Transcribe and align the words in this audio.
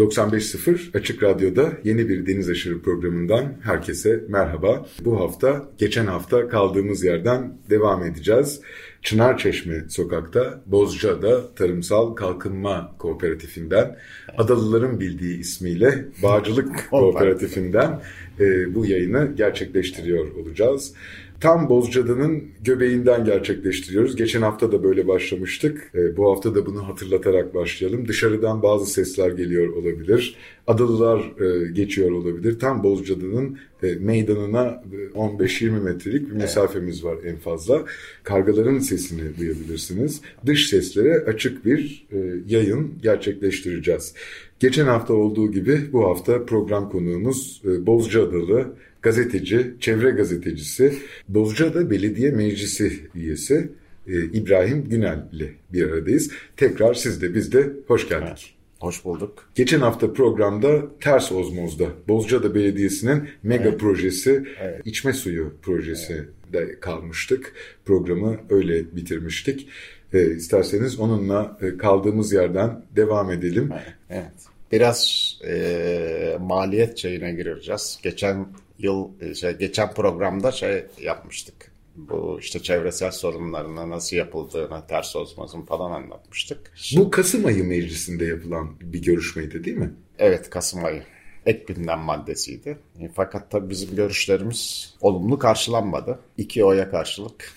95.0 0.00 0.98
Açık 0.98 1.22
Radyo'da 1.22 1.72
yeni 1.84 2.08
bir 2.08 2.26
Deniz 2.26 2.50
Aşırı 2.50 2.82
programından 2.82 3.54
herkese 3.62 4.24
merhaba. 4.28 4.86
Bu 5.04 5.20
hafta 5.20 5.68
geçen 5.78 6.06
hafta 6.06 6.48
kaldığımız 6.48 7.04
yerden 7.04 7.58
devam 7.70 8.04
edeceğiz. 8.04 8.60
Çınarçeşme 9.02 9.84
sokakta 9.88 10.62
Bozcaada 10.66 11.54
Tarımsal 11.54 12.14
Kalkınma 12.14 12.94
Kooperatifinden 12.98 13.98
Adalıların 14.38 15.00
bildiği 15.00 15.38
ismiyle 15.38 16.04
Bağcılık 16.22 16.86
Kooperatifinden 16.90 18.02
e, 18.40 18.74
bu 18.74 18.86
yayını 18.86 19.32
gerçekleştiriyor 19.36 20.34
olacağız. 20.34 20.94
Tam 21.40 21.68
Bozcaada'nın 21.68 22.44
göbeğinden 22.64 23.24
gerçekleştiriyoruz. 23.24 24.16
Geçen 24.16 24.42
hafta 24.42 24.72
da 24.72 24.82
böyle 24.82 25.08
başlamıştık. 25.08 25.90
E, 25.94 26.16
bu 26.16 26.30
hafta 26.30 26.54
da 26.54 26.66
bunu 26.66 26.88
hatırlatarak 26.88 27.54
başlayalım. 27.54 28.08
Dışarıdan 28.08 28.62
bazı 28.62 28.86
sesler 28.86 29.30
geliyor 29.30 29.68
olabilir. 29.68 30.36
Adalılar 30.66 31.32
e, 31.40 31.72
geçiyor 31.72 32.10
olabilir. 32.10 32.58
Tam 32.58 32.82
Bozcaada'nın 32.84 33.58
e, 33.82 33.94
meydanına 33.94 34.84
15-20 35.14 35.82
metrelik 35.82 36.30
bir 36.30 36.34
mesafemiz 36.34 37.04
var 37.04 37.16
en 37.24 37.36
fazla. 37.36 37.84
Kargaların 38.22 38.78
sesini 38.78 39.38
duyabilirsiniz. 39.38 40.20
Dış 40.46 40.68
seslere 40.68 41.24
açık 41.24 41.64
bir 41.64 42.06
e, 42.12 42.18
yayın 42.48 42.94
gerçekleştireceğiz. 43.02 44.14
Geçen 44.60 44.86
hafta 44.86 45.14
olduğu 45.14 45.52
gibi 45.52 45.92
bu 45.92 46.04
hafta 46.04 46.44
program 46.44 46.90
konuğumuz 46.90 47.62
e, 47.64 47.86
Bozcaadalı 47.86 48.66
gazeteci, 49.02 49.74
çevre 49.80 50.10
gazetecisi, 50.10 50.94
Bozcaada 51.28 51.90
Belediye 51.90 52.30
Meclisi 52.30 53.00
üyesi 53.14 53.68
e, 54.06 54.24
İbrahim 54.24 54.88
Günel 54.88 55.28
ile 55.32 55.50
bir 55.72 55.90
aradayız. 55.90 56.30
Tekrar 56.56 56.94
siz 56.94 57.22
de 57.22 57.34
biz 57.34 57.52
de 57.52 57.70
hoş 57.86 58.08
geldik. 58.08 58.54
Hoş 58.80 59.04
bulduk. 59.04 59.50
Geçen 59.54 59.80
hafta 59.80 60.12
programda 60.12 60.98
Ters 61.00 61.32
Ozmoz'da 61.32 61.86
Bozcaada 62.08 62.54
Belediyesi'nin 62.54 63.28
mega 63.42 63.68
evet. 63.68 63.80
projesi 63.80 64.44
evet. 64.60 64.80
içme 64.84 65.12
suyu 65.12 65.54
projesi 65.62 66.12
evet. 66.12 66.52
de 66.52 66.80
kalmıştık. 66.80 67.52
Programı 67.84 68.36
öyle 68.50 68.96
bitirmiştik. 68.96 69.68
E, 70.12 70.30
isterseniz 70.30 71.00
onunla 71.00 71.58
e, 71.62 71.76
kaldığımız 71.76 72.32
yerden 72.32 72.82
devam 72.96 73.30
edelim. 73.30 73.70
Evet. 74.10 74.32
Biraz 74.72 75.30
e, 75.48 76.36
maliyet 76.40 76.98
şeyine 76.98 77.32
gireceğiz. 77.32 77.98
Geçen 78.02 78.46
yıl 78.82 79.08
e, 79.20 79.34
şey, 79.34 79.52
geçen 79.52 79.94
programda 79.94 80.52
şey 80.52 80.86
yapmıştık. 81.00 81.72
Bu 81.96 82.38
işte 82.40 82.62
çevresel 82.62 83.10
sorunlarına 83.10 83.90
nasıl 83.90 84.16
yapıldığını, 84.16 84.86
ters 84.88 85.16
ozmozun 85.16 85.62
falan 85.62 85.90
anlatmıştık. 85.90 86.72
Bu 86.96 87.10
Kasım 87.10 87.46
ayı 87.46 87.64
meclisinde 87.64 88.24
yapılan 88.24 88.76
bir 88.80 89.02
görüşmeydi 89.02 89.64
değil 89.64 89.76
mi? 89.76 89.94
Evet 90.18 90.50
Kasım 90.50 90.84
ayı. 90.84 91.02
Ek 91.46 91.74
gündem 91.74 91.98
maddesiydi. 91.98 92.78
E, 93.00 93.08
fakat 93.14 93.50
tabii 93.50 93.70
bizim 93.70 93.96
görüşlerimiz 93.96 94.94
olumlu 95.00 95.38
karşılanmadı. 95.38 96.18
İki 96.36 96.64
oya 96.64 96.90
karşılık. 96.90 97.52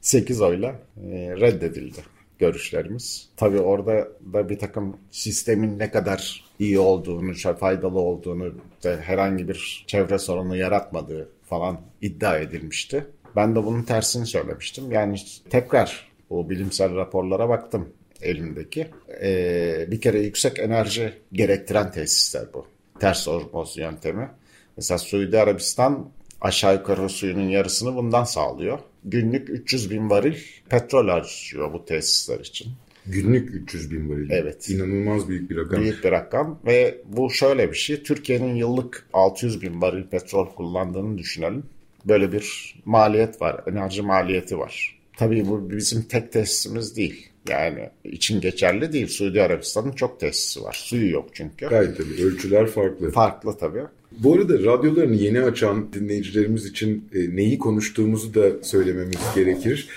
Sekiz 0.00 0.40
oyla 0.40 0.68
e, 0.96 1.36
reddedildi 1.40 2.00
görüşlerimiz. 2.38 3.28
Tabii 3.36 3.60
orada 3.60 4.08
da 4.32 4.48
bir 4.48 4.58
takım 4.58 4.96
sistemin 5.10 5.78
ne 5.78 5.90
kadar 5.90 6.44
iyi 6.58 6.78
olduğunu, 6.78 7.34
faydalı 7.34 7.98
olduğunu, 7.98 8.54
de 8.84 8.96
herhangi 8.96 9.48
bir 9.48 9.84
çevre 9.86 10.18
sorunu 10.18 10.56
yaratmadığı 10.56 11.28
falan 11.42 11.80
iddia 12.02 12.38
edilmişti. 12.38 13.06
Ben 13.36 13.56
de 13.56 13.64
bunun 13.64 13.82
tersini 13.82 14.26
söylemiştim. 14.26 14.92
Yani 14.92 15.16
tekrar 15.50 16.08
bu 16.30 16.50
bilimsel 16.50 16.96
raporlara 16.96 17.48
baktım 17.48 17.88
elimdeki. 18.22 18.88
Ee, 19.22 19.86
bir 19.90 20.00
kere 20.00 20.20
yüksek 20.20 20.58
enerji 20.58 21.12
gerektiren 21.32 21.90
tesisler 21.92 22.44
bu. 22.54 22.66
Ters 23.00 23.28
ozmoz 23.28 23.76
yöntemi. 23.76 24.28
Mesela 24.76 24.98
Suudi 24.98 25.38
Arabistan 25.38 26.10
aşağı 26.40 26.74
yukarı 26.74 27.08
suyunun 27.08 27.48
yarısını 27.48 27.96
bundan 27.96 28.24
sağlıyor. 28.24 28.78
Günlük 29.04 29.50
300 29.50 29.90
bin 29.90 30.10
varil 30.10 30.36
petrol 30.68 31.08
harcıyor 31.08 31.72
bu 31.72 31.84
tesisler 31.84 32.40
için. 32.40 32.72
Günlük 33.08 33.54
300 33.54 33.90
bin 33.90 34.10
varil. 34.10 34.30
Evet. 34.30 34.70
İnanılmaz 34.70 35.28
büyük 35.28 35.50
bir 35.50 35.56
rakam. 35.56 35.82
Büyük 35.82 36.04
bir 36.04 36.10
rakam 36.10 36.60
ve 36.66 36.98
bu 37.04 37.30
şöyle 37.30 37.70
bir 37.70 37.76
şey. 37.76 38.02
Türkiye'nin 38.02 38.54
yıllık 38.54 39.06
600 39.12 39.62
bin 39.62 39.82
varil 39.82 40.04
petrol 40.04 40.46
kullandığını 40.46 41.18
düşünelim. 41.18 41.62
Böyle 42.04 42.32
bir 42.32 42.76
maliyet 42.84 43.42
var. 43.42 43.60
Enerji 43.66 44.02
maliyeti 44.02 44.58
var. 44.58 44.98
Tabii 45.16 45.46
bu 45.46 45.70
bizim 45.70 46.02
tek 46.02 46.32
tesisimiz 46.32 46.96
değil. 46.96 47.28
Yani 47.48 47.90
için 48.04 48.40
geçerli 48.40 48.92
değil. 48.92 49.06
Suudi 49.06 49.42
Arabistan'ın 49.42 49.92
çok 49.92 50.20
tesisi 50.20 50.62
var. 50.62 50.76
Suyu 50.84 51.10
yok 51.10 51.28
çünkü. 51.32 51.66
Gayet 51.68 51.96
tabii. 51.96 52.24
Ölçüler 52.24 52.66
farklı. 52.66 53.10
Farklı 53.10 53.58
tabii. 53.58 53.82
Bu 54.18 54.34
arada 54.34 54.54
radyolarını 54.54 55.14
yeni 55.14 55.40
açan 55.40 55.92
dinleyicilerimiz 55.92 56.66
için 56.66 57.08
e, 57.14 57.36
neyi 57.36 57.58
konuştuğumuzu 57.58 58.34
da 58.34 58.64
söylememiz 58.64 59.18
gerekir. 59.34 59.88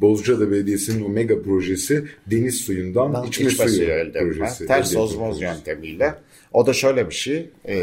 Bozcaada 0.00 0.50
Belediyesi'nin 0.50 1.04
o 1.04 1.08
mega 1.08 1.42
projesi 1.42 2.04
deniz 2.26 2.54
suyundan 2.54 3.14
ben 3.14 3.22
içme, 3.22 3.46
içme 3.46 3.68
suyu, 3.68 3.88
elde 3.88 4.18
projesi. 4.18 4.66
Ters 4.66 4.96
ozmoz 4.96 5.42
yöntemiyle. 5.42 6.14
O 6.52 6.66
da 6.66 6.72
şöyle 6.72 7.08
bir 7.10 7.14
şey. 7.14 7.50
E, 7.64 7.76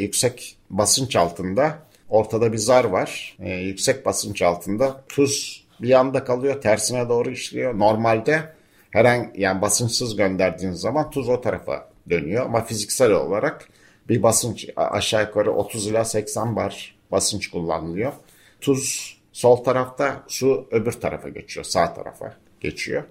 yüksek 0.00 0.56
basınç 0.70 1.16
altında 1.16 1.78
ortada 2.08 2.52
bir 2.52 2.58
zar 2.58 2.84
var. 2.84 3.36
E, 3.40 3.50
yüksek 3.50 4.06
basınç 4.06 4.42
altında 4.42 5.04
tuz 5.08 5.64
bir 5.82 5.88
yanda 5.88 6.24
kalıyor 6.24 6.60
tersine 6.60 7.08
doğru 7.08 7.30
işliyor. 7.30 7.78
Normalde 7.78 8.42
herhangi 8.90 9.40
yani 9.40 9.62
basınçsız 9.62 10.16
gönderdiğiniz 10.16 10.80
zaman 10.80 11.10
tuz 11.10 11.28
o 11.28 11.40
tarafa 11.40 11.88
dönüyor 12.10 12.44
ama 12.44 12.64
fiziksel 12.64 13.12
olarak 13.12 13.68
bir 14.08 14.22
basınç 14.22 14.68
aşağı 14.76 15.22
yukarı 15.22 15.52
30 15.52 15.86
ila 15.86 16.04
80 16.04 16.56
bar 16.56 16.96
basınç 17.12 17.50
kullanılıyor. 17.50 18.12
Tuz 18.60 19.16
sol 19.32 19.56
tarafta, 19.56 20.24
su 20.28 20.68
öbür 20.70 20.92
tarafa 20.92 21.28
geçiyor, 21.28 21.64
sağ 21.64 21.94
tarafa 21.94 22.36
geçiyor. 22.60 23.04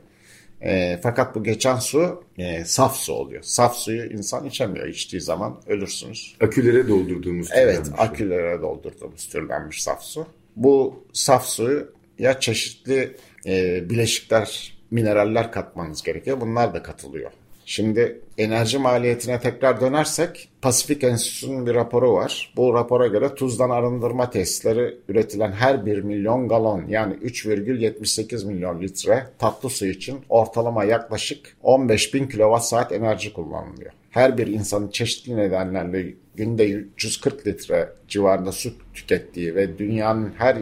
E, 0.62 1.00
fakat 1.04 1.36
bu 1.36 1.44
geçen 1.44 1.76
su 1.76 2.24
e, 2.38 2.66
saf 2.66 2.96
su 2.96 3.14
oluyor. 3.14 3.44
Saf 3.44 3.76
suyu 3.76 4.06
insan 4.06 4.46
içemiyor. 4.46 4.88
İçtiği 4.88 5.22
zaman 5.22 5.62
ölürsünüz. 5.68 6.36
Akülere 6.42 6.88
doldurduğumuz 6.88 7.50
Evet, 7.54 7.92
akülere 7.98 8.62
doldurduğumuz 8.62 9.30
türlenmiş 9.30 9.84
saf 9.84 10.04
su. 10.04 10.28
Bu 10.56 11.04
saf 11.14 11.46
suyu 11.46 11.92
ya 12.20 12.40
çeşitli 12.40 13.18
e, 13.46 13.84
bileşikler, 13.90 14.78
mineraller 14.92 15.52
katmanız 15.52 16.04
gerekiyor. 16.04 16.42
Bunlar 16.42 16.74
da 16.74 16.84
katılıyor. 16.84 17.32
Şimdi 17.66 18.22
enerji 18.38 18.78
maliyetine 18.78 19.40
tekrar 19.40 19.82
dönersek 19.82 20.50
Pasifik 20.62 21.04
Enstitüsü'nün 21.04 21.66
bir 21.66 21.74
raporu 21.74 22.14
var. 22.14 22.54
Bu 22.56 22.74
rapora 22.74 23.08
göre 23.08 23.36
tuzdan 23.36 23.70
arındırma 23.70 24.30
tesisleri 24.30 24.98
üretilen 25.10 25.52
her 25.52 25.86
1 25.86 25.98
milyon 25.98 26.48
galon 26.48 26.88
yani 26.88 27.14
3,78 27.14 28.48
milyon 28.48 28.82
litre 28.82 29.28
tatlı 29.40 29.70
su 29.70 29.86
için 29.86 30.20
ortalama 30.30 30.84
yaklaşık 30.84 31.58
15 31.64 32.14
bin 32.14 32.28
kilowatt 32.28 32.92
enerji 32.92 33.34
kullanılıyor. 33.34 33.92
Her 34.10 34.38
bir 34.38 34.48
insanın 34.48 34.90
çeşitli 34.90 35.38
nedenlerle 35.38 36.14
günde 36.36 36.72
340 36.72 37.48
litre 37.48 37.90
civarında 38.08 38.52
su 38.52 38.74
tükettiği 38.94 39.56
ve 39.56 39.78
dünyanın 39.78 40.34
her 40.38 40.58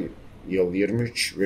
yıl 0.50 0.74
23, 0.74 1.38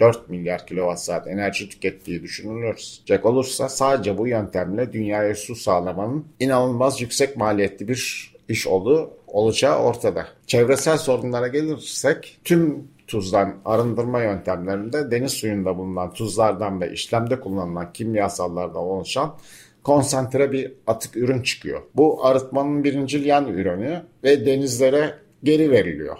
4 0.00 0.28
milyar 0.28 0.66
kilowatt 0.66 1.00
saat 1.00 1.26
enerji 1.26 1.68
tükettiği 1.68 2.22
düşünülürsek 2.22 3.26
olursa 3.26 3.68
sadece 3.68 4.18
bu 4.18 4.26
yöntemle 4.26 4.92
dünyaya 4.92 5.34
su 5.34 5.54
sağlamanın 5.54 6.24
inanılmaz 6.40 7.00
yüksek 7.00 7.36
maliyetli 7.36 7.88
bir 7.88 8.32
iş 8.48 8.66
olduğu 8.66 9.10
olacağı 9.26 9.78
ortada. 9.78 10.26
Çevresel 10.46 10.98
sorunlara 10.98 11.48
gelirsek 11.48 12.38
tüm 12.44 12.88
tuzdan 13.06 13.56
arındırma 13.64 14.22
yöntemlerinde 14.22 15.10
deniz 15.10 15.32
suyunda 15.32 15.78
bulunan 15.78 16.12
tuzlardan 16.12 16.80
ve 16.80 16.92
işlemde 16.92 17.40
kullanılan 17.40 17.92
kimyasallardan 17.92 18.82
oluşan 18.82 19.36
konsantre 19.84 20.52
bir 20.52 20.72
atık 20.86 21.16
ürün 21.16 21.42
çıkıyor. 21.42 21.82
Bu 21.94 22.26
arıtmanın 22.26 22.84
birincil 22.84 23.24
yan 23.24 23.46
ürünü 23.46 24.02
ve 24.24 24.46
denizlere 24.46 25.14
geri 25.44 25.70
veriliyor. 25.70 26.16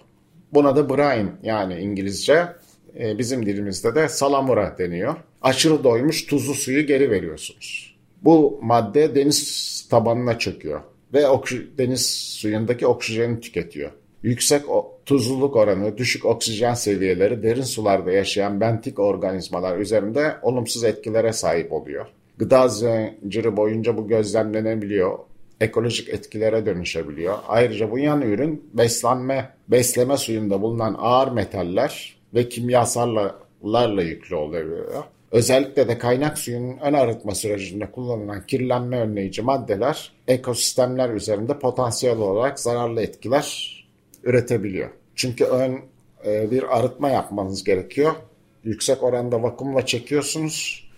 Buna 0.52 0.76
da 0.76 0.88
brine 0.88 1.32
yani 1.42 1.74
İngilizce 1.74 2.46
e, 3.00 3.18
bizim 3.18 3.46
dilimizde 3.46 3.94
de 3.94 4.08
salamura 4.08 4.76
deniyor. 4.78 5.16
Aşırı 5.42 5.84
doymuş 5.84 6.26
tuzlu 6.26 6.54
suyu 6.54 6.86
geri 6.86 7.10
veriyorsunuz. 7.10 7.96
Bu 8.22 8.58
madde 8.62 9.14
deniz 9.14 9.86
tabanına 9.90 10.38
çöküyor 10.38 10.80
ve 11.14 11.24
deniz 11.78 12.06
suyundaki 12.10 12.86
oksijeni 12.86 13.40
tüketiyor. 13.40 13.90
Yüksek 14.22 14.62
tuzluluk 15.06 15.56
oranı, 15.56 15.98
düşük 15.98 16.24
oksijen 16.24 16.74
seviyeleri 16.74 17.42
derin 17.42 17.62
sularda 17.62 18.12
yaşayan 18.12 18.60
bentik 18.60 18.98
organizmalar 18.98 19.78
üzerinde 19.78 20.36
olumsuz 20.42 20.84
etkilere 20.84 21.32
sahip 21.32 21.72
oluyor. 21.72 22.06
Gıda 22.38 22.68
zinciri 22.68 23.56
boyunca 23.56 23.96
bu 23.96 24.08
gözlemlenebiliyor. 24.08 25.18
Ekolojik 25.60 26.08
etkilere 26.08 26.66
dönüşebiliyor. 26.66 27.34
Ayrıca 27.48 27.90
bu 27.90 27.98
yan 27.98 28.22
ürün 28.22 28.70
beslenme, 28.74 29.50
besleme 29.68 30.16
suyunda 30.16 30.62
bulunan 30.62 30.96
ağır 30.98 31.32
metaller 31.32 32.17
ve 32.34 32.48
kimyasallarla 32.48 34.02
yüklü 34.02 34.34
oluyor. 34.34 35.04
Özellikle 35.32 35.88
de 35.88 35.98
kaynak 35.98 36.38
suyunun 36.38 36.78
ön 36.78 36.92
arıtma 36.92 37.34
sürecinde 37.34 37.90
kullanılan 37.90 38.46
kirlenme 38.46 39.00
önleyici 39.00 39.42
maddeler 39.42 40.12
ekosistemler 40.28 41.10
üzerinde 41.10 41.58
potansiyel 41.58 42.18
olarak 42.18 42.60
zararlı 42.60 43.02
etkiler 43.02 43.78
üretebiliyor. 44.22 44.90
Çünkü 45.14 45.44
ön 45.44 45.80
e, 46.26 46.50
bir 46.50 46.78
arıtma 46.78 47.10
yapmanız 47.10 47.64
gerekiyor. 47.64 48.12
Yüksek 48.64 49.02
oranda 49.02 49.42
vakumla 49.42 49.86
çekiyorsunuz. 49.86 50.88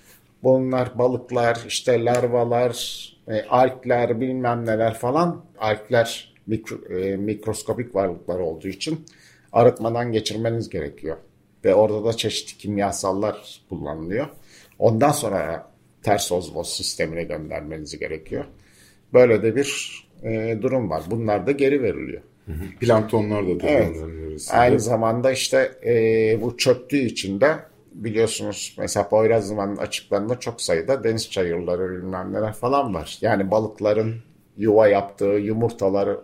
Bunlar 0.42 0.98
balıklar, 0.98 1.58
işte 1.68 2.04
larvalar, 2.04 3.06
e, 3.28 3.42
alkler, 3.42 4.20
bilmem 4.20 4.66
neler 4.66 4.94
falan. 4.94 5.44
Alkler 5.58 6.34
mikro, 6.46 6.94
e, 6.94 7.16
mikroskopik 7.16 7.94
varlıklar 7.94 8.38
olduğu 8.38 8.68
için 8.68 9.06
arıtmadan 9.52 10.12
geçirmeniz 10.12 10.68
gerekiyor. 10.68 11.16
Ve 11.64 11.74
orada 11.74 12.04
da 12.04 12.12
çeşitli 12.12 12.58
kimyasallar 12.58 13.60
kullanılıyor. 13.68 14.26
Ondan 14.78 15.12
sonra 15.12 15.70
ters 16.02 16.32
ozmoz 16.32 16.68
sistemine 16.76 17.24
göndermeniz 17.24 17.98
gerekiyor. 17.98 18.44
Böyle 19.12 19.42
de 19.42 19.56
bir 19.56 20.00
e, 20.22 20.58
durum 20.62 20.90
var. 20.90 21.02
Bunlar 21.10 21.46
da 21.46 21.52
geri 21.52 21.82
veriliyor. 21.82 22.22
Planktonlar 22.80 23.46
da 23.46 23.66
evet. 23.66 24.48
Aynı 24.50 24.80
zamanda 24.80 25.32
işte 25.32 25.72
e, 25.86 25.92
bu 26.42 26.56
çöktüğü 26.56 26.98
için 26.98 27.40
de 27.40 27.56
biliyorsunuz 27.92 28.74
mesela 28.78 29.08
Poyrazlıman'ın 29.08 29.76
açıklarında 29.76 30.40
çok 30.40 30.60
sayıda 30.60 31.04
deniz 31.04 31.30
çayırları 31.30 31.90
bilmem 31.90 32.32
neler 32.32 32.52
falan 32.52 32.94
var. 32.94 33.18
Yani 33.20 33.50
balıkların 33.50 34.14
yuva 34.56 34.88
yaptığı 34.88 35.24
yumurtaları 35.24 36.20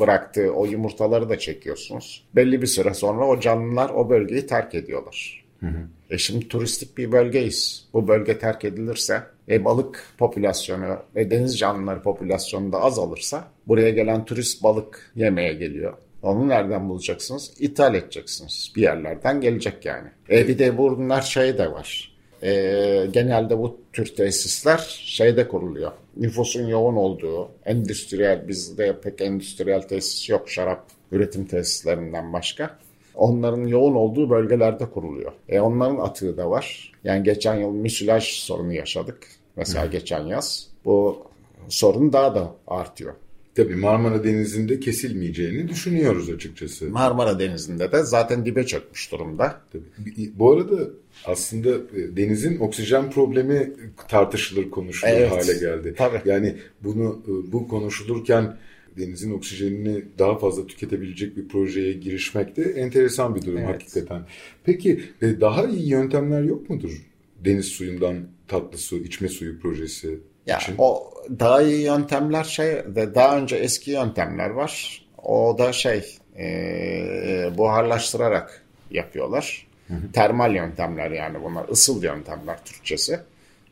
bıraktığı 0.00 0.52
o 0.52 0.66
yumurtaları 0.66 1.28
da 1.28 1.38
çekiyorsunuz. 1.38 2.24
Belli 2.34 2.62
bir 2.62 2.66
süre 2.66 2.94
sonra 2.94 3.26
o 3.26 3.40
canlılar 3.40 3.90
o 3.90 4.10
bölgeyi 4.10 4.46
terk 4.46 4.74
ediyorlar. 4.74 5.44
Hı 5.60 5.66
hı. 5.66 5.78
E 6.10 6.18
şimdi 6.18 6.48
turistik 6.48 6.98
bir 6.98 7.12
bölgeyiz. 7.12 7.88
Bu 7.92 8.08
bölge 8.08 8.38
terk 8.38 8.64
edilirse 8.64 9.22
e, 9.48 9.64
balık 9.64 10.06
popülasyonu 10.18 10.96
ve 11.14 11.30
deniz 11.30 11.58
canlıları 11.58 12.02
popülasyonu 12.02 12.72
da 12.72 12.80
azalırsa 12.80 13.48
buraya 13.66 13.90
gelen 13.90 14.24
turist 14.24 14.62
balık 14.62 15.12
yemeye 15.16 15.54
geliyor. 15.54 15.94
Onu 16.22 16.48
nereden 16.48 16.88
bulacaksınız? 16.88 17.52
İthal 17.58 17.94
edeceksiniz. 17.94 18.72
Bir 18.76 18.82
yerlerden 18.82 19.40
gelecek 19.40 19.84
yani. 19.84 20.08
E 20.30 20.48
bir 20.48 20.58
de 20.58 20.78
bunlar 20.78 21.22
şey 21.22 21.58
de 21.58 21.72
var. 21.72 22.15
E, 22.46 23.06
genelde 23.12 23.58
bu 23.58 23.78
tür 23.92 24.14
tesisler 24.16 25.00
şeyde 25.04 25.48
kuruluyor. 25.48 25.92
Nüfusun 26.16 26.66
yoğun 26.66 26.96
olduğu, 26.96 27.48
endüstriyel, 27.64 28.48
bizde 28.48 29.00
pek 29.00 29.20
endüstriyel 29.20 29.82
tesis 29.82 30.28
yok 30.28 30.50
şarap 30.50 30.84
üretim 31.12 31.44
tesislerinden 31.44 32.32
başka 32.32 32.78
onların 33.14 33.66
yoğun 33.66 33.94
olduğu 33.94 34.30
bölgelerde 34.30 34.90
kuruluyor. 34.90 35.32
E 35.48 35.60
onların 35.60 35.96
atığı 35.96 36.36
da 36.36 36.50
var. 36.50 36.92
Yani 37.04 37.22
geçen 37.22 37.54
yıl 37.54 37.70
müsilaj 37.70 38.24
sorunu 38.24 38.72
yaşadık. 38.72 39.26
Mesela 39.56 39.86
geçen 39.86 40.26
yaz. 40.26 40.68
Bu 40.84 41.26
sorun 41.68 42.12
daha 42.12 42.34
da 42.34 42.50
artıyor. 42.66 43.14
Tabii 43.56 43.76
Marmara 43.76 44.24
Denizi'nde 44.24 44.80
kesilmeyeceğini 44.80 45.68
düşünüyoruz 45.68 46.30
açıkçası. 46.30 46.90
Marmara 46.90 47.38
Denizi'nde 47.38 47.92
de 47.92 48.02
zaten 48.02 48.46
dibe 48.46 48.66
çökmüş 48.66 49.12
durumda. 49.12 49.60
Tabii. 49.72 50.30
Bu 50.34 50.52
arada 50.52 50.90
aslında 51.24 51.68
e, 51.70 52.16
denizin 52.16 52.58
oksijen 52.58 53.10
problemi 53.10 53.72
tartışılır, 54.08 54.70
konuşulur 54.70 55.12
evet. 55.12 55.30
hale 55.30 55.58
geldi. 55.58 55.94
Tabii. 55.96 56.20
Yani 56.24 56.56
bunu 56.84 57.22
e, 57.26 57.52
bu 57.52 57.68
konuşulurken 57.68 58.56
denizin 58.98 59.30
oksijenini 59.30 60.04
daha 60.18 60.38
fazla 60.38 60.66
tüketebilecek 60.66 61.36
bir 61.36 61.48
projeye 61.48 61.92
girişmek 61.92 62.56
de 62.56 62.62
enteresan 62.62 63.34
bir 63.34 63.42
durum 63.42 63.58
evet. 63.58 63.68
hakikaten. 63.68 64.22
Peki 64.64 65.00
e, 65.22 65.40
daha 65.40 65.66
iyi 65.66 65.88
yöntemler 65.88 66.42
yok 66.42 66.70
mudur? 66.70 67.06
Deniz 67.44 67.66
suyundan 67.66 68.16
tatlı 68.48 68.78
su, 68.78 68.96
içme 68.96 69.28
suyu 69.28 69.60
projesi 69.60 70.18
ya, 70.46 70.58
için. 70.58 70.74
O 70.78 71.10
daha 71.38 71.62
iyi 71.62 71.82
yöntemler 71.82 72.44
şey 72.44 72.66
de 72.66 73.14
daha 73.14 73.38
önce 73.38 73.56
eski 73.56 73.90
yöntemler 73.90 74.50
var. 74.50 75.02
O 75.22 75.58
da 75.58 75.72
şey 75.72 76.18
e, 76.38 77.50
buharlaştırarak 77.58 78.62
yapıyorlar. 78.90 79.66
Hı 79.88 79.94
hı. 79.94 80.12
Termal 80.12 80.54
yöntemler 80.54 81.10
yani 81.10 81.42
bunlar 81.42 81.68
ısıl 81.68 82.02
yöntemler 82.02 82.64
Türkçesi. 82.64 83.20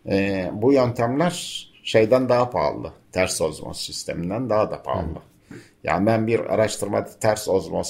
E, 0.08 0.50
bu 0.52 0.72
yöntemler 0.72 1.68
şeyden 1.84 2.28
daha 2.28 2.50
pahalı. 2.50 2.92
Ters 3.12 3.40
ozmoz 3.40 3.80
sisteminden 3.80 4.50
daha 4.50 4.70
da 4.70 4.82
pahalı. 4.82 5.08
Hı. 5.48 5.54
Yani 5.84 6.06
ben 6.06 6.26
bir 6.26 6.40
araştırmada 6.40 7.10
ters 7.20 7.48
ozmoz 7.48 7.86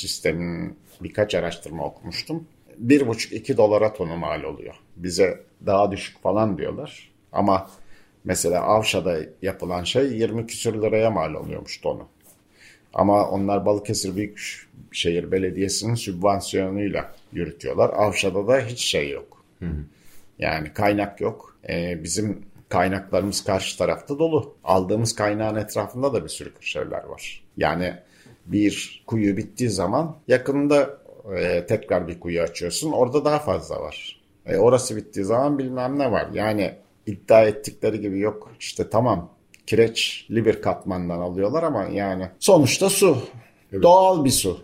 sisteminin 0.00 0.78
birkaç 1.00 1.34
araştırma 1.34 1.84
okumuştum. 1.84 2.48
Bir 2.76 3.06
buçuk 3.08 3.32
iki 3.32 3.56
dolara 3.56 3.92
tonu 3.92 4.16
mal 4.16 4.42
oluyor. 4.42 4.74
Bize 4.96 5.40
daha 5.66 5.92
düşük 5.92 6.22
falan 6.22 6.58
diyorlar. 6.58 7.10
Ama 7.32 7.70
mesela 8.24 8.62
Avşa'da 8.62 9.18
yapılan 9.42 9.84
şey 9.84 10.04
20 10.04 10.46
küsür 10.46 10.82
liraya 10.82 11.10
mal 11.10 11.34
oluyormuş 11.34 11.80
tonu. 11.80 12.08
Ama 12.94 13.30
onlar 13.30 13.66
Balıkesir 13.66 14.16
Büyükşehir 14.16 15.32
Belediyesi'nin 15.32 15.94
sübvansiyonuyla 15.94 17.14
yürütüyorlar. 17.32 17.90
Avşa'da 17.90 18.48
da 18.48 18.58
hiç 18.60 18.80
şey 18.80 19.10
yok. 19.10 19.44
Hı 19.58 19.64
hı. 19.64 19.84
Yani 20.38 20.72
kaynak 20.72 21.20
yok. 21.20 21.56
Ee, 21.68 22.04
bizim 22.04 22.42
kaynaklarımız 22.68 23.44
karşı 23.44 23.78
tarafta 23.78 24.18
dolu. 24.18 24.54
Aldığımız 24.64 25.14
kaynağın 25.14 25.56
etrafında 25.56 26.12
da 26.14 26.24
bir 26.24 26.28
sürü 26.28 26.52
şeyler 26.60 27.04
var. 27.04 27.42
Yani 27.56 27.94
bir 28.46 29.02
kuyu 29.06 29.36
bittiği 29.36 29.70
zaman 29.70 30.16
yakında 30.28 30.98
e, 31.36 31.66
tekrar 31.66 32.08
bir 32.08 32.20
kuyu 32.20 32.42
açıyorsun. 32.42 32.92
Orada 32.92 33.24
daha 33.24 33.38
fazla 33.38 33.80
var. 33.80 34.20
E, 34.46 34.56
orası 34.56 34.96
bittiği 34.96 35.24
zaman 35.24 35.58
bilmem 35.58 35.98
ne 35.98 36.12
var. 36.12 36.28
Yani 36.32 36.74
iddia 37.08 37.42
ettikleri 37.42 38.00
gibi 38.00 38.18
yok. 38.18 38.52
İşte 38.60 38.90
tamam 38.90 39.30
kireçli 39.66 40.44
bir 40.44 40.62
katmandan 40.62 41.20
alıyorlar 41.20 41.62
ama 41.62 41.84
yani 41.84 42.28
sonuçta 42.38 42.90
su. 42.90 43.18
Evet. 43.72 43.82
Doğal 43.82 44.24
bir 44.24 44.30
su. 44.30 44.60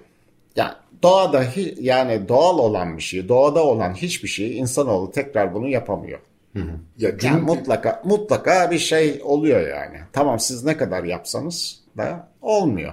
Yani 0.57 0.73
doğada 1.03 1.45
yani 1.81 2.29
doğal 2.29 2.59
olan 2.59 2.97
bir 2.97 3.03
şey, 3.03 3.29
doğada 3.29 3.65
olan 3.65 3.95
hiçbir 3.95 4.29
şey 4.29 4.59
insanoğlu 4.59 5.11
tekrar 5.11 5.55
bunu 5.55 5.69
yapamıyor. 5.69 6.19
Hı 6.53 6.59
hı. 6.59 6.71
Ya 6.99 7.11
gün... 7.11 7.29
yani 7.29 7.43
mutlaka 7.43 8.03
mutlaka 8.05 8.71
bir 8.71 8.79
şey 8.79 9.21
oluyor 9.25 9.69
yani. 9.69 9.99
Tamam 10.13 10.41
siz 10.41 10.65
ne 10.65 10.77
kadar 10.77 11.05
yapsanız 11.05 11.81
da 11.97 12.29
olmuyor. 12.43 12.93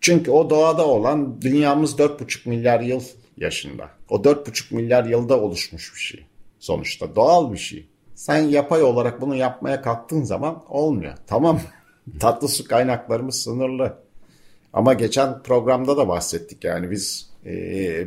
Çünkü 0.00 0.30
o 0.30 0.50
doğada 0.50 0.86
olan 0.86 1.42
dünyamız 1.42 1.98
4,5 1.98 2.48
milyar 2.48 2.80
yıl 2.80 3.02
yaşında. 3.36 3.90
O 4.08 4.16
4,5 4.16 4.74
milyar 4.74 5.04
yılda 5.04 5.40
oluşmuş 5.40 5.94
bir 5.94 6.00
şey. 6.00 6.26
Sonuçta 6.58 7.16
doğal 7.16 7.52
bir 7.52 7.58
şey. 7.58 7.86
Sen 8.22 8.42
yapay 8.42 8.82
olarak 8.82 9.20
bunu 9.20 9.36
yapmaya 9.36 9.82
kalktığın 9.82 10.22
zaman 10.22 10.62
olmuyor. 10.68 11.14
Tamam 11.26 11.60
tatlı 12.20 12.48
su 12.48 12.68
kaynaklarımız 12.68 13.42
sınırlı. 13.42 13.98
Ama 14.72 14.94
geçen 14.94 15.42
programda 15.42 15.96
da 15.96 16.08
bahsettik 16.08 16.64
yani 16.64 16.90
biz 16.90 17.30
e, 17.46 17.52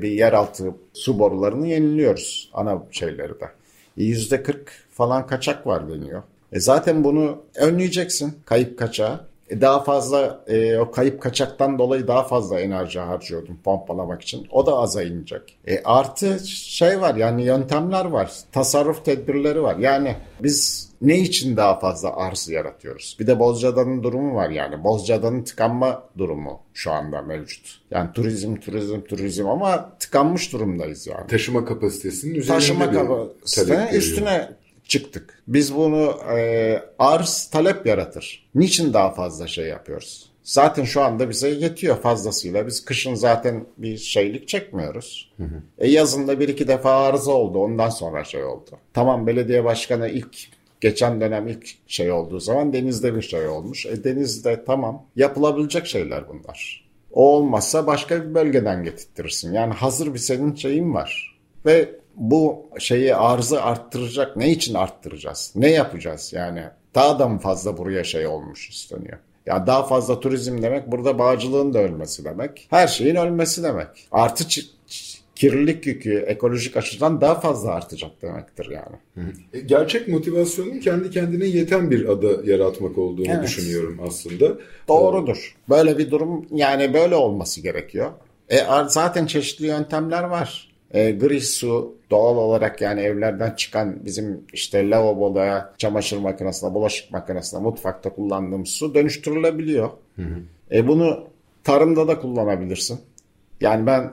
bir 0.02 0.12
yeraltı 0.12 0.74
su 0.94 1.20
borularını 1.20 1.68
yeniliyoruz 1.68 2.50
ana 2.54 2.84
şeyleri 2.92 3.40
de. 3.40 3.50
Yüzde 3.98 4.44
40 4.44 4.72
falan 4.92 5.28
kaçak 5.28 5.68
var 5.68 5.90
deniyor. 5.90 6.24
E 6.52 6.60
zaten 6.60 7.04
bunu 7.04 7.38
önleyeceksin 7.56 8.40
kayıp 8.46 8.80
kaçağı. 8.80 9.28
E 9.50 9.62
daha 9.62 9.84
fazla 9.84 10.44
e, 10.48 10.78
o 10.78 10.92
kayıp 10.92 11.22
kaçaktan 11.22 11.80
dolayı 11.80 12.08
daha 12.08 12.24
fazla 12.24 12.60
enerji 12.60 13.00
harcıyordum 13.00 13.60
pompalamak 13.64 14.22
için. 14.22 14.48
O 14.52 14.66
da 14.66 14.78
aza 14.78 15.04
inecek. 15.04 15.58
E 15.68 15.84
artı 15.84 16.48
şey 16.48 17.02
var 17.02 17.16
yani 17.16 17.44
yöntemler 17.44 18.06
var. 18.06 18.32
Tasarruf 18.52 19.06
tedbirleri 19.06 19.64
var. 19.64 19.78
Yani 19.78 20.16
biz 20.44 20.90
ne 21.02 21.18
için 21.18 21.58
daha 21.58 21.80
fazla 21.80 22.16
arz 22.16 22.50
yaratıyoruz? 22.50 23.18
Bir 23.20 23.28
de 23.28 23.40
Bozcaada'nın 23.40 24.04
durumu 24.04 24.36
var 24.36 24.50
yani. 24.50 24.84
Bozcaada'nın 24.84 25.44
tıkanma 25.44 26.04
durumu 26.18 26.60
şu 26.74 26.92
anda 26.92 27.22
mevcut. 27.22 27.82
Yani 27.92 28.10
turizm, 28.14 28.56
turizm, 28.56 29.02
turizm 29.02 29.48
ama 29.48 29.98
tıkanmış 30.00 30.54
durumdayız 30.54 31.08
yani. 31.08 31.28
Taşıma 31.28 31.66
kapasitesinin 31.66 32.36
üzerinde 32.36 32.54
Taşıma 32.54 32.92
kapasitesinin 32.92 33.88
üstüne 33.88 34.50
çıktık. 34.88 35.44
Biz 35.48 35.76
bunu 35.76 36.20
e, 36.38 36.82
arz 37.00 37.50
talep 37.52 37.86
yaratır. 37.86 38.50
Niçin 38.56 38.94
daha 38.94 39.12
fazla 39.12 39.48
şey 39.48 39.66
yapıyoruz? 39.66 40.30
Zaten 40.44 40.84
şu 40.84 41.02
anda 41.02 41.30
bize 41.30 41.50
yetiyor 41.50 42.02
fazlasıyla. 42.02 42.68
Biz 42.68 42.86
kışın 42.86 43.16
zaten 43.16 43.66
bir 43.78 43.98
şeylik 43.98 44.48
çekmiyoruz. 44.48 45.32
Hı 45.38 45.44
hı. 45.44 45.62
E 45.78 45.90
yazında 45.90 46.40
bir 46.40 46.50
iki 46.50 46.68
defa 46.68 46.92
arıza 46.92 47.32
oldu. 47.32 47.60
Ondan 47.60 47.90
sonra 47.90 48.24
şey 48.24 48.44
oldu. 48.44 48.72
Tamam 48.94 49.28
belediye 49.28 49.64
başkanı 49.64 50.10
ilk 50.10 50.56
Geçen 50.82 51.22
dönem 51.22 51.48
ilk 51.48 51.68
şey 51.88 52.12
olduğu 52.12 52.40
zaman 52.40 52.74
denizde 52.74 53.16
bir 53.16 53.22
şey 53.22 53.48
olmuş. 53.48 53.86
E 53.86 54.04
denizde 54.04 54.64
tamam 54.66 55.06
yapılabilecek 55.16 55.86
şeyler 55.86 56.24
bunlar. 56.30 56.86
O 57.12 57.36
olmazsa 57.36 57.88
başka 57.88 58.24
bir 58.24 58.36
bölgeden 58.36 58.84
getirtirsin. 58.84 59.54
Yani 59.54 59.74
hazır 59.74 60.14
bir 60.14 60.20
senin 60.20 60.56
şeyin 60.56 60.94
var. 60.94 61.40
Ve 61.66 61.90
bu 62.16 62.70
şeyi 62.80 63.16
arzı 63.16 63.64
arttıracak 63.64 64.38
ne 64.38 64.52
için 64.52 64.74
arttıracağız? 64.74 65.52
Ne 65.56 65.72
yapacağız 65.72 66.34
yani? 66.34 66.64
Daha 66.96 67.20
da 67.20 67.28
mı 67.28 67.40
fazla 67.40 67.78
buraya 67.78 68.04
şey 68.04 68.28
olmuş 68.28 68.70
isteniyor? 68.70 69.18
Ya 69.46 69.68
daha 69.68 69.84
fazla 69.84 70.20
turizm 70.20 70.62
demek 70.62 70.92
burada 70.92 71.20
bağcılığın 71.20 71.74
da 71.74 71.80
ölmesi 71.80 72.26
demek. 72.26 72.68
Her 72.70 72.88
şeyin 72.88 73.16
ölmesi 73.16 73.64
demek. 73.64 73.88
Artı 74.12 74.44
kirlilik 75.36 75.88
yükü 75.88 76.18
ekolojik 76.18 76.78
açıdan 76.78 77.22
daha 77.22 77.40
fazla 77.40 77.72
artacak 77.72 78.22
demektir 78.22 78.70
yani. 78.72 79.28
E, 79.54 79.60
gerçek 79.60 80.08
motivasyonun 80.08 80.80
kendi 80.80 81.12
kendine 81.12 81.46
yeten 81.46 81.92
bir 81.92 82.10
ada 82.10 82.52
yaratmak 82.52 82.98
olduğunu 82.98 83.32
evet. 83.32 83.44
düşünüyorum 83.44 84.00
aslında. 84.08 84.58
Doğrudur. 84.88 85.56
Böyle 85.70 85.98
bir 85.98 86.12
durum 86.12 86.46
yani 86.52 86.94
böyle 86.94 87.16
olması 87.16 87.62
gerekiyor. 87.62 88.12
E, 88.50 88.58
zaten 88.88 89.26
çeşitli 89.26 89.66
yöntemler 89.66 90.24
var. 90.24 90.75
E, 90.96 91.12
gri 91.12 91.42
su 91.42 91.96
doğal 92.12 92.38
olarak 92.38 92.82
yani 92.82 93.02
evlerden 93.02 93.52
çıkan 93.52 94.06
bizim 94.06 94.46
işte 94.54 94.90
lavaboda, 94.90 95.74
çamaşır 95.78 96.18
makinesinde, 96.18 96.74
bulaşık 96.74 97.12
makinesinde, 97.12 97.62
mutfakta 97.62 98.10
kullandığımız 98.10 98.70
su 98.70 98.96
dönüştürülebiliyor. 98.96 99.90
Hı 100.16 100.22
hı. 100.22 100.40
E, 100.72 100.88
bunu 100.88 101.28
tarımda 101.64 102.08
da 102.08 102.20
kullanabilirsin. 102.20 103.00
Yani 103.62 103.86
ben 103.86 104.12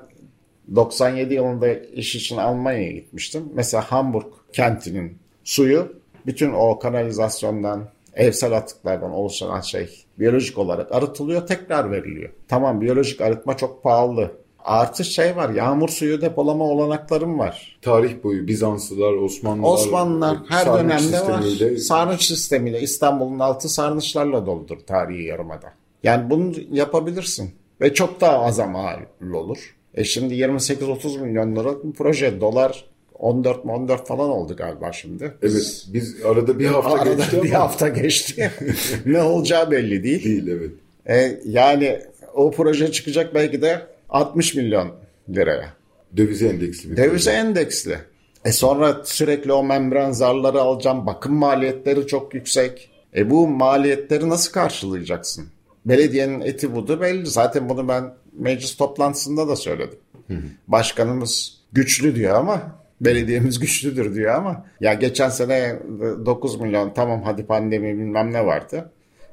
97 0.75 1.35
yılında 1.35 1.73
iş 1.75 2.15
için 2.15 2.37
Almanya'ya 2.37 2.91
gitmiştim. 2.91 3.49
Mesela 3.55 3.93
Hamburg 3.93 4.27
kentinin 4.53 5.19
suyu 5.45 5.93
bütün 6.27 6.53
o 6.53 6.79
kanalizasyondan, 6.79 7.89
evsel 8.15 8.53
atıklardan 8.53 9.11
oluşan 9.11 9.61
şey 9.61 10.05
biyolojik 10.19 10.59
olarak 10.59 10.93
arıtılıyor, 10.93 11.47
tekrar 11.47 11.91
veriliyor. 11.91 12.31
Tamam 12.49 12.81
biyolojik 12.81 13.21
arıtma 13.21 13.57
çok 13.57 13.83
pahalı. 13.83 14.42
Artı 14.65 15.05
şey 15.05 15.37
var, 15.37 15.51
yağmur 15.51 15.89
suyu 15.89 16.21
depolama 16.21 16.65
olanaklarım 16.65 17.39
var. 17.39 17.79
Tarih 17.83 18.23
boyu 18.25 18.47
Bizanslılar, 18.47 19.13
Osmanlılar, 19.13 19.73
Osmanlılar 19.73 20.39
her 20.49 20.67
dönemde 20.67 21.21
var. 21.21 21.43
Sarnıç 21.77 22.23
sistemiyle 22.23 22.81
İstanbul'un 22.81 23.39
altı 23.39 23.69
sarnıçlarla 23.69 24.47
doludur 24.47 24.79
tarihi 24.87 25.23
yarımada. 25.23 25.73
Yani 26.03 26.31
bunu 26.31 26.53
yapabilirsin 26.71 27.51
ve 27.81 27.95
çok 27.95 28.21
daha 28.21 28.45
az 28.45 28.59
mal 28.59 28.99
olur. 29.35 29.75
E 29.95 30.05
şimdi 30.05 30.35
28-30 30.35 31.21
milyon 31.21 31.57
lira 31.57 31.85
bir 31.85 31.93
proje. 31.93 32.41
Dolar 32.41 32.85
14 33.19 33.67
14 33.67 34.07
falan 34.07 34.31
oldu 34.31 34.57
galiba 34.57 34.93
şimdi. 34.93 35.35
Evet. 35.43 35.87
Biz 35.93 36.25
arada 36.25 36.59
bir 36.59 36.67
hafta 36.67 36.93
arada 36.93 37.15
geçti 37.15 37.43
bir 37.43 37.53
ama. 37.53 37.65
hafta 37.65 37.89
geçti. 37.89 38.51
ne 39.07 39.23
olacağı 39.23 39.71
belli 39.71 40.05
değil. 40.05 40.25
Değil 40.25 40.49
evet. 40.49 40.71
E, 41.07 41.41
yani 41.45 42.01
o 42.35 42.51
proje 42.51 42.93
çıkacak 42.93 43.35
belki 43.35 43.63
de 43.63 43.92
60 44.13 44.55
milyon 44.55 44.93
liraya. 45.29 45.73
Dövize 46.17 46.49
endeksli 46.49 46.91
bir 46.91 46.97
Dövize 46.97 47.31
proje. 47.31 47.31
endeksli. 47.31 47.99
E 48.45 48.53
sonra 48.53 49.01
sürekli 49.05 49.53
o 49.53 49.65
membran 49.65 50.13
zarları 50.13 50.61
alacağım. 50.61 51.07
Bakım 51.07 51.35
maliyetleri 51.35 52.07
çok 52.07 52.35
yüksek. 52.35 52.91
E 53.17 53.31
bu 53.31 53.49
maliyetleri 53.49 54.29
nasıl 54.29 54.53
karşılayacaksın? 54.53 55.47
Belediyenin 55.87 56.41
eti 56.41 56.75
budu 56.75 57.01
belli. 57.01 57.27
Zaten 57.27 57.69
bunu 57.69 57.89
ben 57.89 58.15
meclis 58.39 58.77
toplantısında 58.77 59.49
da 59.49 59.57
söyledim. 59.57 59.99
Hı 60.29 60.35
hı. 60.35 60.43
Başkanımız 60.69 61.59
güçlü 61.73 62.15
diyor 62.15 62.35
ama 62.35 62.83
belediyemiz 63.01 63.59
güçlüdür 63.59 64.15
diyor 64.15 64.35
ama 64.35 64.67
ya 64.81 64.95
geçen 64.95 65.29
sene 65.29 65.79
9 66.27 66.61
milyon 66.61 66.93
tamam 66.95 67.23
hadi 67.23 67.47
pandemi 67.47 67.99
bilmem 67.99 68.33
ne 68.33 68.47
vardı. 68.47 68.91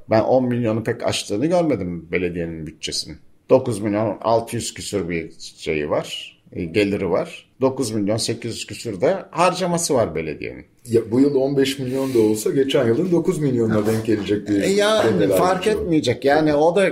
Ben 0.10 0.22
10 0.22 0.46
milyonu 0.46 0.84
pek 0.84 1.04
aştığını 1.04 1.46
görmedim 1.46 2.08
belediyenin 2.12 2.68
bütçesinin. 2.68 3.18
9 3.50 3.80
milyon 3.80 4.18
600 4.22 4.74
küsür 4.74 5.10
bir 5.10 5.32
şeyi 5.58 5.90
var, 5.90 6.40
e, 6.52 6.64
geliri 6.64 7.10
var. 7.10 7.50
9 7.62 7.92
milyon 7.92 8.18
800 8.18 8.66
küsür 8.66 9.02
de 9.02 9.18
harcaması 9.32 9.94
var 9.94 10.16
belediyenin. 10.16 10.66
Ya, 10.86 11.12
bu 11.12 11.20
yıl 11.20 11.36
15 11.36 11.80
milyon 11.80 12.14
da 12.14 12.20
olsa 12.20 12.52
geçen 12.52 12.88
yılın 12.88 13.12
9 13.12 13.40
milyonuna 13.40 13.88
denk 13.88 14.06
gelecek 14.06 14.50
bir 14.50 14.62
e 14.62 14.70
ya 14.70 15.04
fark 15.38 15.68
etmeyecek. 15.68 16.26
Yani 16.26 16.56
o 16.56 16.76
da 16.76 16.92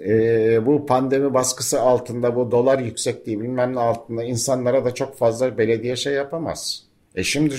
e, 0.00 0.66
bu 0.66 0.86
pandemi 0.86 1.34
baskısı 1.34 1.80
altında 1.80 2.36
bu 2.36 2.50
dolar 2.50 2.78
yüksekliği 2.78 3.40
bilmem 3.40 3.74
ne 3.74 3.80
altında 3.80 4.24
insanlara 4.24 4.84
da 4.84 4.94
çok 4.94 5.18
fazla 5.18 5.58
belediye 5.58 5.96
şey 5.96 6.12
yapamaz. 6.12 6.82
E 7.14 7.24
şimdi 7.24 7.54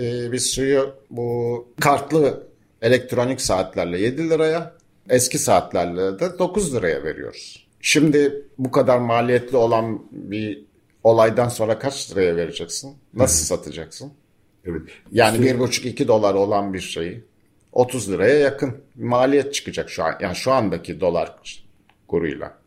e, 0.00 0.32
biz 0.32 0.46
suyu 0.46 0.94
bu 1.10 1.66
kartlı 1.80 2.46
elektronik 2.82 3.40
saatlerle 3.40 4.00
7 4.00 4.30
liraya 4.30 4.72
eski 5.08 5.38
saatlerle 5.38 6.18
de 6.18 6.38
9 6.38 6.74
liraya 6.74 7.04
veriyoruz. 7.04 7.69
Şimdi 7.80 8.44
bu 8.58 8.70
kadar 8.70 8.98
maliyetli 8.98 9.56
olan 9.56 10.02
bir 10.12 10.64
olaydan 11.04 11.48
sonra 11.48 11.78
kaç 11.78 12.10
liraya 12.10 12.36
vereceksin? 12.36 12.96
Nasıl 13.14 13.44
satacaksın? 13.44 14.12
Evet. 14.64 14.82
Yani 15.12 15.42
bir 15.42 15.58
buçuk 15.58 15.86
iki 15.86 16.08
dolar 16.08 16.34
olan 16.34 16.74
bir 16.74 16.80
şeyi 16.80 17.24
30 17.72 18.10
liraya 18.12 18.38
yakın 18.38 18.76
maliyet 18.96 19.54
çıkacak 19.54 19.90
şu 19.90 20.04
an. 20.04 20.14
Yani 20.20 20.36
şu 20.36 20.52
andaki 20.52 21.00
dolar 21.00 21.36
kuruyla. 22.08 22.58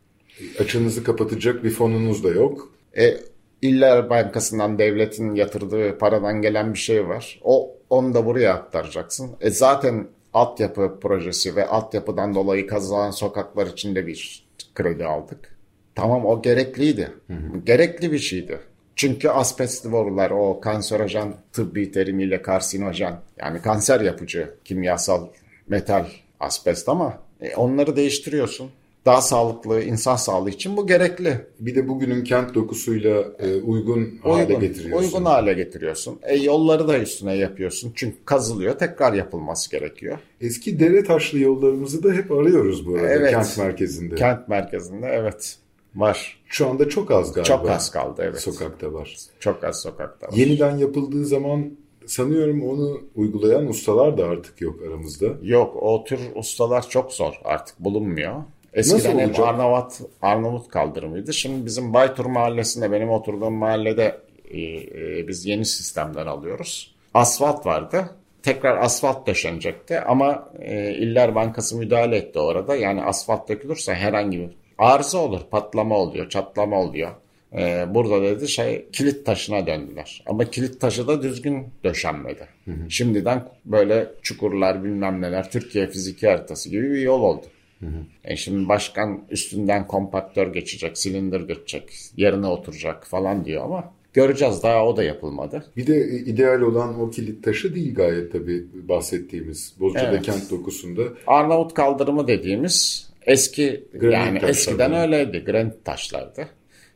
Açınızı 0.58 1.04
kapatacak 1.04 1.64
bir 1.64 1.70
fonunuz 1.70 2.24
da 2.24 2.28
yok. 2.28 2.72
E, 2.96 3.16
İller 3.62 4.10
Bankası'ndan 4.10 4.78
devletin 4.78 5.34
yatırdığı 5.34 5.98
paradan 5.98 6.42
gelen 6.42 6.74
bir 6.74 6.78
şey 6.78 7.08
var. 7.08 7.40
O 7.42 7.76
onu 7.90 8.14
da 8.14 8.26
buraya 8.26 8.54
aktaracaksın. 8.54 9.30
E 9.40 9.50
zaten 9.50 10.08
altyapı 10.32 10.98
projesi 11.00 11.56
ve 11.56 11.66
altyapıdan 11.66 12.34
dolayı 12.34 12.66
kazılan 12.66 13.10
sokaklar 13.10 13.66
içinde 13.66 14.06
bir 14.06 14.43
kredi 14.74 15.04
aldık. 15.04 15.56
Tamam 15.94 16.26
o 16.26 16.42
gerekliydi. 16.42 17.10
Hı 17.26 17.32
hı. 17.32 17.58
Gerekli 17.66 18.12
bir 18.12 18.18
şeydi. 18.18 18.58
Çünkü 18.96 19.28
asbestli 19.28 19.92
borular 19.92 20.30
o 20.30 20.60
kanserojen 20.60 21.34
tıbbi 21.52 21.92
terimiyle 21.92 22.42
karsinojen 22.42 23.20
yani 23.38 23.62
kanser 23.62 24.00
yapıcı 24.00 24.54
kimyasal 24.64 25.28
metal 25.68 26.06
asbest 26.40 26.88
ama 26.88 27.18
e, 27.40 27.56
onları 27.56 27.96
değiştiriyorsun 27.96 28.70
daha 29.06 29.22
sağlıklı 29.22 29.82
insan 29.82 30.16
sağlığı 30.16 30.50
için 30.50 30.76
bu 30.76 30.86
gerekli. 30.86 31.46
Bir 31.60 31.74
de 31.74 31.88
bugünün 31.88 32.24
kent 32.24 32.54
dokusuyla 32.54 33.24
e, 33.38 33.54
uygun, 33.54 34.00
uygun 34.00 34.18
hale 34.22 34.54
getiriyorsun. 34.54 35.06
Uygun 35.06 35.24
hale 35.24 35.52
getiriyorsun. 35.52 36.18
E, 36.22 36.36
yolları 36.36 36.88
da 36.88 36.98
üstüne 36.98 37.34
yapıyorsun. 37.34 37.92
Çünkü 37.94 38.16
kazılıyor. 38.24 38.78
Tekrar 38.78 39.12
yapılması 39.12 39.70
gerekiyor. 39.70 40.18
Eski 40.40 40.80
dere 40.80 41.04
taşlı 41.04 41.38
yollarımızı 41.38 42.02
da 42.02 42.12
hep 42.12 42.32
arıyoruz 42.32 42.86
bu 42.86 42.94
arada 42.94 43.08
evet, 43.08 43.30
kent 43.30 43.58
merkezinde. 43.58 44.14
Kent 44.14 44.48
merkezinde 44.48 45.06
evet. 45.06 45.56
Var. 45.94 46.38
Şu 46.46 46.68
anda 46.68 46.88
çok 46.88 47.10
az 47.10 47.32
galiba. 47.32 47.48
Çok 47.48 47.70
az 47.70 47.90
kaldı 47.90 48.22
evet. 48.24 48.40
Sokakta 48.40 48.92
var. 48.92 49.16
Çok 49.40 49.64
az 49.64 49.82
sokakta 49.82 50.26
var. 50.26 50.32
Yeniden 50.32 50.78
yapıldığı 50.78 51.24
zaman 51.26 51.70
sanıyorum 52.06 52.62
onu 52.62 53.00
uygulayan 53.14 53.66
ustalar 53.66 54.18
da 54.18 54.24
artık 54.26 54.60
yok 54.60 54.82
aramızda. 54.88 55.26
Yok 55.42 55.76
o 55.82 56.04
tür 56.04 56.18
ustalar 56.34 56.88
çok 56.88 57.12
zor 57.12 57.40
artık 57.44 57.80
bulunmuyor. 57.80 58.34
Eskiden 58.74 59.18
hep 59.18 59.40
Arnavut, 59.40 59.92
Arnavut 60.22 60.68
kaldırımıydı. 60.68 61.32
Şimdi 61.32 61.66
bizim 61.66 61.94
Baytur 61.94 62.24
mahallesinde 62.24 62.92
benim 62.92 63.10
oturduğum 63.10 63.54
mahallede 63.54 64.20
e, 64.50 64.60
e, 64.60 65.28
biz 65.28 65.46
yeni 65.46 65.64
sistemden 65.66 66.26
alıyoruz. 66.26 66.94
Asfalt 67.14 67.66
vardı. 67.66 68.10
Tekrar 68.42 68.76
asfalt 68.76 69.26
döşenecekti 69.26 70.00
ama 70.00 70.48
e, 70.60 70.94
İller 70.94 71.34
Bankası 71.34 71.76
müdahale 71.76 72.16
etti 72.16 72.38
orada. 72.38 72.76
Yani 72.76 73.02
asfalt 73.02 73.48
dökülürse 73.48 73.94
herhangi 73.94 74.38
bir 74.38 74.50
arıza 74.78 75.18
olur, 75.18 75.40
patlama 75.50 75.96
oluyor, 75.98 76.28
çatlama 76.28 76.80
oluyor. 76.80 77.10
Ee, 77.58 77.86
burada 77.94 78.22
dedi 78.22 78.48
şey 78.48 78.86
kilit 78.92 79.26
taşına 79.26 79.66
döndüler. 79.66 80.24
Ama 80.26 80.44
kilit 80.44 80.80
taşı 80.80 81.08
da 81.08 81.22
düzgün 81.22 81.66
döşenmedi. 81.84 82.48
Hı 82.64 82.70
hı. 82.70 82.90
Şimdiden 82.90 83.48
böyle 83.64 84.08
çukurlar 84.22 84.84
bilmem 84.84 85.22
neler 85.22 85.50
Türkiye 85.50 85.86
fiziki 85.86 86.28
haritası 86.28 86.70
gibi 86.70 86.90
bir 86.90 87.00
yol 87.00 87.22
oldu. 87.22 87.46
Hı 87.80 87.86
hı. 87.86 88.04
E 88.24 88.36
şimdi 88.36 88.68
başkan 88.68 89.24
üstünden 89.30 89.86
kompaktör 89.86 90.52
geçecek, 90.52 90.98
silindir 90.98 91.40
geçecek, 91.40 91.90
yerine 92.16 92.46
oturacak 92.46 93.06
falan 93.06 93.44
diyor 93.44 93.64
ama 93.64 93.92
göreceğiz 94.12 94.62
daha 94.62 94.86
o 94.86 94.96
da 94.96 95.02
yapılmadı. 95.02 95.64
Bir 95.76 95.86
de 95.86 96.08
ideal 96.08 96.60
olan 96.60 97.00
o 97.00 97.10
kilit 97.10 97.44
taşı 97.44 97.74
değil 97.74 97.94
gayet 97.94 98.32
tabii 98.32 98.64
bahsettiğimiz 98.88 99.74
Bozcaada 99.80 100.08
evet. 100.08 100.22
kent 100.22 100.50
dokusunda. 100.50 101.02
Arnavut 101.26 101.74
kaldırımı 101.74 102.28
dediğimiz 102.28 103.08
eski 103.26 103.84
granit 103.92 104.42
yani 104.42 104.50
eskiden 104.50 104.94
öyleydi 104.94 105.44
granit 105.44 105.84
taşlardı. 105.84 106.48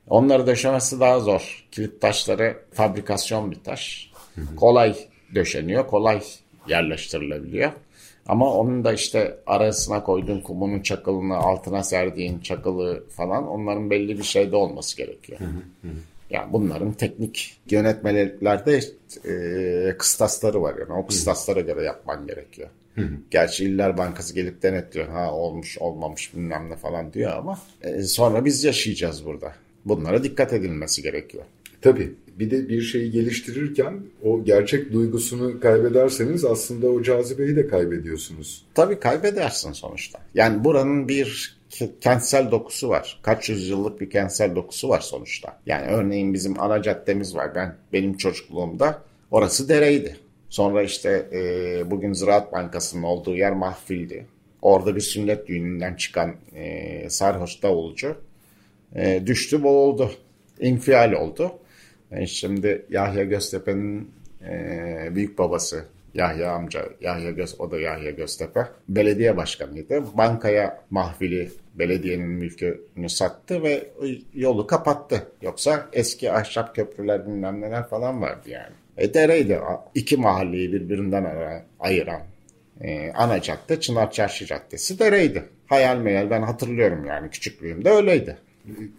Onları 0.09 0.47
döşemesi 0.47 1.01
daha 1.01 1.21
zor. 1.21 1.67
Kilit 1.71 2.01
taşları 2.01 2.57
fabrikasyon 2.73 3.51
bir 3.51 3.61
taş. 3.65 4.11
Hı 4.35 4.41
hı. 4.41 4.57
Kolay 4.57 4.97
döşeniyor, 5.35 5.87
kolay 5.87 6.21
yerleştirilebiliyor. 6.69 7.73
Ama 8.29 8.55
onun 8.55 8.85
da 8.85 8.93
işte 8.93 9.39
arasına 9.47 10.03
koyduğun 10.03 10.41
kumunun 10.41 10.81
çakılını, 10.81 11.37
altına 11.37 11.83
serdiğin 11.83 12.41
çakılı 12.41 13.05
falan 13.09 13.49
onların 13.49 13.91
belli 13.91 14.19
bir 14.19 14.25
şeyde 14.25 14.57
olması 14.57 14.97
gerekiyor. 14.97 15.41
Hı 15.41 15.45
hı 15.45 15.89
hı. 15.89 15.93
Yani 16.31 16.53
bunların 16.53 16.93
teknik 16.93 17.57
yönetmelerde 17.71 18.81
e, 19.25 19.97
kıstasları 19.99 20.63
var. 20.63 20.75
Yani 20.81 20.93
o 20.93 21.07
kıstaslara 21.07 21.61
göre 21.61 21.85
yapman 21.85 22.27
gerekiyor. 22.27 22.69
Gerçi 23.31 23.65
İller 23.65 23.99
Bankası 23.99 24.35
gelip 24.35 24.63
denetliyor. 24.63 25.09
Ha 25.09 25.33
olmuş 25.33 25.79
olmamış 25.79 26.35
bilmem 26.35 26.71
ne 26.71 26.77
falan 26.77 27.13
diyor 27.13 27.33
ama 27.33 27.59
e, 27.83 28.03
sonra 28.03 28.45
biz 28.45 28.65
yaşayacağız 28.65 29.27
burada. 29.27 29.53
Bunlara 29.85 30.25
dikkat 30.25 30.53
edilmesi 30.53 31.03
gerekiyor. 31.03 31.45
Tabii. 31.83 32.15
Bir 32.39 32.51
de 32.51 32.69
bir 32.69 32.83
şeyi 32.83 33.11
geliştirirken 33.11 34.01
o 34.23 34.45
gerçek 34.45 34.93
duygusunu 34.93 35.61
kaybederseniz 35.61 36.45
aslında 36.45 36.87
o 36.87 37.03
cazibeyi 37.03 37.57
de 37.57 37.67
kaybediyorsunuz. 37.67 38.65
Tabii 38.75 39.01
kaybedersin 39.01 39.73
sonuçta. 39.73 40.19
Yani 40.35 40.65
buranın 40.65 41.09
bir 41.09 41.59
kentsel 42.01 42.51
dokusu 42.51 42.89
var. 42.89 43.21
Kaç 43.23 43.49
yüzyıllık 43.49 44.01
bir 44.01 44.11
kentsel 44.11 44.57
dokusu 44.57 44.89
var 44.89 45.01
sonuçta. 45.01 45.59
Yani 45.67 45.87
örneğin 45.87 46.35
bizim 46.35 46.61
ana 46.61 46.83
caddemiz 46.83 47.35
var. 47.35 47.55
Ben 47.55 47.77
benim 47.93 48.17
çocukluğumda 48.17 49.03
orası 49.31 49.69
dereydi. 49.69 50.17
Sonra 50.49 50.83
işte 50.83 51.29
e, 51.33 51.91
bugün 51.91 52.13
Ziraat 52.13 52.53
Bankası'nın 52.53 53.03
olduğu 53.03 53.37
yer 53.37 53.53
mahfildi. 53.53 54.27
Orada 54.63 54.97
bir 54.97 55.01
sünnet 55.01 55.47
düğününden 55.47 55.95
çıkan 55.95 56.35
e, 56.55 57.11
sarhoş 57.11 57.63
davulcu 57.63 58.17
e, 58.97 59.23
düştü 59.27 59.63
boğuldu. 59.63 60.11
İnfial 60.61 61.13
oldu. 61.13 61.53
E, 62.13 62.27
şimdi 62.27 62.87
Yahya 62.91 63.25
Göztepe'nin 63.25 64.11
e, 64.49 65.09
büyük 65.15 65.39
babası 65.39 65.85
Yahya 66.15 66.53
amca, 66.53 66.89
Yahya 67.01 67.31
Göz, 67.31 67.61
o 67.61 67.71
da 67.71 67.81
Yahya 67.81 68.11
Göztepe. 68.11 68.61
Belediye 68.89 69.37
başkanıydı. 69.37 70.05
Bankaya 70.17 70.81
mahvili 70.91 71.51
belediyenin 71.75 72.29
mülkünü 72.29 73.09
sattı 73.09 73.63
ve 73.63 73.91
yolu 74.35 74.67
kapattı. 74.67 75.23
Yoksa 75.43 75.89
eski 75.93 76.33
ahşap 76.33 76.75
köprüler 76.75 77.27
bilmem 77.27 77.61
neler 77.61 77.89
falan 77.89 78.23
vardı 78.23 78.51
yani. 78.51 78.75
E 78.97 79.15
dereydi. 79.15 79.61
iki 79.95 80.17
mahalleyi 80.17 80.73
birbirinden 80.73 81.27
ayıran 81.81 82.21
e, 82.81 83.13
ana 83.13 83.43
cadde 83.43 83.81
Çınar 83.81 84.11
Çarşı 84.11 84.47
Caddesi 84.47 84.99
dereydi. 84.99 85.45
Hayal 85.67 85.97
meyal 85.97 86.31
ben 86.31 86.43
hatırlıyorum 86.43 87.05
yani 87.05 87.31
küçüklüğümde 87.31 87.91
öyleydi. 87.91 88.37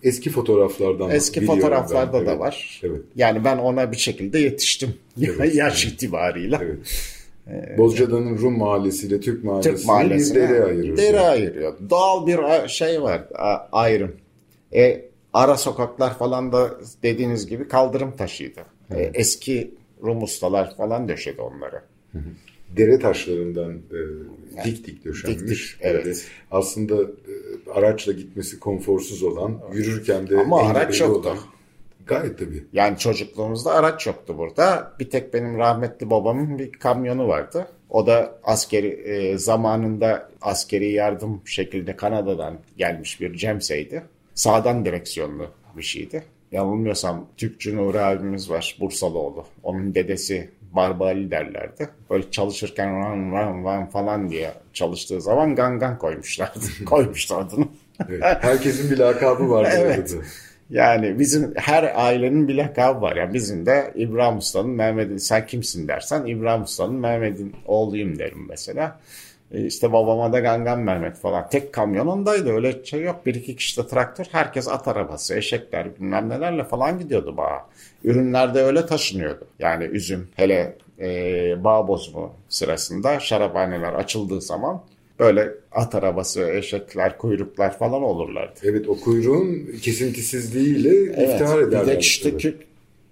Eski 0.04 0.30
fotoğraflardan 0.30 1.10
Eski 1.10 1.46
fotoğraflarda 1.46 2.20
ben. 2.20 2.26
da 2.26 2.32
evet. 2.32 2.40
var. 2.40 2.82
Evet. 2.84 3.02
Yani 3.16 3.44
ben 3.46 3.58
ona 3.58 3.92
bir 3.92 3.98
şekilde 3.98 4.40
yetiştim. 4.40 4.94
Evet. 5.22 5.56
Yaş 5.56 5.86
itibarıyla. 5.86 6.62
Evet. 7.52 7.78
Bozcaada'nın 7.78 8.38
Rum 8.38 8.58
Mahallesi 8.58 9.08
ile 9.08 9.20
Türk 9.20 9.44
Mahallesi 9.44 9.70
Türk 9.70 9.86
Mahallesi 9.86 10.36
bir 10.36 10.42
dere 10.42 10.64
ayırıyor. 10.64 10.98
Dere 10.98 11.20
ayırıyor. 11.20 11.74
Doğal 11.90 12.28
bir 12.28 12.68
şey 12.68 13.02
var 13.02 13.24
ayrım. 13.72 14.16
E, 14.74 15.06
ara 15.34 15.58
sokaklar 15.58 16.18
falan 16.18 16.52
da 16.52 16.72
dediğiniz 17.04 17.48
gibi 17.48 17.68
kaldırım 17.68 18.16
taşıydı. 18.18 18.62
E, 18.96 19.12
eski 19.14 19.72
Rum 20.04 20.24
ustalar 20.24 20.76
falan 20.78 21.10
döşedi 21.10 21.42
onları. 21.42 21.82
Dere 22.78 23.00
taşlarından 23.00 23.72
e, 23.72 24.66
dik 24.66 24.88
dik 24.88 25.06
döşenmiş. 25.06 25.40
Dik 25.40 25.50
dik, 25.50 25.78
evet. 25.82 26.06
Böyle 26.06 26.18
aslında 26.52 26.96
e, 27.04 27.34
araçla 27.74 28.12
gitmesi 28.12 28.60
konforsuz 28.60 29.24
olan, 29.24 29.60
yürürken 29.74 30.30
de 30.30 30.38
Ama 30.38 30.70
araç 30.70 31.02
yoktu. 31.02 31.30
Olan, 31.30 31.38
Gayet 32.10 32.40
tabii. 32.40 32.64
Yani 32.74 32.98
çocukluğumuzda 32.98 33.72
araç 33.72 34.08
yoktu 34.08 34.36
burada. 34.38 34.94
Bir 35.00 35.10
tek 35.10 35.34
benim 35.34 35.58
rahmetli 35.58 36.10
babamın 36.10 36.60
bir 36.60 36.72
kamyonu 36.72 37.28
vardı. 37.28 37.68
O 37.90 38.08
da 38.08 38.40
askeri 38.44 38.88
e, 38.88 39.38
zamanında 39.38 40.30
askeri 40.42 40.92
yardım 40.92 41.42
şekilde 41.46 41.96
Kanada'dan 41.96 42.58
gelmiş 42.78 43.22
bir 43.22 43.34
Cemse'ydi. 43.34 44.04
Sağdan 44.36 44.86
direksiyonlu 44.86 45.48
bir 45.78 45.84
şeydi. 45.84 46.24
Yanılmıyorsam 46.52 47.28
Türkçü 47.38 47.78
Nuri 47.78 48.00
abimiz 48.00 48.50
var 48.50 48.78
Bursalıoğlu. 48.80 49.46
Onun 49.64 49.96
dedesi 49.96 50.50
Barbali 50.72 51.32
derlerdi. 51.32 51.90
Böyle 52.10 52.32
çalışırken 52.32 52.96
ran 53.00 53.32
ran 53.32 53.64
ran 53.66 53.90
falan 53.90 54.30
diye 54.30 54.52
çalıştığı 54.74 55.22
zaman 55.22 55.56
gangan 55.56 55.98
koymuşlardı. 55.98 56.60
Koymuşlar 56.86 57.42
adını. 57.42 57.68
evet, 58.10 58.24
herkesin 58.24 58.92
bir 58.92 58.98
lakabı 58.98 59.50
vardı. 59.50 59.70
evet. 59.78 60.16
Yani 60.70 61.20
bizim 61.20 61.54
her 61.56 61.92
ailenin 61.96 62.48
bir 62.48 62.56
lakabı 62.56 63.02
var. 63.02 63.16
Yani 63.16 63.34
bizim 63.34 63.66
de 63.66 63.92
İbrahim 63.96 64.38
Usta'nın 64.38 64.70
Mehmet'in 64.70 65.18
sen 65.18 65.46
kimsin 65.46 65.88
dersen 65.88 66.26
İbrahim 66.26 66.64
Usta'nın 66.64 66.96
Mehmet'in 66.96 67.56
oğluyum 67.66 68.20
derim 68.20 68.46
mesela. 68.50 69.00
E, 69.52 69.66
işte 69.66 69.94
babama 69.94 70.34
da 70.34 70.40
Gangan 70.40 70.80
Mehmet 70.80 71.18
falan. 71.18 71.50
Tek 71.50 71.74
kamyon 71.74 72.08
ondaydı 72.08 72.54
öyle 72.54 72.86
şey 72.86 73.02
yok. 73.02 73.26
Bir 73.26 73.36
iki 73.36 73.56
kişi 73.56 73.84
de 73.84 73.88
traktör. 73.88 74.26
Herkes 74.32 74.68
at 74.68 74.88
arabası, 74.88 75.36
eşekler 75.36 75.96
bilmem 75.96 76.30
nelerle 76.30 76.64
falan 76.64 77.00
gidiyordu 77.00 77.38
bağa. 77.38 77.66
Ürünler 78.04 78.54
de 78.54 78.62
öyle 78.62 78.86
taşınıyordu. 78.86 79.48
Yani 79.60 79.84
üzüm 79.84 80.28
hele 80.36 80.78
e, 81.00 81.64
bağ 81.64 81.88
bozumu 81.88 82.34
sırasında 82.50 83.20
şaraphaneler 83.20 83.94
açıldığı 83.94 84.42
zaman 84.42 84.84
böyle 85.20 85.52
at 85.72 85.96
arabası, 85.96 86.42
eşekler, 86.42 87.18
kuyruklar 87.18 87.78
falan 87.78 88.04
olurlardı. 88.04 88.60
Evet 88.64 88.90
o 88.90 89.00
kuyruğun 89.00 89.68
kesintisizliğiyle 89.82 90.90
evet, 90.90 91.30
iftihar 91.32 91.60
ederler. 91.60 91.88
Bir 91.88 91.92
de 91.92 92.00
işte 92.00 92.38
kü, 92.38 92.58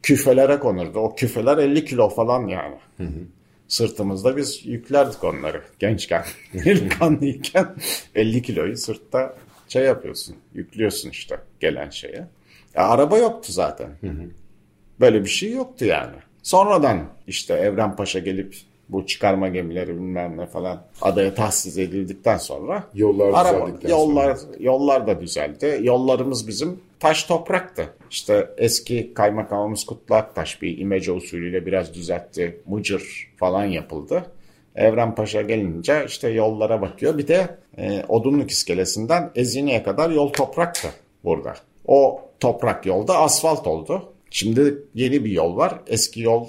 küfelere 0.03 0.59
konurdu. 0.59 0.99
O 0.99 1.15
küfeler 1.15 1.57
50 1.57 1.85
kilo 1.85 2.09
falan 2.09 2.47
yani. 2.47 2.75
Hı 2.97 3.03
hı. 3.03 3.36
Sırtımızda 3.67 4.37
biz 4.37 4.65
yüklerdik 4.65 5.23
onları 5.23 5.61
gençken. 5.79 6.23
Delikanlıyken 6.53 7.75
50 8.15 8.41
kiloyu 8.41 8.77
sırtta 8.77 9.35
şey 9.67 9.83
yapıyorsun, 9.83 10.35
yüklüyorsun 10.53 11.09
işte 11.09 11.39
gelen 11.59 11.89
şeye. 11.89 12.27
Ya, 12.75 12.87
araba 12.87 13.17
yoktu 13.17 13.51
zaten. 13.51 13.89
Hı 14.01 14.07
hı. 14.07 14.29
Böyle 14.99 15.23
bir 15.23 15.29
şey 15.29 15.51
yoktu 15.51 15.85
yani. 15.85 16.15
Sonradan 16.43 17.05
işte 17.27 17.53
Evren 17.53 17.95
Paşa 17.95 18.19
gelip 18.19 18.55
bu 18.89 19.05
çıkarma 19.05 19.47
gemileri 19.47 19.87
bilmem 19.87 20.37
ne 20.37 20.45
falan 20.45 20.83
adaya 21.01 21.35
tahsis 21.35 21.77
edildikten 21.77 22.37
sonra 22.37 22.83
yollar 22.93 23.33
araba, 23.33 23.69
yollar 23.87 24.35
sonra. 24.35 24.53
yollar 24.59 25.07
da 25.07 25.21
düzeldi. 25.21 25.79
Yollarımız 25.81 26.47
bizim 26.47 26.79
taş 26.99 27.23
topraktı. 27.23 27.89
İşte 28.11 28.49
eski 28.57 29.13
kaymakamımız 29.13 29.85
Kutlu 29.85 30.15
Aktaş 30.15 30.61
bir 30.61 30.77
imece 30.77 31.11
usulüyle 31.11 31.65
biraz 31.65 31.93
düzeltti. 31.93 32.61
Mucır 32.65 33.33
falan 33.37 33.65
yapıldı. 33.65 34.25
Evren 34.75 35.15
Paşa 35.15 35.41
gelince 35.41 36.03
işte 36.07 36.29
yollara 36.29 36.81
bakıyor. 36.81 37.17
Bir 37.17 37.27
de 37.27 37.57
e, 37.77 38.03
Odunluk 38.07 38.51
iskelesinden 38.51 39.31
Ezine'ye 39.35 39.83
kadar 39.83 40.09
yol 40.09 40.29
topraktı 40.29 40.87
burada. 41.23 41.53
O 41.87 42.21
toprak 42.39 42.85
yolda 42.85 43.17
asfalt 43.17 43.67
oldu. 43.67 44.13
Şimdi 44.29 44.77
yeni 44.93 45.25
bir 45.25 45.31
yol 45.31 45.57
var. 45.57 45.79
Eski 45.87 46.21
yol 46.21 46.47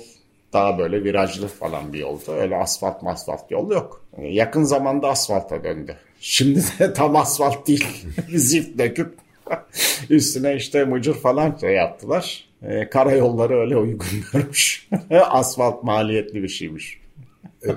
daha 0.52 0.78
böyle 0.78 1.04
virajlı 1.04 1.48
falan 1.48 1.92
bir 1.92 1.98
yoldu. 1.98 2.32
Öyle 2.32 2.56
asfalt 2.56 3.02
masfalt 3.02 3.50
yol 3.50 3.70
yok. 3.70 4.04
Yakın 4.22 4.62
zamanda 4.62 5.08
asfalta 5.08 5.64
döndü. 5.64 5.96
Şimdi 6.20 6.60
de 6.78 6.92
tam 6.94 7.16
asfalt 7.16 7.66
değil. 7.66 8.06
Zift 8.34 8.78
döküp 8.78 9.14
üstüne 10.10 10.56
işte 10.56 10.84
mıcır 10.84 11.14
falan 11.14 11.56
şey 11.60 11.74
yaptılar. 11.74 12.48
E, 12.62 12.90
karayolları 12.90 13.60
öyle 13.60 13.76
uygun 13.76 14.06
görmüş. 14.32 14.88
asfalt 15.10 15.84
maliyetli 15.84 16.42
bir 16.42 16.48
şeymiş. 16.48 17.00
Evet. 17.62 17.76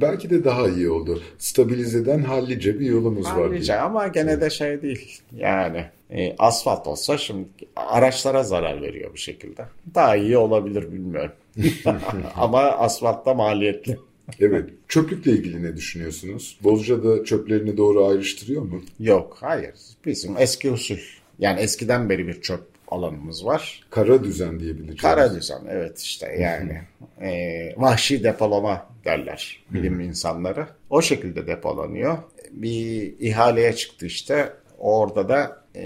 Belki 0.00 0.30
de 0.30 0.44
daha 0.44 0.68
iyi 0.68 0.90
oldu. 0.90 1.22
Stabilizeden 1.38 2.22
hallice 2.22 2.80
bir 2.80 2.86
yolumuz 2.86 3.26
hallice, 3.26 3.40
var. 3.40 3.48
Hallice 3.48 3.80
ama 3.80 4.08
gene 4.08 4.40
de 4.40 4.50
şey 4.50 4.82
değil. 4.82 5.20
Yani 5.36 5.84
e, 6.10 6.36
asfalt 6.38 6.86
olsa 6.86 7.18
şimdi 7.18 7.48
araçlara 7.76 8.42
zarar 8.42 8.82
veriyor 8.82 9.12
bu 9.12 9.16
şekilde. 9.16 9.64
Daha 9.94 10.16
iyi 10.16 10.36
olabilir 10.36 10.92
bilmiyorum. 10.92 11.32
ama 12.36 12.60
asfaltta 12.60 13.34
maliyetli. 13.34 13.98
Evet. 14.40 14.70
Çöplükle 14.88 15.32
ilgili 15.32 15.62
ne 15.62 15.76
düşünüyorsunuz? 15.76 16.58
Bozca'da 16.62 17.24
çöplerini 17.24 17.76
doğru 17.76 18.06
ayrıştırıyor 18.06 18.62
mu? 18.62 18.82
Yok, 19.00 19.36
hayır. 19.40 19.74
Bizim 20.06 20.36
eski 20.38 20.70
usul. 20.70 20.98
Yani 21.38 21.60
eskiden 21.60 22.10
beri 22.10 22.28
bir 22.28 22.40
çöp 22.40 22.60
alanımız 22.88 23.44
var. 23.44 23.80
Kara 23.90 24.24
düzen 24.24 24.60
diyebiliriz. 24.60 25.00
Kara 25.00 25.34
düzen 25.34 25.60
evet 25.70 25.98
işte 25.98 26.36
yani 26.40 26.80
e, 27.20 27.74
vahşi 27.76 28.24
depolama 28.24 28.86
derler 29.04 29.64
bilim 29.70 30.00
insanları. 30.00 30.66
O 30.90 31.02
şekilde 31.02 31.46
depolanıyor. 31.46 32.18
Bir 32.50 33.14
ihaleye 33.20 33.72
çıktı 33.72 34.06
işte. 34.06 34.52
Orada 34.78 35.28
da 35.28 35.64
e, 35.74 35.82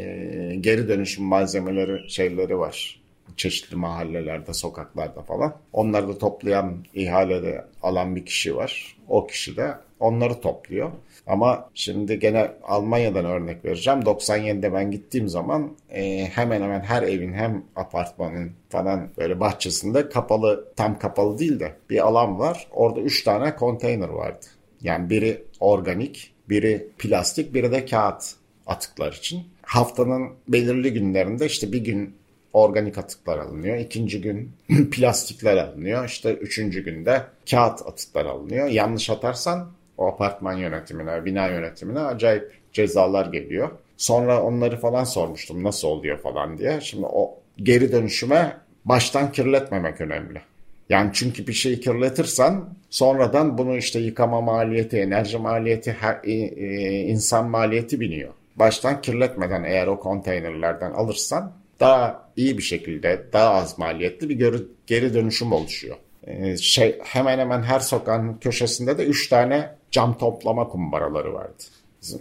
geri 0.60 0.88
dönüşüm 0.88 1.24
malzemeleri 1.24 2.10
şeyleri 2.10 2.58
var. 2.58 3.00
Çeşitli 3.38 3.76
mahallelerde, 3.76 4.54
sokaklarda 4.54 5.22
falan. 5.22 5.56
Onları 5.72 6.08
da 6.08 6.18
toplayan, 6.18 6.84
ihalede 6.94 7.64
alan 7.82 8.16
bir 8.16 8.26
kişi 8.26 8.56
var. 8.56 8.96
O 9.08 9.26
kişi 9.26 9.56
de 9.56 9.74
onları 10.00 10.40
topluyor. 10.40 10.90
Ama 11.26 11.70
şimdi 11.74 12.18
gene 12.18 12.50
Almanya'dan 12.62 13.24
örnek 13.24 13.64
vereceğim. 13.64 14.00
97'de 14.00 14.72
ben 14.72 14.90
gittiğim 14.90 15.28
zaman 15.28 15.76
e, 15.90 16.26
hemen 16.26 16.62
hemen 16.62 16.80
her 16.80 17.02
evin 17.02 17.32
hem 17.32 17.64
apartmanın 17.76 18.52
falan 18.68 19.08
böyle 19.18 19.40
bahçesinde 19.40 20.08
kapalı 20.08 20.72
tam 20.76 20.98
kapalı 20.98 21.38
değil 21.38 21.60
de 21.60 21.72
bir 21.90 22.06
alan 22.06 22.38
var. 22.38 22.68
Orada 22.72 23.00
3 23.00 23.24
tane 23.24 23.56
konteyner 23.56 24.08
vardı. 24.08 24.46
Yani 24.80 25.10
biri 25.10 25.44
organik, 25.60 26.34
biri 26.48 26.88
plastik, 26.98 27.54
biri 27.54 27.72
de 27.72 27.84
kağıt 27.84 28.34
atıklar 28.66 29.12
için. 29.12 29.42
Haftanın 29.62 30.30
belirli 30.48 30.92
günlerinde 30.92 31.46
işte 31.46 31.72
bir 31.72 31.84
gün 31.84 32.17
organik 32.52 32.98
atıklar 32.98 33.38
alınıyor. 33.38 33.76
İkinci 33.76 34.20
gün 34.20 34.52
plastikler 34.90 35.56
alınıyor. 35.56 36.04
İşte 36.04 36.32
üçüncü 36.34 36.84
günde 36.84 37.22
kağıt 37.50 37.86
atıklar 37.86 38.26
alınıyor. 38.26 38.68
Yanlış 38.68 39.10
atarsan 39.10 39.70
o 39.98 40.06
apartman 40.06 40.52
yönetimine, 40.52 41.24
bina 41.24 41.46
yönetimine 41.46 42.00
acayip 42.00 42.52
cezalar 42.72 43.26
geliyor. 43.26 43.70
Sonra 43.96 44.42
onları 44.42 44.76
falan 44.76 45.04
sormuştum 45.04 45.64
nasıl 45.64 45.88
oluyor 45.88 46.18
falan 46.18 46.58
diye. 46.58 46.80
Şimdi 46.80 47.06
o 47.06 47.34
geri 47.56 47.92
dönüşüme 47.92 48.56
baştan 48.84 49.32
kirletmemek 49.32 50.00
önemli. 50.00 50.40
Yani 50.88 51.10
çünkü 51.14 51.46
bir 51.46 51.52
şeyi 51.52 51.80
kirletirsen 51.80 52.64
sonradan 52.90 53.58
bunu 53.58 53.76
işte 53.76 53.98
yıkama 53.98 54.40
maliyeti, 54.40 54.96
enerji 54.96 55.38
maliyeti, 55.38 55.96
her, 56.00 56.18
e, 56.24 56.32
e, 56.32 57.00
insan 57.00 57.48
maliyeti 57.50 58.00
biniyor. 58.00 58.32
Baştan 58.56 59.00
kirletmeden 59.00 59.64
eğer 59.64 59.86
o 59.86 60.00
konteynerlerden 60.00 60.90
alırsan 60.90 61.52
daha 61.80 62.30
iyi 62.36 62.58
bir 62.58 62.62
şekilde, 62.62 63.26
daha 63.32 63.54
az 63.54 63.78
maliyetli 63.78 64.28
bir 64.28 64.38
geri, 64.38 64.56
geri 64.86 65.14
dönüşüm 65.14 65.52
oluşuyor. 65.52 65.96
Ee, 66.26 66.56
şey 66.56 66.98
hemen 67.02 67.38
hemen 67.38 67.62
her 67.62 67.80
sokağın 67.80 68.38
köşesinde 68.38 68.98
de 68.98 69.06
3 69.06 69.28
tane 69.28 69.74
cam 69.90 70.18
toplama 70.18 70.68
kumbaraları 70.68 71.34
vardı. 71.34 71.62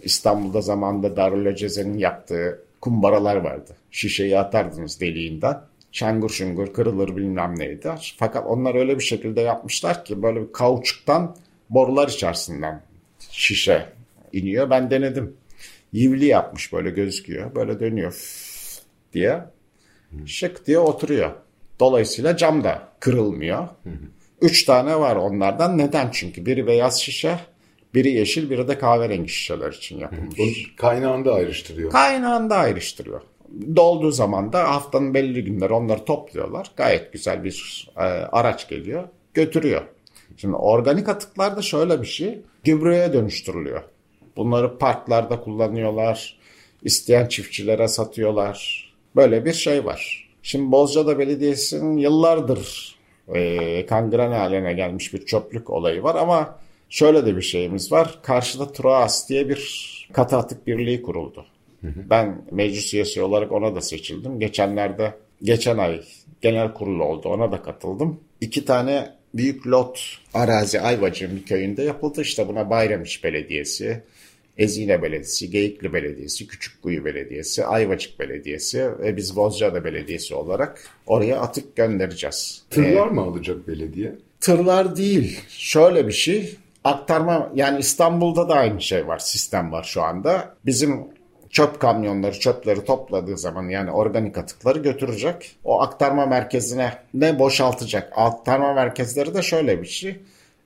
İstanbul'da 0.04 0.62
zamanında 0.62 1.16
Darül 1.18 1.56
Ceze'nin 1.56 1.98
yaptığı 1.98 2.64
kumbaralar 2.82 3.36
vardı. 3.36 3.76
Şişeyi 3.92 4.40
atardınız 4.40 5.02
deliğinden. 5.02 5.62
Şangur 5.92 6.30
şungur 6.30 6.74
kırılır 6.74 7.16
bilmem 7.16 7.60
neydi. 7.60 7.90
Fakat 8.18 8.48
onlar 8.48 8.76
öyle 8.76 8.96
bir 8.96 9.04
şekilde 9.04 9.42
yapmışlar 9.42 10.06
ki 10.06 10.24
böyle 10.24 10.42
bir 10.42 10.54
kauçuktan 10.54 11.36
borular 11.70 12.08
içerisinden 12.08 12.82
şişe 13.32 13.86
iniyor. 14.34 14.70
Ben 14.70 14.92
denedim. 14.92 15.34
Yivli 15.94 16.26
yapmış 16.26 16.74
böyle 16.74 16.90
gözüküyor. 16.90 17.56
Böyle 17.56 17.80
dönüyor 17.80 18.47
diye. 19.14 19.42
Şık 20.26 20.68
diye 20.68 20.80
oturuyor. 20.80 21.32
Dolayısıyla 21.80 22.38
cam 22.38 22.64
da 22.64 22.90
kırılmıyor. 23.00 23.68
Üç 24.42 24.66
tane 24.66 25.00
var 25.00 25.16
onlardan. 25.16 25.78
Neden? 25.78 26.10
Çünkü 26.12 26.46
biri 26.46 26.68
beyaz 26.68 27.02
şişe, 27.02 27.40
biri 27.94 28.12
yeşil, 28.12 28.50
biri 28.50 28.68
de 28.68 28.78
kahverengi 28.78 29.30
şişeler 29.30 29.72
için 29.72 30.00
yapılmış. 30.00 30.76
Kaynağında 30.76 31.34
ayrıştırıyor. 31.34 31.92
Kaynağında 31.92 32.56
ayrıştırıyor. 32.56 33.22
Dolduğu 33.76 34.12
zaman 34.12 34.54
da 34.54 34.70
haftanın 34.70 35.14
belli 35.14 35.44
günleri 35.44 35.74
onları 35.74 36.06
topluyorlar. 36.06 36.72
Gayet 36.78 37.14
güzel 37.14 37.44
bir 37.44 37.88
e, 37.98 38.02
araç 38.02 38.70
geliyor, 38.70 39.04
götürüyor. 39.34 39.82
Şimdi 40.38 40.56
organik 40.56 41.10
atıklar 41.10 41.58
da 41.58 41.62
şöyle 41.62 42.02
bir 42.02 42.08
şey, 42.08 42.42
gübreye 42.64 43.14
dönüştürülüyor. 43.14 43.84
Bunları 44.38 44.78
parklarda 44.78 45.40
kullanıyorlar, 45.40 46.40
isteyen 46.84 47.28
çiftçilere 47.28 47.88
satıyorlar. 47.88 48.87
Böyle 49.18 49.46
bir 49.46 49.54
şey 49.54 49.86
var. 49.86 50.30
Şimdi 50.44 50.72
Bozcaada 50.72 51.20
Belediyesi'nin 51.20 51.98
yıllardır 51.98 52.96
e, 53.34 53.86
kangren 53.86 54.32
haline 54.32 54.74
gelmiş 54.74 55.14
bir 55.14 55.26
çöplük 55.26 55.70
olayı 55.70 56.04
var 56.04 56.16
ama 56.16 56.60
şöyle 56.90 57.26
de 57.26 57.38
bir 57.38 57.42
şeyimiz 57.42 57.92
var. 57.92 58.20
Karşıda 58.24 58.72
Truas 58.72 59.30
diye 59.30 59.50
bir 59.50 59.88
katı 60.14 60.38
atık 60.38 60.68
birliği 60.68 61.02
kuruldu. 61.02 61.46
Ben 61.84 62.42
meclis 62.52 62.94
üyesi 62.94 63.22
olarak 63.22 63.52
ona 63.52 63.76
da 63.76 63.82
seçildim. 63.82 64.40
Geçenlerde, 64.40 65.14
geçen 65.44 65.78
ay 65.78 66.02
genel 66.42 66.74
kurulu 66.74 67.04
oldu. 67.04 67.30
Ona 67.30 67.52
da 67.52 67.62
katıldım. 67.62 68.20
İki 68.42 68.66
tane 68.66 69.12
büyük 69.34 69.68
lot 69.68 70.18
arazi 70.34 70.82
Ayvacık'ın 70.82 71.40
köyünde 71.40 71.84
yapıldı. 71.84 72.22
İşte 72.22 72.48
buna 72.48 72.70
Bayramiç 72.70 73.24
Belediyesi, 73.24 74.04
Ezine 74.58 75.02
Belediyesi, 75.02 75.52
Geyikli 75.52 75.94
Belediyesi, 75.94 76.48
Küçükkuyu 76.48 77.06
Belediyesi, 77.06 77.66
Ayvacık 77.66 78.20
Belediyesi 78.20 79.00
ve 79.00 79.18
biz 79.18 79.36
Bozcaada 79.36 79.84
Belediyesi 79.84 80.36
olarak 80.36 80.84
oraya 81.08 81.40
atık 81.40 81.76
göndereceğiz. 81.76 82.64
Tırlar 82.70 83.08
mı 83.08 83.22
alacak 83.22 83.68
belediye? 83.68 84.16
Tırlar 84.40 84.96
değil. 84.96 85.40
Şöyle 85.50 86.08
bir 86.08 86.14
şey. 86.14 86.56
Aktarma 86.84 87.52
yani 87.56 87.80
İstanbul'da 87.80 88.50
da 88.50 88.54
aynı 88.54 88.82
şey 88.82 89.08
var. 89.08 89.20
Sistem 89.20 89.72
var 89.72 89.84
şu 89.84 90.02
anda. 90.02 90.56
Bizim 90.66 91.00
çöp 91.50 91.80
kamyonları 91.80 92.40
çöpleri 92.40 92.86
topladığı 92.86 93.38
zaman 93.38 93.70
yani 93.70 93.92
organik 93.92 94.38
atıkları 94.38 94.80
götürecek. 94.80 95.56
O 95.64 95.82
aktarma 95.82 96.26
merkezine 96.26 96.94
ne 97.14 97.40
boşaltacak. 97.40 98.14
Aktarma 98.16 98.74
merkezleri 98.74 99.34
de 99.34 99.42
şöyle 99.42 99.82
bir 99.82 99.88
şey. 99.88 100.16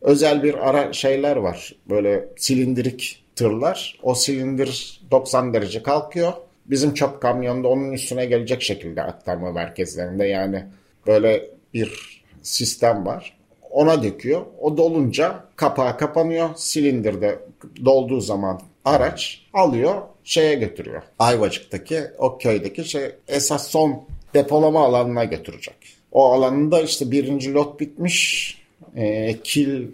Özel 0.02 0.44
bir 0.44 0.70
ara 0.70 0.94
şeyler 0.94 1.36
var. 1.36 1.76
Böyle 1.90 2.26
silindirik 2.38 3.21
tırlar. 3.36 4.00
O 4.04 4.16
silindir 4.16 5.02
90 5.12 5.54
derece 5.54 5.84
kalkıyor. 5.84 6.34
Bizim 6.66 6.94
çöp 6.94 7.22
kamyonda 7.22 7.68
onun 7.68 7.92
üstüne 7.92 8.26
gelecek 8.26 8.62
şekilde 8.62 9.04
aktarma 9.04 9.52
merkezlerinde 9.52 10.26
yani 10.26 10.66
böyle 11.08 11.50
bir 11.74 12.22
sistem 12.42 13.06
var. 13.06 13.38
Ona 13.72 14.04
döküyor. 14.04 14.42
O 14.60 14.78
dolunca 14.78 15.44
kapağı 15.56 15.98
kapanıyor. 15.98 16.50
Silindirde 16.56 17.40
dolduğu 17.86 18.22
zaman 18.22 18.62
araç 18.86 19.42
alıyor 19.54 20.02
şeye 20.24 20.56
götürüyor. 20.56 21.02
Ayvacık'taki 21.20 22.02
o 22.18 22.38
köydeki 22.38 22.86
şey 22.86 23.12
esas 23.28 23.68
son 23.68 24.04
depolama 24.34 24.86
alanına 24.86 25.24
götürecek. 25.24 25.76
O 26.12 26.32
alanında 26.32 26.82
işte 26.82 27.12
birinci 27.12 27.54
lot 27.54 27.80
bitmiş. 27.80 28.58
E, 28.96 29.38
kil 29.44 29.88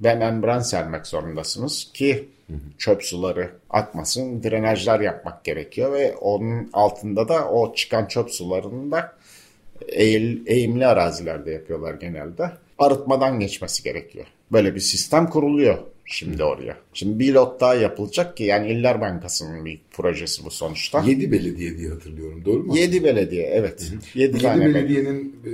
ve 0.00 0.14
membran 0.14 0.60
sermek 0.60 1.06
zorundasınız 1.06 1.90
ki 1.94 2.28
çöp 2.78 3.02
suları 3.02 3.50
akmasın. 3.70 4.42
Drenajlar 4.42 5.00
yapmak 5.00 5.44
gerekiyor 5.44 5.92
ve 5.92 6.16
onun 6.16 6.70
altında 6.72 7.28
da 7.28 7.48
o 7.50 7.74
çıkan 7.74 8.06
çöp 8.06 8.30
sularını 8.30 8.90
da 8.90 9.12
eğil, 9.88 10.46
eğimli 10.46 10.86
arazilerde 10.86 11.50
yapıyorlar 11.50 11.94
genelde. 11.94 12.50
Arıtmadan 12.78 13.40
geçmesi 13.40 13.82
gerekiyor. 13.82 14.26
Böyle 14.52 14.74
bir 14.74 14.80
sistem 14.80 15.26
kuruluyor 15.26 15.78
şimdi 16.04 16.44
oraya. 16.44 16.76
Şimdi 16.94 17.18
bir 17.18 17.34
lot 17.34 17.60
daha 17.60 17.74
yapılacak 17.74 18.36
ki 18.36 18.44
yani 18.44 18.72
İller 18.72 19.00
Bankası'nın 19.00 19.64
bir 19.64 19.80
projesi 19.90 20.44
bu 20.44 20.50
sonuçta. 20.50 21.02
7 21.06 21.32
belediye 21.32 21.78
diye 21.78 21.88
hatırlıyorum 21.88 22.44
doğru 22.44 22.62
mu? 22.62 22.76
7 22.76 23.04
belediye 23.04 23.46
evet. 23.46 23.92
7 24.14 24.32
7 24.34 24.42
tane 24.42 24.60
belediye. 24.64 24.84
belediyenin 24.84 25.36
e, 25.46 25.50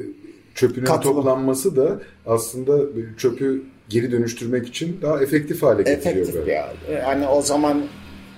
çöpünün 0.55 0.87
Katılım. 0.87 1.17
toplanması 1.17 1.77
da 1.77 2.01
aslında 2.27 2.79
çöpü 3.19 3.63
geri 3.89 4.13
dönüştürmek 4.13 4.69
için 4.69 4.99
daha 5.03 5.23
efektif 5.23 5.63
hale 5.63 5.83
getiriyor. 5.83 6.17
Efektif 6.17 6.35
böyle. 6.35 6.53
ya. 6.53 6.73
Yani 6.93 7.29
o 7.29 7.43
zaman 7.43 7.87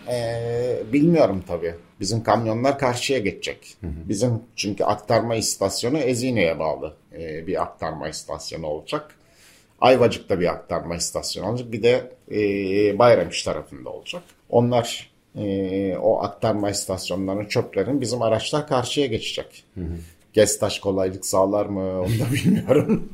e, 0.09 0.43
bilmiyorum 0.93 1.45
tabii. 1.49 1.75
Bizim 2.01 2.23
kamyonlar 2.23 2.79
karşıya 2.79 3.19
geçecek. 3.19 3.77
Bizim 3.83 4.41
çünkü 4.57 4.85
aktarma 4.85 5.35
istasyonu 5.35 5.99
Ezine'ye 5.99 6.59
bağlı 6.59 6.95
e, 7.19 7.47
bir 7.47 7.63
aktarma 7.63 8.09
istasyonu 8.09 8.67
olacak. 8.67 9.15
Ayvacık'ta 9.81 10.41
bir 10.41 10.47
aktarma 10.47 10.97
istasyonu 10.97 11.49
olacak. 11.49 11.73
Bir 11.73 11.83
de 11.83 12.13
e, 12.31 12.99
Bayramış 12.99 13.43
tarafında 13.43 13.91
olacak. 13.91 14.23
Onlar 14.51 15.11
e, 15.37 15.97
o 15.97 16.23
aktarma 16.23 16.71
istasyonlarının 16.71 17.45
çöplerin 17.45 18.01
bizim 18.01 18.23
araçlar 18.23 18.69
karşıya 18.69 19.07
geçecek. 19.07 19.65
Gestaş 20.39 20.79
kolaylık 20.79 21.27
sağlar 21.27 21.67
mı 21.67 22.01
onu 22.01 22.09
da 22.09 22.33
bilmiyorum. 22.33 23.09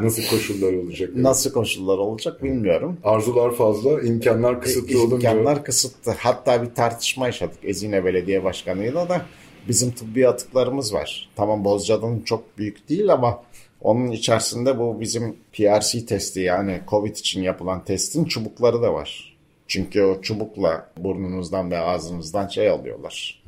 Nasıl 0.00 0.22
koşullar 0.30 0.72
olacak? 0.72 1.10
Nasıl 1.16 1.52
koşullar 1.52 1.98
olacak 1.98 2.42
bilmiyorum. 2.42 2.98
Arzular 3.04 3.54
fazla, 3.54 4.02
imkanlar 4.02 4.60
kısıtlı 4.60 5.02
olunca. 5.02 5.30
İmkanlar 5.30 5.64
kısıtlı. 5.64 6.14
Hatta 6.18 6.62
bir 6.62 6.74
tartışma 6.74 7.26
yaşadık 7.26 7.58
Ezine 7.62 8.04
Belediye 8.04 8.44
Başkanı'yla 8.44 9.08
da 9.08 9.22
bizim 9.68 9.90
tıbbi 9.90 10.28
atıklarımız 10.28 10.94
var. 10.94 11.28
Tamam 11.36 11.64
Bozcaada'nın 11.64 12.20
çok 12.20 12.58
büyük 12.58 12.88
değil 12.88 13.12
ama 13.12 13.42
onun 13.80 14.10
içerisinde 14.10 14.78
bu 14.78 15.00
bizim 15.00 15.36
PRC 15.52 16.06
testi 16.06 16.40
yani 16.40 16.80
COVID 16.88 17.16
için 17.16 17.42
yapılan 17.42 17.84
testin 17.84 18.24
çubukları 18.24 18.82
da 18.82 18.94
var. 18.94 19.37
Çünkü 19.68 20.02
o 20.02 20.20
çubukla 20.22 20.90
burnunuzdan 20.96 21.70
ve 21.70 21.78
ağzınızdan 21.78 22.48
şey 22.48 22.68
alıyorlar. 22.68 23.42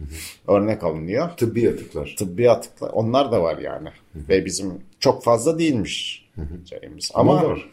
Örnek 0.48 0.84
alınıyor. 0.84 1.30
Tıbbi 1.36 1.70
atıklar. 1.70 2.14
Tıbbi 2.18 2.50
atıklar 2.50 2.90
onlar 2.92 3.32
da 3.32 3.42
var 3.42 3.58
yani. 3.58 3.88
Ve 4.14 4.44
bizim 4.44 4.80
çok 5.00 5.24
fazla 5.24 5.58
değilmiş 5.58 6.28
şeyimiz. 6.70 7.10
Ama, 7.14 7.38
Ama 7.38 7.48
var. 7.48 7.68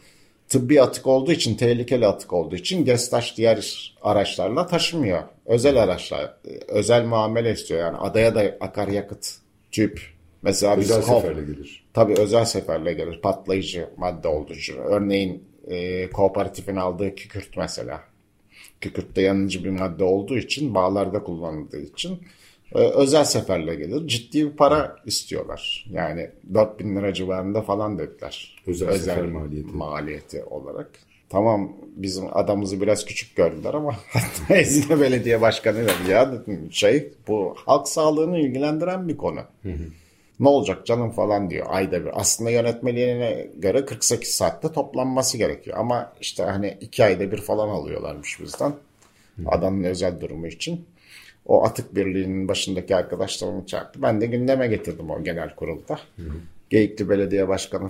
tıbbi 0.49 0.81
atık 0.81 1.07
olduğu 1.07 1.31
için, 1.31 1.55
tehlikeli 1.55 2.07
atık 2.07 2.33
olduğu 2.33 2.55
için 2.55 2.85
GESTAŞ 2.85 3.37
diğer 3.37 3.93
araçlarla 4.01 4.67
taşımıyor. 4.67 5.23
Özel 5.45 5.83
araçlar, 5.83 6.33
özel 6.67 7.05
muamele 7.05 7.51
istiyor. 7.51 7.79
Yani 7.79 7.97
adaya 7.97 8.35
da 8.35 8.57
akaryakıt, 8.59 9.35
tüp. 9.71 10.01
Mesela 10.41 10.77
biz 10.79 10.91
Özel 10.91 11.03
kol- 11.03 11.21
seferle 11.21 11.41
gelir. 11.41 11.85
Tabii 11.93 12.13
özel 12.13 12.45
seferle 12.45 12.93
gelir. 12.93 13.21
Patlayıcı 13.21 13.89
madde 13.97 14.27
olduğu 14.27 14.53
için. 14.53 14.77
Örneğin 14.77 15.43
e, 15.67 16.09
kooperatifin 16.09 16.75
aldığı 16.75 17.15
kükürt 17.15 17.57
mesela. 17.57 18.03
Kükürtte 18.81 19.21
yanıcı 19.21 19.63
bir 19.63 19.69
madde 19.69 20.03
olduğu 20.03 20.37
için, 20.37 20.75
bağlarda 20.75 21.23
kullanıldığı 21.23 21.81
için 21.81 22.19
e, 22.75 22.79
özel 22.79 23.23
seferle 23.23 23.75
gelir. 23.75 24.07
Ciddi 24.07 24.45
bir 24.45 24.57
para 24.57 24.95
istiyorlar. 25.05 25.85
Yani 25.91 26.29
4000 26.53 26.95
lira 26.95 27.13
civarında 27.13 27.61
falan 27.61 27.99
dediler. 27.99 28.63
Özel 28.67 28.97
sefer 28.97 29.25
maliyeti. 29.25 29.71
maliyeti 29.71 30.43
olarak. 30.43 30.89
tamam 31.29 31.71
bizim 31.95 32.37
adamımızı 32.37 32.81
biraz 32.81 33.05
küçük 33.05 33.35
gördüler 33.35 33.73
ama 33.73 33.95
hatta 34.09 34.55
Ezine 34.55 34.99
Belediye 35.01 35.41
Başkanı 35.41 35.77
dedi 35.77 36.11
ya 36.11 36.33
şey 36.71 37.09
bu 37.27 37.55
halk 37.65 37.87
sağlığını 37.87 38.39
ilgilendiren 38.39 39.07
bir 39.07 39.17
konu. 39.17 39.41
Ne 40.39 40.47
olacak 40.47 40.85
canım 40.85 41.11
falan 41.11 41.49
diyor 41.49 41.65
ayda 41.69 42.05
bir. 42.05 42.19
Aslında 42.19 42.49
yönetmeliğine 42.49 43.47
göre 43.57 43.85
48 43.85 44.29
saatte 44.29 44.71
toplanması 44.71 45.37
gerekiyor. 45.37 45.77
Ama 45.79 46.13
işte 46.21 46.43
hani 46.43 46.77
iki 46.81 47.03
ayda 47.03 47.31
bir 47.31 47.37
falan 47.37 47.69
alıyorlarmış 47.69 48.39
bizden. 48.41 48.73
Adanın 49.45 49.83
özel 49.83 50.21
durumu 50.21 50.47
için. 50.47 50.85
O 51.45 51.65
atık 51.65 51.95
birliğinin 51.95 52.47
başındaki 52.47 52.95
arkadaşlarımı 52.95 53.65
çağırdı. 53.65 54.01
Ben 54.01 54.21
de 54.21 54.25
gündeme 54.25 54.67
getirdim 54.67 55.09
o 55.09 55.23
genel 55.23 55.55
kurulda. 55.55 55.99
Geyikli 56.69 57.09
Belediye 57.09 57.47
Başkanı, 57.47 57.89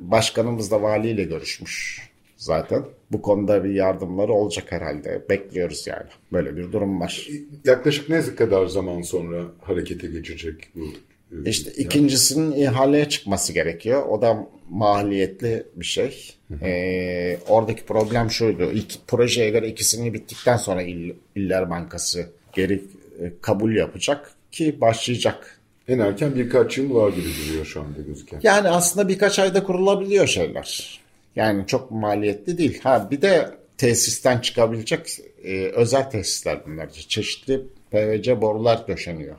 başkanımız 0.00 0.70
da 0.70 0.82
valiyle 0.82 1.24
görüşmüş 1.24 2.08
zaten. 2.36 2.84
Bu 3.12 3.22
konuda 3.22 3.64
bir 3.64 3.70
yardımları 3.70 4.32
olacak 4.32 4.72
herhalde. 4.72 5.24
Bekliyoruz 5.30 5.86
yani. 5.86 6.08
Böyle 6.32 6.56
bir 6.56 6.72
durum 6.72 7.00
var. 7.00 7.28
Yaklaşık 7.64 8.08
ne 8.08 8.22
kadar 8.22 8.66
zaman 8.66 9.02
sonra 9.02 9.42
harekete 9.62 10.06
geçecek 10.06 10.54
bu? 10.74 10.84
E, 11.32 11.50
İşte 11.50 11.70
ikincisinin 11.72 12.52
ihaleye 12.52 13.08
çıkması 13.08 13.52
gerekiyor. 13.52 14.06
O 14.08 14.22
da 14.22 14.46
maliyetli 14.70 15.66
bir 15.76 15.84
şey. 15.84 16.32
Ee, 16.62 17.38
oradaki 17.48 17.84
problem 17.84 18.30
şuydu. 18.30 18.72
İlk 18.72 19.08
projeye 19.08 19.50
göre 19.50 19.68
ikisini 19.68 20.14
bittikten 20.14 20.56
sonra 20.56 20.82
İll- 20.82 21.14
İller 21.36 21.70
Bankası 21.70 22.26
geri 22.52 22.74
e, 23.20 23.32
kabul 23.40 23.74
yapacak 23.76 24.30
ki 24.52 24.80
başlayacak. 24.80 25.60
En 25.88 25.98
erken 25.98 26.34
birkaç 26.34 26.78
yıl 26.78 26.94
var 26.94 27.12
gibi 27.12 27.26
duruyor 27.48 27.64
şu 27.66 27.80
anda 27.80 28.00
gözüken. 28.06 28.40
Yani 28.42 28.68
aslında 28.68 29.08
birkaç 29.08 29.38
ayda 29.38 29.62
kurulabiliyor 29.62 30.26
şeyler. 30.26 31.00
Yani 31.36 31.66
çok 31.66 31.90
maliyetli 31.90 32.58
değil. 32.58 32.80
Ha 32.82 33.08
bir 33.10 33.22
de 33.22 33.50
tesisten 33.78 34.38
çıkabilecek 34.38 35.18
e, 35.44 35.66
özel 35.66 36.10
tesisler 36.10 36.60
bunlar. 36.66 36.90
Çeşitli 36.90 37.60
PVC 37.90 38.40
borular 38.40 38.88
döşeniyor. 38.88 39.36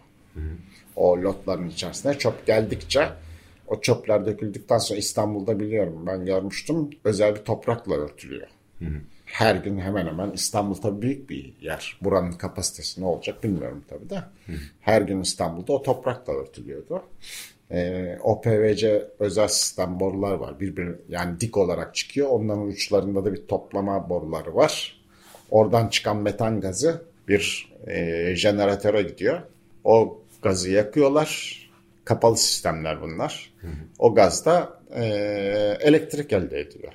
O 0.97 1.21
lotların 1.21 1.69
içerisine 1.69 2.17
çöp 2.17 2.45
geldikçe 2.45 3.09
o 3.67 3.81
çöpler 3.81 4.25
döküldükten 4.25 4.77
sonra 4.77 4.99
İstanbul'da 4.99 5.59
biliyorum 5.59 6.03
ben 6.07 6.25
görmüştüm 6.25 6.89
özel 7.03 7.35
bir 7.35 7.39
toprakla 7.39 7.95
örtülüyor. 7.95 8.47
Her 9.25 9.55
gün 9.55 9.79
hemen 9.79 10.07
hemen 10.07 10.31
İstanbul 10.31 10.75
tabii 10.75 11.01
büyük 11.01 11.29
bir 11.29 11.53
yer. 11.61 11.97
Buranın 12.01 12.31
kapasitesi 12.31 13.01
ne 13.01 13.05
olacak 13.05 13.43
bilmiyorum 13.43 13.83
tabii 13.89 14.09
de. 14.09 14.23
Her 14.81 15.01
gün 15.01 15.21
İstanbul'da 15.21 15.73
o 15.73 15.83
toprakla 15.83 16.33
örtülüyordu. 16.33 17.03
Ee, 17.71 18.17
o 18.23 18.41
PVC 18.41 19.07
özel 19.19 19.47
sistem 19.47 19.99
borular 19.99 20.33
var. 20.33 20.59
Birbiri 20.59 20.95
yani 21.09 21.39
dik 21.39 21.57
olarak 21.57 21.95
çıkıyor. 21.95 22.29
Onların 22.29 22.67
uçlarında 22.67 23.25
da 23.25 23.33
bir 23.33 23.47
toplama 23.47 24.09
boruları 24.09 24.55
var. 24.55 25.01
Oradan 25.51 25.87
çıkan 25.87 26.17
metan 26.17 26.61
gazı 26.61 27.01
bir 27.27 27.73
e, 27.87 28.35
jeneratöre 28.35 29.01
gidiyor. 29.01 29.41
O 29.83 30.19
gazı 30.41 30.69
yakıyorlar. 30.69 31.57
Kapalı 32.05 32.37
sistemler 32.37 33.01
bunlar. 33.01 33.53
O 33.99 34.15
gazda 34.15 34.79
e, 34.95 35.03
elektrik 35.79 36.33
elde 36.33 36.59
ediyor. 36.59 36.93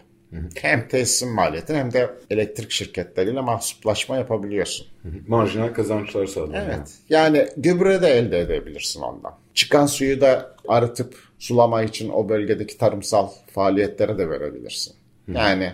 Hem 0.55 0.89
tesisin 0.89 1.35
maliyetini 1.35 1.77
hem 1.77 1.93
de 1.93 2.11
elektrik 2.31 2.71
şirketleriyle 2.71 3.41
mahsuplaşma 3.41 4.17
yapabiliyorsun. 4.17 4.87
Marjinal 5.29 5.69
kazançlar 5.69 6.27
sağlanıyor. 6.27 6.63
Evet. 6.67 6.95
Yani 7.09 7.49
gübre 7.57 8.03
de 8.03 8.09
elde 8.09 8.41
edebilirsin 8.41 9.01
ondan. 9.01 9.35
Çıkan 9.55 9.87
suyu 9.87 10.21
da 10.21 10.55
arıtıp 10.69 11.15
sulama 11.39 11.83
için 11.83 12.09
o 12.09 12.29
bölgedeki 12.29 12.79
tarımsal 12.79 13.29
faaliyetlere 13.55 14.19
de 14.19 14.31
verebilirsin. 14.31 14.95
Yani 15.29 15.73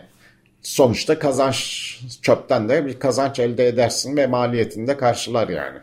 sonuçta 0.62 1.18
kazanç 1.18 1.59
çöpten 2.22 2.68
de 2.68 2.87
bir 2.87 2.98
kazanç 2.98 3.38
elde 3.38 3.68
edersin 3.68 4.16
ve 4.16 4.26
maliyetini 4.26 4.87
de 4.87 4.96
karşılar 4.96 5.48
yani. 5.48 5.78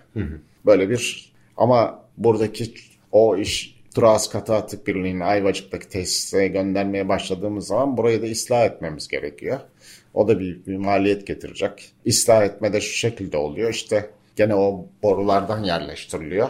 Böyle 0.66 0.90
bir 0.90 1.35
ama 1.58 2.06
buradaki 2.18 2.74
o 3.12 3.38
iş 3.38 3.76
Turas 3.96 4.30
Katı 4.30 4.54
Atık 4.54 4.88
Birliği'nin 4.88 5.20
Ayvacık'taki 5.20 5.90
tesise 5.90 6.48
göndermeye 6.48 7.10
başladığımız 7.10 7.68
zaman 7.68 7.98
burayı 7.98 8.22
da 8.22 8.26
ıslah 8.26 8.66
etmemiz 8.66 9.08
gerekiyor. 9.08 9.60
O 10.14 10.28
da 10.28 10.40
bir, 10.40 10.66
bir 10.66 10.78
maliyet 10.78 11.28
getirecek. 11.28 11.92
İslah 12.06 12.44
etmede 12.44 12.82
şu 12.82 12.98
şekilde 12.98 13.38
oluyor. 13.38 13.70
İşte 13.70 14.10
gene 14.36 14.56
o 14.56 14.86
borulardan 15.04 15.64
yerleştiriliyor. 15.64 16.50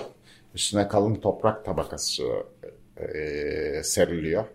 Üstüne 0.56 0.88
kalın 0.88 1.16
toprak 1.16 1.66
tabakası 1.66 2.24
e, 2.98 3.84
seriliyor. 3.84 4.46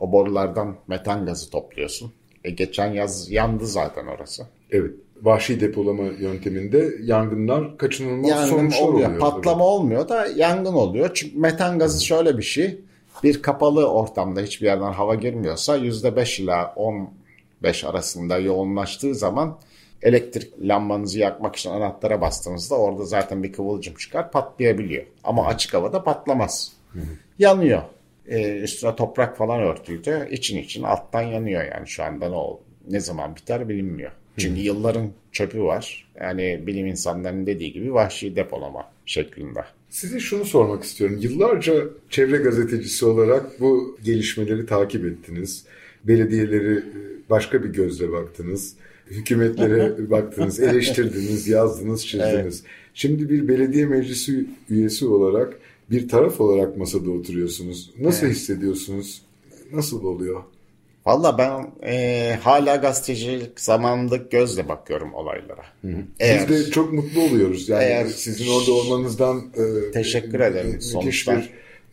O 0.00 0.12
borulardan 0.12 0.76
metan 0.88 1.26
gazı 1.26 1.50
topluyorsun. 1.50 2.12
E, 2.44 2.50
geçen 2.50 2.92
yaz 2.92 3.30
yandı 3.30 3.66
zaten 3.66 4.06
orası. 4.06 4.46
Evet. 4.70 4.94
Vahşi 5.22 5.60
depolama 5.60 6.02
yönteminde 6.04 6.90
yangınlar 7.02 7.78
kaçınılmaz 7.78 8.30
Yangın 8.30 8.46
sonuçlar 8.50 8.82
oluyor. 8.88 9.08
oluyor. 9.08 9.20
Patlama 9.20 9.64
olmuyor 9.64 10.08
da 10.08 10.26
yangın 10.26 10.72
oluyor. 10.72 11.10
Çünkü 11.14 11.38
metan 11.38 11.78
gazı 11.78 12.04
şöyle 12.04 12.38
bir 12.38 12.42
şey. 12.42 12.78
Bir 13.22 13.42
kapalı 13.42 13.90
ortamda 13.90 14.40
hiçbir 14.40 14.66
yerden 14.66 14.92
hava 14.92 15.14
girmiyorsa 15.14 15.76
%5 15.78 16.42
ila 16.42 16.72
15 16.76 17.84
arasında 17.84 18.38
yoğunlaştığı 18.38 19.14
zaman 19.14 19.58
elektrik 20.02 20.52
lambanızı 20.60 21.18
yakmak 21.18 21.56
için 21.56 21.70
anahtara 21.70 22.20
bastığınızda 22.20 22.74
orada 22.74 23.04
zaten 23.04 23.42
bir 23.42 23.52
kıvılcım 23.52 23.94
çıkar 23.94 24.30
patlayabiliyor. 24.30 25.04
Ama 25.24 25.46
açık 25.46 25.74
havada 25.74 26.04
patlamaz. 26.04 26.72
Yanıyor. 27.38 27.82
Ee, 28.28 28.56
üstüne 28.60 28.96
toprak 28.96 29.36
falan 29.36 29.60
örtüldü. 29.60 30.28
İçin 30.30 30.58
için 30.58 30.82
alttan 30.82 31.22
yanıyor 31.22 31.64
yani 31.64 31.88
şu 31.88 32.04
anda 32.04 32.28
ne 32.28 32.34
oldu? 32.36 32.60
Ne 32.90 33.00
zaman 33.00 33.36
biter 33.36 33.68
bilinmiyor. 33.68 34.12
Çünkü 34.36 34.60
yılların 34.60 35.10
çöpü 35.32 35.62
var. 35.62 36.08
Yani 36.20 36.62
bilim 36.66 36.86
insanlarının 36.86 37.46
dediği 37.46 37.72
gibi 37.72 37.94
vahşi 37.94 38.36
depolama 38.36 38.90
şeklinde. 39.06 39.60
Size 39.90 40.20
şunu 40.20 40.44
sormak 40.44 40.84
istiyorum. 40.84 41.18
Yıllarca 41.20 41.84
çevre 42.10 42.36
gazetecisi 42.36 43.06
olarak 43.06 43.60
bu 43.60 43.98
gelişmeleri 44.04 44.66
takip 44.66 45.04
ettiniz. 45.04 45.64
Belediyeleri 46.04 46.82
başka 47.30 47.64
bir 47.64 47.68
gözle 47.68 48.12
baktınız. 48.12 48.74
Hükümetlere 49.10 50.10
baktınız, 50.10 50.60
eleştirdiniz, 50.60 51.48
yazdınız, 51.48 52.06
çizdiniz. 52.06 52.62
Şimdi 52.94 53.30
bir 53.30 53.48
belediye 53.48 53.86
meclisi 53.86 54.46
üyesi 54.70 55.06
olarak 55.06 55.58
bir 55.90 56.08
taraf 56.08 56.40
olarak 56.40 56.76
masada 56.76 57.10
oturuyorsunuz. 57.10 57.90
Nasıl 58.00 58.26
hissediyorsunuz? 58.26 59.22
Nasıl 59.72 60.04
oluyor? 60.04 60.42
Valla 61.06 61.38
ben 61.38 61.66
e, 61.92 62.38
hala 62.42 62.76
gazetecilik 62.76 63.60
zamanında 63.60 64.16
gözle 64.16 64.68
bakıyorum 64.68 65.14
olaylara. 65.14 65.64
Eğer, 66.20 66.48
Biz 66.48 66.66
de 66.66 66.70
çok 66.70 66.92
mutlu 66.92 67.20
oluyoruz. 67.20 67.68
Yani 67.68 67.84
Eğer- 67.84 68.06
sizin 68.06 68.50
orada 68.52 68.72
olmanızdan 68.72 69.42
e, 69.56 69.90
Teşekkür 69.90 70.40
ederim 70.40 70.70
Müthiş 70.70 70.88
sonuçta. 70.90 71.42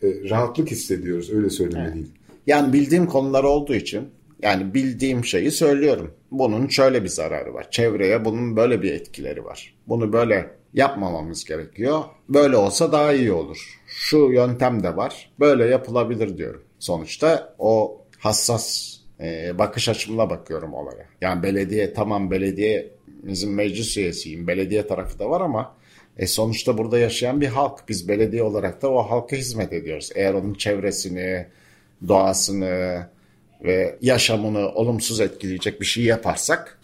bir 0.02 0.08
e, 0.08 0.30
rahatlık 0.30 0.70
hissediyoruz. 0.70 1.30
Öyle 1.32 1.50
söylemeliyim. 1.50 2.08
Yani 2.46 2.72
bildiğim 2.72 3.06
konular 3.06 3.44
olduğu 3.44 3.74
için 3.74 4.08
yani 4.42 4.74
bildiğim 4.74 5.24
şeyi 5.24 5.50
söylüyorum. 5.50 6.14
Bunun 6.30 6.68
şöyle 6.68 7.04
bir 7.04 7.08
zararı 7.08 7.54
var. 7.54 7.70
Çevreye 7.70 8.24
bunun 8.24 8.56
böyle 8.56 8.82
bir 8.82 8.92
etkileri 8.92 9.44
var. 9.44 9.74
Bunu 9.88 10.12
böyle 10.12 10.50
yapmamamız 10.74 11.44
gerekiyor. 11.44 12.02
Böyle 12.28 12.56
olsa 12.56 12.92
daha 12.92 13.12
iyi 13.12 13.32
olur. 13.32 13.80
Şu 13.86 14.16
yöntem 14.18 14.82
de 14.82 14.96
var. 14.96 15.30
Böyle 15.40 15.64
yapılabilir 15.66 16.38
diyorum. 16.38 16.62
Sonuçta 16.78 17.54
o 17.58 18.00
hassas 18.18 18.94
e, 19.20 19.58
bakış 19.58 19.88
açımla 19.88 20.30
bakıyorum 20.30 20.74
olaya. 20.74 21.06
Yani 21.20 21.42
belediye 21.42 21.92
tamam 21.92 22.30
belediyemizin 22.30 23.52
meclis 23.52 23.96
üyesiyim. 23.96 24.46
Belediye 24.46 24.86
tarafı 24.86 25.18
da 25.18 25.30
var 25.30 25.40
ama 25.40 25.74
e 26.16 26.26
sonuçta 26.26 26.78
burada 26.78 26.98
yaşayan 26.98 27.40
bir 27.40 27.46
halk. 27.46 27.88
Biz 27.88 28.08
belediye 28.08 28.42
olarak 28.42 28.82
da 28.82 28.90
o 28.90 29.10
halka 29.10 29.36
hizmet 29.36 29.72
ediyoruz. 29.72 30.10
Eğer 30.14 30.34
onun 30.34 30.54
çevresini, 30.54 31.46
doğasını 32.08 33.06
ve 33.64 33.98
yaşamını 34.00 34.68
olumsuz 34.68 35.20
etkileyecek 35.20 35.80
bir 35.80 35.86
şey 35.86 36.04
yaparsak 36.04 36.78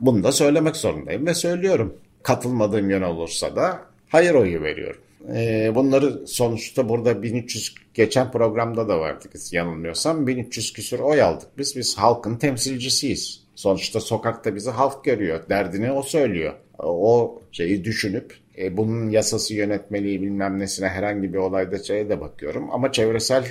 bunu 0.00 0.24
da 0.24 0.32
söylemek 0.32 0.76
zorundayım 0.76 1.26
ve 1.26 1.34
söylüyorum. 1.34 1.96
Katılmadığım 2.22 2.90
yön 2.90 3.02
olursa 3.02 3.56
da 3.56 3.80
hayır 4.08 4.34
oyu 4.34 4.62
veriyorum. 4.62 5.01
Ee, 5.34 5.72
bunları 5.74 6.26
sonuçta 6.26 6.88
burada 6.88 7.22
1300 7.22 7.74
geçen 7.94 8.30
programda 8.30 8.88
da 8.88 9.00
vardık 9.00 9.32
yanılmıyorsam 9.52 10.26
1300 10.26 10.72
küsur 10.72 10.98
oy 10.98 11.22
aldık 11.22 11.48
biz. 11.58 11.76
Biz 11.76 11.98
halkın 11.98 12.36
temsilcisiyiz. 12.36 13.44
Sonuçta 13.54 14.00
sokakta 14.00 14.54
bizi 14.54 14.70
halk 14.70 15.04
görüyor. 15.04 15.48
Derdini 15.48 15.92
o 15.92 16.02
söylüyor. 16.02 16.52
O 16.78 17.40
şeyi 17.52 17.84
düşünüp 17.84 18.34
e, 18.58 18.76
bunun 18.76 19.10
yasası 19.10 19.54
yönetmeliği 19.54 20.22
bilmem 20.22 20.58
nesine 20.58 20.88
herhangi 20.88 21.32
bir 21.32 21.38
olayda 21.38 21.78
şeye 21.78 22.08
de 22.08 22.20
bakıyorum. 22.20 22.68
Ama 22.72 22.92
çevresel 22.92 23.44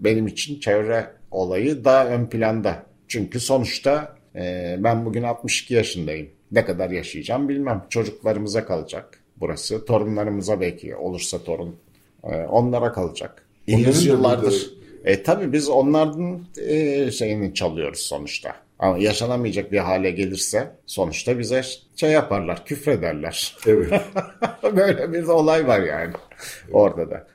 benim 0.00 0.26
için 0.26 0.60
çevre 0.60 1.06
olayı 1.30 1.84
daha 1.84 2.06
ön 2.06 2.26
planda. 2.26 2.86
Çünkü 3.08 3.40
sonuçta 3.40 4.16
e, 4.36 4.76
ben 4.78 5.04
bugün 5.04 5.22
62 5.22 5.74
yaşındayım. 5.74 6.28
Ne 6.52 6.64
kadar 6.64 6.90
yaşayacağım 6.90 7.48
bilmem. 7.48 7.86
Çocuklarımıza 7.90 8.64
kalacak 8.64 9.21
burası. 9.42 9.84
Torunlarımıza 9.84 10.60
belki 10.60 10.96
olursa 10.96 11.44
torun. 11.44 11.76
e, 12.24 12.36
onlara 12.36 12.92
kalacak. 12.92 13.46
Yüzyıllardır. 13.66 14.70
E 15.04 15.22
tabii 15.22 15.52
biz 15.52 15.68
onların 15.68 16.46
e, 16.66 17.10
şeyini 17.10 17.54
çalıyoruz 17.54 17.98
sonuçta. 18.00 18.54
Ama 18.78 18.98
yaşanamayacak 18.98 19.72
bir 19.72 19.78
hale 19.78 20.10
gelirse 20.10 20.70
sonuçta 20.86 21.38
bize 21.38 21.62
şey 21.96 22.10
yaparlar, 22.10 22.64
küfrederler. 22.64 23.56
Evet. 23.66 23.92
Böyle 24.76 25.12
bir 25.12 25.22
olay 25.22 25.66
var 25.66 25.80
yani 25.80 26.12
orada 26.72 27.10
da. 27.10 27.26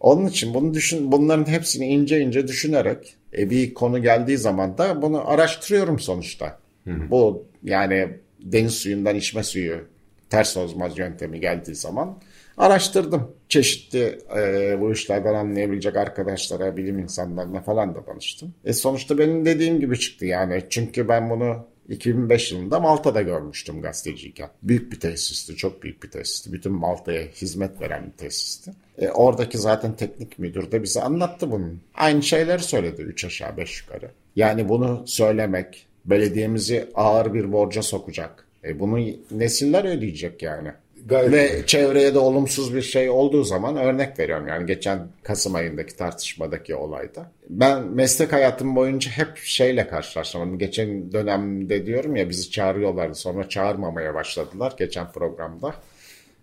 Onun 0.00 0.26
için 0.26 0.54
bunu 0.54 0.74
düşün, 0.74 1.12
bunların 1.12 1.52
hepsini 1.52 1.86
ince 1.86 2.20
ince 2.20 2.48
düşünerek 2.48 3.14
e, 3.38 3.50
bir 3.50 3.74
konu 3.74 4.02
geldiği 4.02 4.38
zaman 4.38 4.78
da 4.78 5.02
bunu 5.02 5.30
araştırıyorum 5.30 5.98
sonuçta. 5.98 6.58
Bu 7.10 7.46
yani 7.64 8.08
deniz 8.40 8.74
suyundan 8.74 9.16
içme 9.16 9.42
suyu 9.42 9.80
ters 10.30 10.56
ozmoz 10.56 10.98
yöntemi 10.98 11.40
geldiği 11.40 11.74
zaman 11.74 12.18
araştırdım. 12.56 13.32
Çeşitli 13.48 14.18
e, 14.36 14.76
bu 14.80 14.92
işlerden 14.92 15.34
anlayabilecek 15.34 15.96
arkadaşlara, 15.96 16.76
bilim 16.76 16.98
insanlarına 16.98 17.60
falan 17.60 17.94
da 17.94 18.06
danıştım. 18.06 18.54
E, 18.64 18.72
sonuçta 18.72 19.18
benim 19.18 19.44
dediğim 19.44 19.80
gibi 19.80 19.98
çıktı 19.98 20.26
yani. 20.26 20.62
Çünkü 20.70 21.08
ben 21.08 21.30
bunu 21.30 21.66
2005 21.88 22.52
yılında 22.52 22.80
Malta'da 22.80 23.22
görmüştüm 23.22 23.82
gazeteciyken. 23.82 24.48
Büyük 24.62 24.92
bir 24.92 25.00
tesisti, 25.00 25.56
çok 25.56 25.82
büyük 25.82 26.02
bir 26.02 26.10
tesisti. 26.10 26.52
Bütün 26.52 26.72
Malta'ya 26.72 27.22
hizmet 27.22 27.80
veren 27.80 28.06
bir 28.06 28.16
tesisti. 28.16 28.70
E, 28.98 29.08
oradaki 29.08 29.58
zaten 29.58 29.96
teknik 29.96 30.38
müdür 30.38 30.72
de 30.72 30.82
bize 30.82 31.02
anlattı 31.02 31.50
bunun. 31.50 31.80
Aynı 31.94 32.22
şeyleri 32.22 32.62
söyledi 32.62 33.02
3 33.02 33.24
aşağı 33.24 33.56
5 33.56 33.82
yukarı. 33.82 34.10
Yani 34.36 34.68
bunu 34.68 35.02
söylemek 35.06 35.86
belediyemizi 36.04 36.88
ağır 36.94 37.34
bir 37.34 37.52
borca 37.52 37.82
sokacak. 37.82 38.45
E, 38.66 38.80
bunu 38.80 39.06
nesiller 39.30 39.84
ödeyecek 39.84 40.42
yani. 40.42 40.68
Gayet 41.08 41.32
Ve 41.32 41.66
çevreye 41.66 42.14
de 42.14 42.18
olumsuz 42.18 42.74
bir 42.74 42.82
şey 42.82 43.10
olduğu 43.10 43.44
zaman 43.44 43.76
örnek 43.76 44.18
veriyorum. 44.18 44.48
Yani 44.48 44.66
geçen 44.66 45.08
Kasım 45.22 45.54
ayındaki 45.54 45.96
tartışmadaki 45.96 46.74
olayda. 46.74 47.30
Ben 47.50 47.84
meslek 47.84 48.32
hayatım 48.32 48.76
boyunca 48.76 49.10
hep 49.10 49.36
şeyle 49.36 49.88
karşılaştım. 49.88 50.58
Geçen 50.58 51.12
dönemde 51.12 51.86
diyorum 51.86 52.16
ya 52.16 52.30
bizi 52.30 52.50
çağırıyorlardı 52.50 53.14
sonra 53.14 53.48
çağırmamaya 53.48 54.14
başladılar 54.14 54.74
geçen 54.78 55.12
programda. 55.12 55.74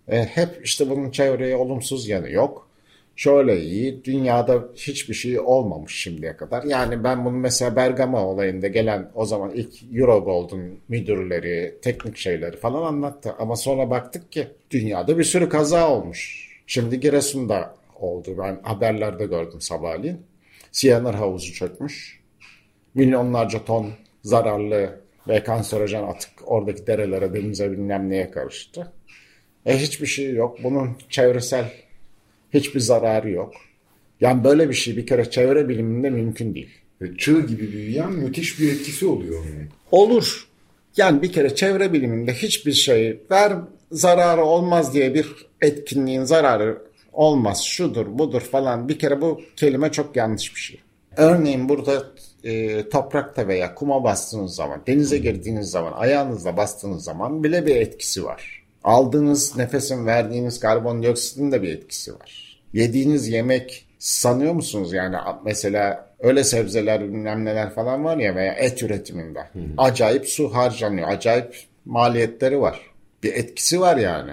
E, 0.08 0.24
hep 0.24 0.48
işte 0.64 0.90
bunun 0.90 1.10
çevreye 1.10 1.56
olumsuz 1.56 2.08
yanı 2.08 2.30
yok. 2.30 2.68
Şöyle 3.16 3.60
iyi, 3.60 4.04
dünyada 4.04 4.68
hiçbir 4.74 5.14
şey 5.14 5.40
olmamış 5.40 5.94
şimdiye 5.94 6.36
kadar. 6.36 6.62
Yani 6.62 7.04
ben 7.04 7.24
bunu 7.24 7.36
mesela 7.36 7.76
Bergama 7.76 8.26
olayında 8.26 8.68
gelen 8.68 9.10
o 9.14 9.24
zaman 9.24 9.50
ilk 9.50 9.74
Eurogold'un 9.94 10.78
müdürleri, 10.88 11.74
teknik 11.82 12.16
şeyleri 12.16 12.56
falan 12.56 12.82
anlattı. 12.82 13.34
Ama 13.38 13.56
sonra 13.56 13.90
baktık 13.90 14.32
ki 14.32 14.46
dünyada 14.70 15.18
bir 15.18 15.24
sürü 15.24 15.48
kaza 15.48 15.90
olmuş. 15.90 16.50
Şimdi 16.66 17.00
Giresun'da 17.00 17.74
oldu. 18.00 18.34
Ben 18.38 18.60
haberlerde 18.62 19.26
gördüm 19.26 19.60
sabahleyin. 19.60 20.22
Siyanür 20.72 21.14
havuzu 21.14 21.52
çökmüş. 21.52 22.20
Milyonlarca 22.94 23.64
ton 23.64 23.90
zararlı 24.22 25.00
ve 25.28 25.42
kanserojen 25.42 26.02
atık 26.02 26.30
oradaki 26.46 26.86
derelere, 26.86 27.34
denize 27.34 27.72
bilmem 27.72 28.10
neye 28.10 28.30
karıştı. 28.30 28.92
E 29.66 29.78
hiçbir 29.78 30.06
şey 30.06 30.34
yok. 30.34 30.58
Bunun 30.62 30.96
çevresel 31.08 31.83
hiçbir 32.54 32.80
zararı 32.80 33.30
yok. 33.30 33.54
Yani 34.20 34.44
böyle 34.44 34.68
bir 34.68 34.74
şey 34.74 34.96
bir 34.96 35.06
kere 35.06 35.30
çevre 35.30 35.68
biliminde 35.68 36.10
mümkün 36.10 36.54
değil. 36.54 36.70
Ve 37.00 37.16
Çığ 37.16 37.40
gibi 37.40 37.72
büyüyen 37.72 38.12
müthiş 38.12 38.60
bir 38.60 38.72
etkisi 38.72 39.06
oluyor 39.06 39.40
onun. 39.40 39.68
Olur. 39.90 40.46
Yani 40.96 41.22
bir 41.22 41.32
kere 41.32 41.54
çevre 41.54 41.92
biliminde 41.92 42.34
hiçbir 42.34 42.72
şey 42.72 43.20
ver 43.30 43.52
zararı 43.92 44.44
olmaz 44.44 44.94
diye 44.94 45.14
bir 45.14 45.26
etkinliğin 45.60 46.24
zararı 46.24 46.78
olmaz 47.12 47.62
şudur 47.64 48.18
budur 48.18 48.40
falan 48.40 48.88
bir 48.88 48.98
kere 48.98 49.20
bu 49.20 49.40
kelime 49.56 49.92
çok 49.92 50.16
yanlış 50.16 50.54
bir 50.54 50.60
şey. 50.60 50.80
Örneğin 51.16 51.68
burada 51.68 52.04
e, 52.44 52.88
toprakta 52.88 53.48
veya 53.48 53.74
kuma 53.74 54.04
bastığınız 54.04 54.54
zaman 54.54 54.80
denize 54.86 55.18
girdiğiniz 55.18 55.70
zaman 55.70 55.92
ayağınızla 55.92 56.56
bastığınız 56.56 57.04
zaman 57.04 57.44
bile 57.44 57.66
bir 57.66 57.76
etkisi 57.76 58.24
var. 58.24 58.64
Aldığınız 58.84 59.56
nefesin 59.56 60.06
verdiğiniz 60.06 60.60
karbondioksitin 60.60 61.52
de 61.52 61.62
bir 61.62 61.68
etkisi 61.68 62.14
var. 62.14 62.43
Yediğiniz 62.74 63.28
yemek 63.28 63.86
sanıyor 63.98 64.52
musunuz 64.52 64.92
yani 64.92 65.16
mesela 65.44 66.10
öyle 66.18 66.44
sebzeler 66.44 67.00
bilmem 67.04 67.44
neler 67.44 67.74
falan 67.74 68.04
var 68.04 68.16
ya 68.16 68.34
veya 68.36 68.52
et 68.52 68.82
üretiminde 68.82 69.48
acayip 69.78 70.28
su 70.28 70.54
harcanıyor 70.54 71.08
acayip 71.08 71.56
maliyetleri 71.84 72.60
var 72.60 72.80
bir 73.24 73.32
etkisi 73.32 73.80
var 73.80 73.96
yani. 73.96 74.30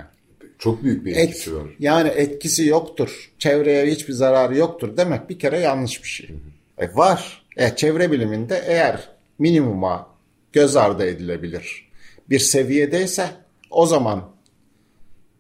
Çok 0.60 0.84
büyük 0.84 1.06
bir 1.06 1.12
Et, 1.12 1.18
etkisi 1.18 1.56
var. 1.56 1.64
yani 1.80 2.10
etkisi 2.10 2.68
yoktur. 2.68 3.32
Çevreye 3.40 3.86
hiçbir 3.86 4.14
zararı 4.14 4.58
yoktur 4.58 4.98
demek 4.98 5.30
bir 5.30 5.40
kere 5.40 5.60
yanlış 5.60 6.04
bir 6.04 6.08
şey. 6.08 6.30
E, 6.78 6.96
var. 6.96 7.44
E, 7.58 7.76
çevre 7.76 8.12
biliminde 8.12 8.64
eğer 8.68 9.10
minimuma 9.40 10.10
göz 10.54 10.76
ardı 10.76 11.06
edilebilir 11.06 11.90
bir 12.30 12.40
seviyedeyse 12.40 13.26
o 13.70 13.86
zaman 13.86 14.31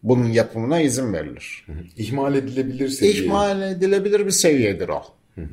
bunun 0.03 0.29
yapımına 0.29 0.81
izin 0.81 1.13
verilir. 1.13 1.65
İhmal 1.97 2.35
edilebilir 2.35 2.89
seviye. 2.89 3.13
İhmal 3.13 3.61
edilebilir 3.61 4.25
bir 4.25 4.31
seviyedir 4.31 4.89
o. 4.89 5.01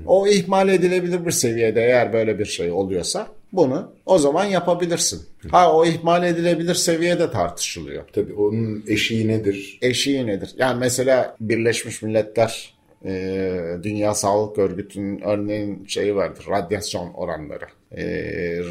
O 0.07 0.29
ihmal 0.29 0.69
edilebilir 0.69 1.27
bir 1.27 1.31
seviyede 1.31 1.83
eğer 1.83 2.13
böyle 2.13 2.39
bir 2.39 2.45
şey 2.45 2.71
oluyorsa 2.71 3.27
bunu 3.53 3.93
o 4.07 4.19
zaman 4.19 4.45
yapabilirsin. 4.45 5.23
Ha 5.51 5.75
o 5.75 5.87
ihmal 5.87 6.25
edilebilir 6.25 6.75
seviyede 6.75 7.31
tartışılıyor. 7.31 8.05
Tabii 8.13 8.35
onun 8.35 8.85
eşiği 8.89 9.29
nedir? 9.29 9.79
eşiği 9.83 10.27
nedir? 10.27 10.55
Yani 10.59 10.79
mesela 10.81 11.37
Birleşmiş 11.41 12.03
Milletler 12.03 12.75
e, 13.05 13.53
Dünya 13.83 14.15
Sağlık 14.15 14.59
Örgütü'nün 14.59 15.21
örneğin 15.21 15.85
şeyi 15.89 16.17
vardır. 16.17 16.45
Radyasyon 16.51 17.13
oranları. 17.13 17.67
E, 17.97 18.05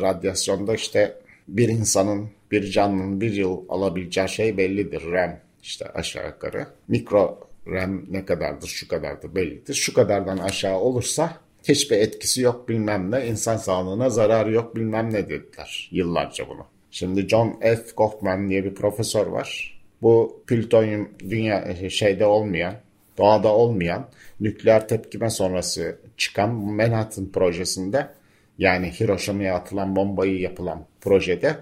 radyasyonda 0.02 0.76
işte 0.76 1.14
bir 1.48 1.70
insanın, 1.70 2.30
bir 2.52 2.72
canlının 2.72 3.22
bir 3.22 3.34
yıl 3.34 3.58
alabileceği 3.70 4.30
şey 4.30 4.58
bellidir. 4.58 5.02
REM 5.12 5.40
işte 5.68 5.86
aşağı 5.86 6.28
yukarı. 6.28 6.68
Mikro 6.88 7.40
REM 7.68 8.06
ne 8.10 8.26
kadardır, 8.26 8.68
şu 8.68 8.88
kadardır 8.88 9.36
bellidir. 9.36 9.74
Şu 9.74 9.94
kadardan 9.94 10.38
aşağı 10.38 10.80
olursa 10.80 11.38
hiçbir 11.64 11.98
etkisi 11.98 12.42
yok 12.42 12.70
bilmem 12.70 13.12
ne, 13.12 13.28
insan 13.28 13.58
sağlığına 13.58 14.10
zararı 14.10 14.52
yok 14.52 14.76
bilmem 14.76 15.14
ne 15.14 15.30
dediler 15.30 15.90
yıllarca 15.92 16.50
bunu. 16.50 16.66
Şimdi 16.92 17.28
John 17.28 17.60
F. 17.62 17.84
Kaufman 17.98 18.50
diye 18.50 18.64
bir 18.64 18.76
profesör 18.76 19.28
var. 19.28 19.80
Bu 20.02 20.44
plütonyum 20.48 21.10
dünya 21.30 21.90
şeyde 21.90 22.26
olmayan, 22.26 22.74
doğada 23.18 23.48
olmayan 23.48 24.10
nükleer 24.40 24.88
tepkime 24.88 25.30
sonrası 25.30 26.00
çıkan 26.18 26.54
Manhattan 26.54 27.32
projesinde 27.32 28.08
yani 28.58 28.92
Hiroşima'ya 29.00 29.56
atılan 29.56 29.96
bombayı 29.96 30.40
yapılan 30.40 30.86
projede 31.02 31.56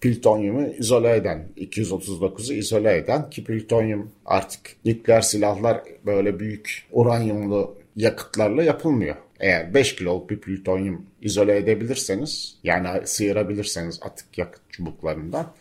plütonyumu 0.00 0.66
izole 0.66 1.16
eden, 1.16 1.48
239'u 1.56 2.54
izole 2.54 2.96
eden 2.96 3.30
ki 3.30 3.44
plütonyum 3.44 4.10
artık 4.26 4.60
nükleer 4.84 5.20
silahlar 5.20 5.80
böyle 6.06 6.40
büyük 6.40 6.86
uranyumlu 6.92 7.74
yakıtlarla 7.96 8.62
yapılmıyor. 8.62 9.16
Eğer 9.40 9.74
5 9.74 9.96
kiloluk 9.96 10.30
bir 10.30 10.40
plütonyum 10.40 11.06
izole 11.22 11.56
edebilirseniz 11.56 12.58
yani 12.64 13.06
sıyırabilirseniz 13.06 14.00
atık 14.02 14.38
yakıt 14.38 14.62
çubuklarından 14.70 15.52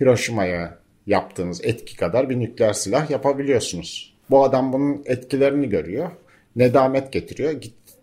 Hiroşima'ya 0.00 0.78
yaptığınız 1.06 1.64
etki 1.64 1.96
kadar 1.96 2.30
bir 2.30 2.40
nükleer 2.40 2.72
silah 2.72 3.10
yapabiliyorsunuz. 3.10 4.14
Bu 4.30 4.44
adam 4.44 4.72
bunun 4.72 5.02
etkilerini 5.06 5.68
görüyor. 5.68 6.10
Nedamet 6.56 7.12
getiriyor. 7.12 7.54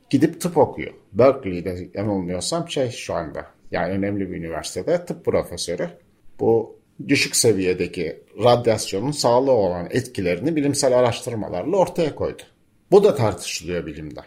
Gidip 0.09 0.41
tıp 0.41 0.57
okuyor. 0.57 0.93
Berkeley'de 1.13 1.87
yanılmıyorsam 1.93 2.69
şey 2.69 2.89
şu 2.89 3.13
anda 3.13 3.45
yani 3.71 3.93
önemli 3.93 4.31
bir 4.31 4.37
üniversitede 4.37 5.05
tıp 5.05 5.25
profesörü. 5.25 5.89
Bu 6.39 6.79
düşük 7.07 7.35
seviyedeki 7.35 8.19
radyasyonun 8.43 9.11
sağlığı 9.11 9.51
olan 9.51 9.87
etkilerini 9.91 10.55
bilimsel 10.55 10.99
araştırmalarla 10.99 11.77
ortaya 11.77 12.15
koydu. 12.15 12.41
Bu 12.91 13.03
da 13.03 13.15
tartışılıyor 13.15 13.85
bilimde. 13.85 14.21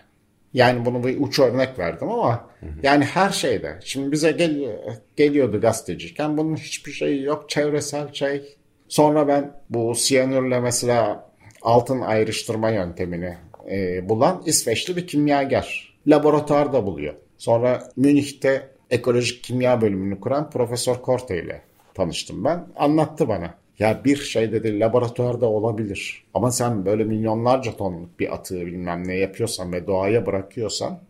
Yani 0.55 0.85
bunu 0.85 1.05
bir 1.05 1.20
uç 1.20 1.38
örnek 1.38 1.78
verdim 1.78 2.09
ama 2.11 2.50
hı 2.61 2.66
hı. 2.66 2.70
yani 2.83 3.05
her 3.05 3.31
şeyde. 3.31 3.78
Şimdi 3.85 4.12
bize 4.12 4.33
gel, 4.33 4.81
geliyordu 5.16 5.61
gazeteciyken 5.61 6.37
bunun 6.38 6.57
hiçbir 6.57 6.92
şeyi 6.92 7.22
yok. 7.22 7.50
Çevresel 7.50 8.12
şey. 8.12 8.57
Sonra 8.88 9.28
ben 9.28 9.53
bu 9.70 9.95
siyanürle 9.95 10.61
mesela 10.61 11.30
altın 11.62 12.01
ayrıştırma 12.01 12.70
yöntemini 12.70 13.36
e, 13.70 14.09
bulan 14.09 14.43
İsveçli 14.47 14.97
bir 14.97 15.07
kimyager. 15.07 15.95
Laboratuvarda 16.07 16.86
buluyor. 16.86 17.14
Sonra 17.38 17.88
Münih'te 17.97 18.68
ekolojik 18.93 19.45
kimya 19.45 19.80
bölümünü 19.80 20.20
kuran 20.20 20.51
Profesör 20.51 20.95
Korte 20.95 21.43
ile 21.45 21.62
tanıştım 21.95 22.45
ben. 22.45 22.66
Anlattı 22.76 23.28
bana. 23.28 23.55
Ya 23.78 24.05
bir 24.05 24.16
şey 24.16 24.53
dedi 24.53 24.80
laboratuvarda 24.80 25.47
olabilir. 25.47 26.24
Ama 26.34 26.51
sen 26.51 26.86
böyle 26.86 27.05
milyonlarca 27.05 27.76
tonluk 27.76 28.20
bir 28.20 28.34
atığı 28.34 28.66
bilmem 28.66 29.09
ne 29.09 29.14
yapıyorsan 29.16 29.72
ve 29.72 29.86
doğaya 29.86 30.26
bırakıyorsan 30.26 31.01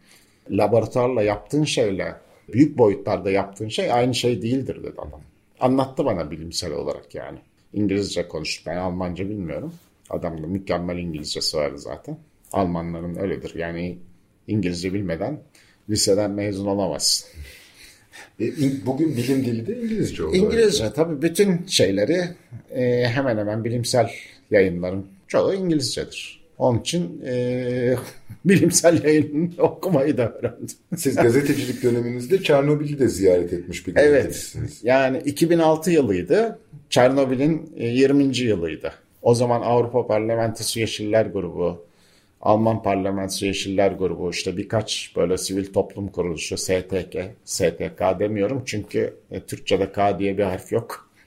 laboratuvarla 0.51 1.23
yaptığın 1.23 1.65
şeyle 1.65 2.15
büyük 2.53 2.79
boyutlarda 2.79 3.31
yaptığın 3.31 3.69
şey 3.69 3.93
aynı 3.93 4.15
şey 4.15 4.43
değildir 4.43 4.83
dedi 4.83 4.95
adam. 4.99 5.21
Anlattı 5.61 6.05
bana 6.05 6.31
bilimsel 6.31 6.73
olarak 6.73 7.15
yani. 7.15 7.39
İngilizce 7.73 8.29
konuştu. 8.29 8.63
Ben 8.67 8.77
Almanca 8.77 9.29
bilmiyorum. 9.29 9.75
Adamda 10.11 10.47
mükemmel 10.47 10.99
İngilizcesi 10.99 11.57
vardı 11.57 11.79
zaten. 11.79 12.19
Almanların 12.53 13.17
öyledir. 13.17 13.55
Yani 13.55 13.99
İngilizce 14.49 14.95
bilmeden 14.95 15.41
liseden 15.91 16.31
mezun 16.31 16.67
olamazsın. 16.67 17.32
E, 18.41 18.47
bugün 18.87 19.17
bilim 19.17 19.45
dili 19.45 19.67
de 19.67 19.81
İngilizce 19.81 20.25
oldu. 20.25 20.37
İngilizce 20.37 20.93
tabii 20.93 21.23
bütün 21.23 21.67
şeyleri 21.67 22.21
e, 22.71 23.07
hemen 23.07 23.39
hemen 23.39 23.65
bilimsel 23.65 24.11
yayınların 24.51 25.07
çoğu 25.29 25.55
İngilizcedir. 25.55 26.43
Onun 26.59 26.81
için 26.81 27.23
e, 27.27 27.95
bilimsel 28.45 29.05
yayın 29.05 29.55
okumayı 29.59 30.17
da 30.17 30.33
öğrendim. 30.33 30.77
Siz 30.97 31.17
gazetecilik 31.17 31.83
döneminizde 31.83 32.43
Çernobil'i 32.43 32.99
de 32.99 33.09
ziyaret 33.09 33.53
etmiş 33.53 33.87
bir 33.87 33.95
gazetecisiniz. 33.95 34.73
Evet. 34.73 34.85
Yani 34.85 35.19
2006 35.25 35.91
yılıydı. 35.91 36.59
Çernobil'in 36.91 37.73
20. 37.77 38.25
E, 38.25 38.43
yılıydı. 38.43 38.93
O 39.23 39.35
zaman 39.35 39.61
Avrupa 39.61 40.07
Parlamentosu 40.07 40.81
Yeşiller 40.81 41.27
Grubu, 41.27 41.85
Alman 42.43 42.83
Parlamentosu 42.83 43.47
Yeşiller 43.47 43.93
Grubu, 43.93 44.31
işte 44.31 44.57
birkaç 44.57 45.13
böyle 45.17 45.39
sivil 45.39 45.73
toplum 45.73 46.09
kuruluşu, 46.09 46.57
STK, 46.57 47.17
STK 47.45 48.01
demiyorum 48.19 48.63
çünkü 48.67 49.17
e, 49.31 49.41
Türkçe'de 49.41 49.93
K 49.93 50.19
diye 50.19 50.39
bir 50.39 50.43
harf 50.43 50.73
yok. 50.73 51.11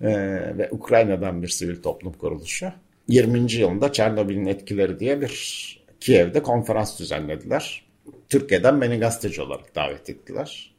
e, 0.00 0.10
ve 0.58 0.68
Ukrayna'dan 0.70 1.42
bir 1.42 1.48
sivil 1.48 1.82
toplum 1.82 2.12
kuruluşu. 2.12 2.72
20. 3.08 3.52
yılında 3.52 3.92
Çernobil'in 3.92 4.46
etkileri 4.46 5.00
diye 5.00 5.20
bir 5.20 5.84
Kiev'de 6.00 6.42
konferans 6.42 6.98
düzenlediler. 6.98 7.84
Türkiye'den 8.28 8.80
beni 8.80 8.98
gazeteci 8.98 9.42
olarak 9.42 9.74
davet 9.74 10.10
ettiler. 10.10 10.74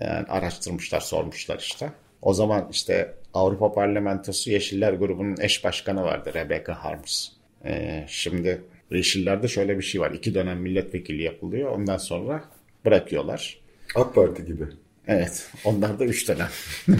Yani 0.00 0.26
araştırmışlar, 0.28 1.00
sormuşlar 1.00 1.58
işte. 1.58 1.92
O 2.22 2.34
zaman 2.34 2.68
işte 2.70 3.14
Avrupa 3.34 3.72
Parlamentosu 3.72 4.50
Yeşiller 4.50 4.92
grubunun 4.92 5.36
eş 5.40 5.64
başkanı 5.64 6.02
vardı 6.02 6.30
Rebecca 6.34 6.74
Harms. 6.74 7.39
Ee, 7.64 8.04
şimdi 8.08 8.62
Yeşiller'de 8.90 9.48
şöyle 9.48 9.78
bir 9.78 9.82
şey 9.82 10.00
var. 10.00 10.10
İki 10.10 10.34
dönem 10.34 10.60
milletvekili 10.60 11.22
yapılıyor. 11.22 11.70
Ondan 11.70 11.96
sonra 11.96 12.44
bırakıyorlar. 12.84 13.60
AK 13.94 14.14
Parti 14.14 14.44
gibi. 14.44 14.64
Evet. 15.06 15.50
Onlar 15.64 15.98
da 15.98 16.04
üç 16.04 16.28
dönem. 16.28 16.48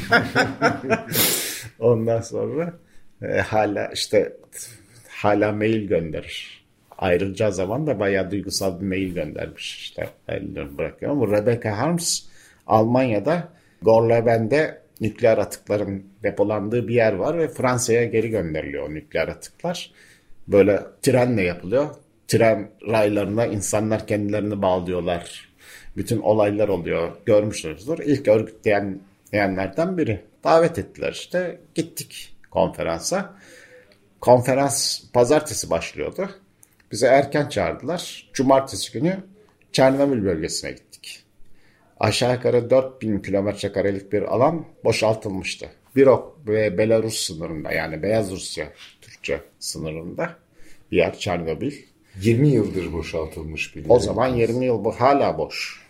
Ondan 1.78 2.20
sonra 2.20 2.74
e, 3.22 3.26
hala 3.26 3.90
işte 3.94 4.36
hala 5.08 5.52
mail 5.52 5.88
gönderir. 5.88 6.64
Ayrılacağı 6.98 7.52
zaman 7.52 7.86
da 7.86 7.98
bayağı 7.98 8.30
duygusal 8.30 8.80
bir 8.80 8.86
mail 8.86 9.14
göndermiş. 9.14 9.76
İşte 9.76 10.08
ellerini 10.28 10.78
bırakıyor. 10.78 11.12
Ama 11.12 11.38
Rebecca 11.38 11.78
Harms 11.78 12.22
Almanya'da 12.66 13.48
Gorleben'de 13.82 14.80
nükleer 15.00 15.38
atıkların 15.38 16.04
depolandığı 16.22 16.88
bir 16.88 16.94
yer 16.94 17.12
var 17.12 17.38
ve 17.38 17.48
Fransa'ya 17.48 18.04
geri 18.04 18.30
gönderiliyor 18.30 18.88
o 18.88 18.94
nükleer 18.94 19.28
atıklar. 19.28 19.92
Böyle 20.52 20.80
trenle 21.02 21.42
yapılıyor. 21.42 21.86
Tren 22.28 22.70
raylarına 22.88 23.46
insanlar 23.46 24.06
kendilerini 24.06 24.62
bağlıyorlar. 24.62 25.50
Bütün 25.96 26.20
olaylar 26.20 26.68
oluyor. 26.68 27.12
Görmüşsünüzdür. 27.26 27.98
İlk 27.98 28.28
örgütleyenlerden 28.28 29.98
biri. 29.98 30.24
Davet 30.44 30.78
ettiler 30.78 31.12
işte. 31.12 31.60
Gittik 31.74 32.36
konferansa. 32.50 33.34
Konferans 34.20 35.02
pazartesi 35.12 35.70
başlıyordu. 35.70 36.30
Bize 36.92 37.06
erken 37.06 37.48
çağırdılar. 37.48 38.30
Cumartesi 38.32 38.92
günü 38.92 39.16
Çernobil 39.72 40.24
bölgesine 40.24 40.70
gittik. 40.70 41.24
Aşağı 42.00 42.34
yukarı 42.34 42.70
4000 42.70 43.18
kilometre 43.18 43.72
karelik 43.72 44.12
bir 44.12 44.22
alan 44.22 44.66
boşaltılmıştı. 44.84 45.66
Birok 45.96 46.38
ve 46.48 46.78
Belarus 46.78 47.26
sınırında 47.26 47.72
yani 47.72 48.02
Beyaz 48.02 48.30
Rusya 48.30 48.72
Türkçe 49.22 49.40
sınırında 49.58 50.36
bir 50.92 50.96
yer 50.96 51.18
Çernobil. 51.18 51.72
20 52.20 52.48
yıldır 52.48 52.92
boşaltılmış 52.92 53.76
bir 53.76 53.84
O 53.88 53.98
zaman 53.98 54.28
20 54.28 54.64
yıl 54.64 54.84
bu 54.84 54.92
hala 54.92 55.38
boş. 55.38 55.86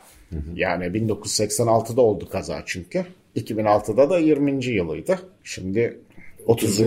Yani 0.54 0.84
1986'da 0.84 2.02
oldu 2.02 2.28
kaza 2.28 2.62
çünkü. 2.66 3.06
2006'da 3.36 4.10
da 4.10 4.18
20. 4.18 4.64
yılıydı. 4.64 5.18
Şimdi 5.44 5.98
30. 6.46 6.80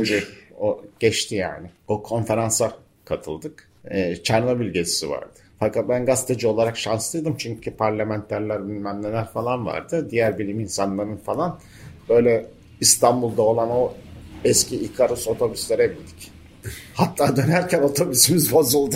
o 0.59 0.83
geçti 0.99 1.35
yani. 1.35 1.69
O 1.87 2.03
konferansa 2.03 2.77
katıldık. 3.05 3.69
Ee, 3.91 4.15
Çernobil 4.23 4.69
gezisi 4.69 5.09
vardı. 5.09 5.39
Fakat 5.59 5.89
ben 5.89 6.05
gazeteci 6.05 6.47
olarak 6.47 6.77
şanslıydım 6.77 7.35
çünkü 7.37 7.71
parlamenterler 7.71 8.67
bilmem 8.67 9.01
neler 9.01 9.25
falan 9.25 9.65
vardı. 9.65 10.07
Diğer 10.11 10.39
bilim 10.39 10.59
insanlarının 10.59 11.17
falan 11.17 11.59
böyle 12.09 12.45
İstanbul'da 12.79 13.41
olan 13.41 13.69
o 13.69 13.93
eski 14.43 14.75
Ikarus 14.75 15.27
otobüslere 15.27 15.89
bindik. 15.89 16.31
Hatta 16.93 17.35
dönerken 17.35 17.81
otobüsümüz 17.81 18.51
bozuldu. 18.51 18.95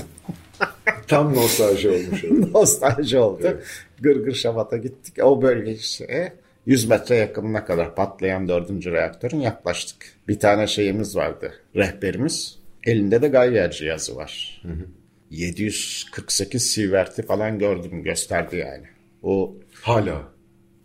Tam 1.08 1.36
nostalji 1.36 1.90
olmuş. 1.90 2.24
nostalji 2.54 3.18
oldu. 3.18 3.42
Evet. 3.44 3.64
Gırgır 4.00 4.34
Şabat'a 4.34 4.78
gittik. 4.78 5.24
O 5.24 5.42
bölge 5.42 5.72
işte 5.72 6.34
100 6.66 6.86
metre 6.90 7.16
yakınına 7.16 7.66
kadar 7.66 7.96
patlayan 7.96 8.48
dördüncü 8.48 8.92
reaktörün 8.92 9.40
yaklaştık. 9.40 9.98
Bir 10.28 10.40
tane 10.40 10.68
şeyimiz 10.68 11.16
vardı. 11.16 11.54
Rehberimiz. 11.76 12.60
Elinde 12.84 13.22
de 13.22 13.28
Geiger 13.28 13.72
cihazı 13.72 14.16
var. 14.16 14.62
Hı 14.64 14.72
hı. 14.72 14.86
748 15.32 16.72
sievert'i 16.72 17.22
falan 17.22 17.60
gördüm 17.60 18.04
gösterdi 18.04 18.56
yani. 18.56 18.86
O 19.24 19.56
hala. 19.82 20.32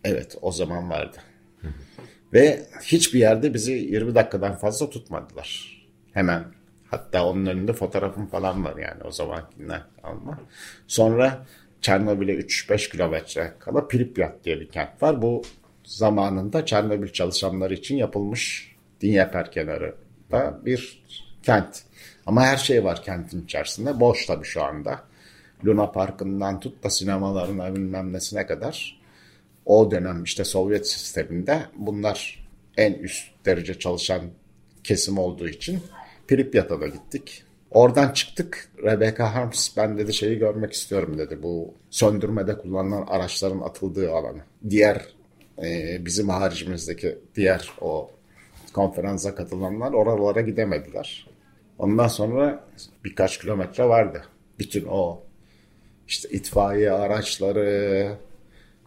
Evet 0.05 0.37
o 0.43 0.53
zaman 0.53 0.91
vardı. 0.91 1.17
Hı 1.61 1.69
hı. 1.69 1.73
Ve 2.33 2.67
hiçbir 2.83 3.19
yerde 3.19 3.55
bizi 3.55 3.73
20 3.73 4.15
dakikadan 4.15 4.55
fazla 4.55 4.91
tutmadılar. 4.91 5.79
Hemen 6.13 6.45
hatta 6.91 7.27
onun 7.27 7.47
önünde 7.47 7.73
fotoğrafım 7.73 8.27
falan 8.27 8.65
var 8.65 8.77
yani 8.77 9.03
o 9.05 9.11
zamankinden 9.11 9.83
alma. 10.03 10.41
Sonra 10.87 11.47
Çernobil'e 11.81 12.33
3-5 12.33 12.91
kilometre 12.91 13.53
kala 13.59 13.89
Pripyat 13.89 14.45
diye 14.45 14.61
bir 14.61 14.69
kent 14.69 15.03
var. 15.03 15.23
Bu 15.23 15.43
zamanında 15.85 16.67
Çernobil 16.67 17.09
çalışanları 17.09 17.75
için 17.75 17.97
yapılmış 17.97 18.73
Dnieper 19.03 19.51
kenarında 19.51 20.61
bir 20.65 21.05
kent. 21.43 21.83
Ama 22.27 22.43
her 22.43 22.57
şey 22.57 22.85
var 22.85 23.03
kentin 23.03 23.45
içerisinde. 23.45 24.01
Boş 24.01 24.27
tabii 24.27 24.45
şu 24.45 24.63
anda. 24.63 25.01
Luna 25.65 25.93
Parkı'ndan 25.93 26.61
tut 26.61 26.85
da 26.85 26.91
sinemalarına 26.91 27.75
bilmem 27.75 28.13
nesine 28.13 28.47
kadar 28.47 29.02
o 29.67 29.91
dönem 29.91 30.25
işte 30.25 30.45
Sovyet 30.45 30.87
sisteminde 30.87 31.63
bunlar 31.77 32.49
en 32.77 32.93
üst 32.93 33.29
derece 33.47 33.79
çalışan 33.79 34.23
kesim 34.85 35.19
olduğu 35.19 35.49
için 35.49 35.81
Pripyat'a 36.29 36.81
da 36.81 36.87
gittik. 36.87 37.45
Oradan 37.71 38.13
çıktık. 38.13 38.69
Rebecca 38.83 39.35
Harms 39.35 39.77
ben 39.77 39.99
dedi 39.99 40.15
şeyi 40.15 40.39
görmek 40.39 40.73
istiyorum 40.73 41.19
dedi. 41.19 41.43
Bu 41.43 41.75
söndürmede 41.91 42.59
kullanılan 42.59 43.07
araçların 43.07 43.61
atıldığı 43.61 44.13
alanı. 44.13 44.43
Diğer 44.71 45.03
e, 45.63 45.97
bizim 46.05 46.29
haricimizdeki 46.29 47.19
diğer 47.35 47.73
o 47.81 48.11
konferansa 48.73 49.35
katılanlar 49.35 49.93
oralara 49.93 50.41
gidemediler. 50.41 51.27
Ondan 51.79 52.09
sonra 52.09 52.65
birkaç 53.05 53.39
kilometre 53.41 53.85
vardı. 53.85 54.25
Bütün 54.59 54.85
o 54.85 55.21
işte 56.09 56.29
itfaiye 56.29 56.93
araçları, 56.93 58.17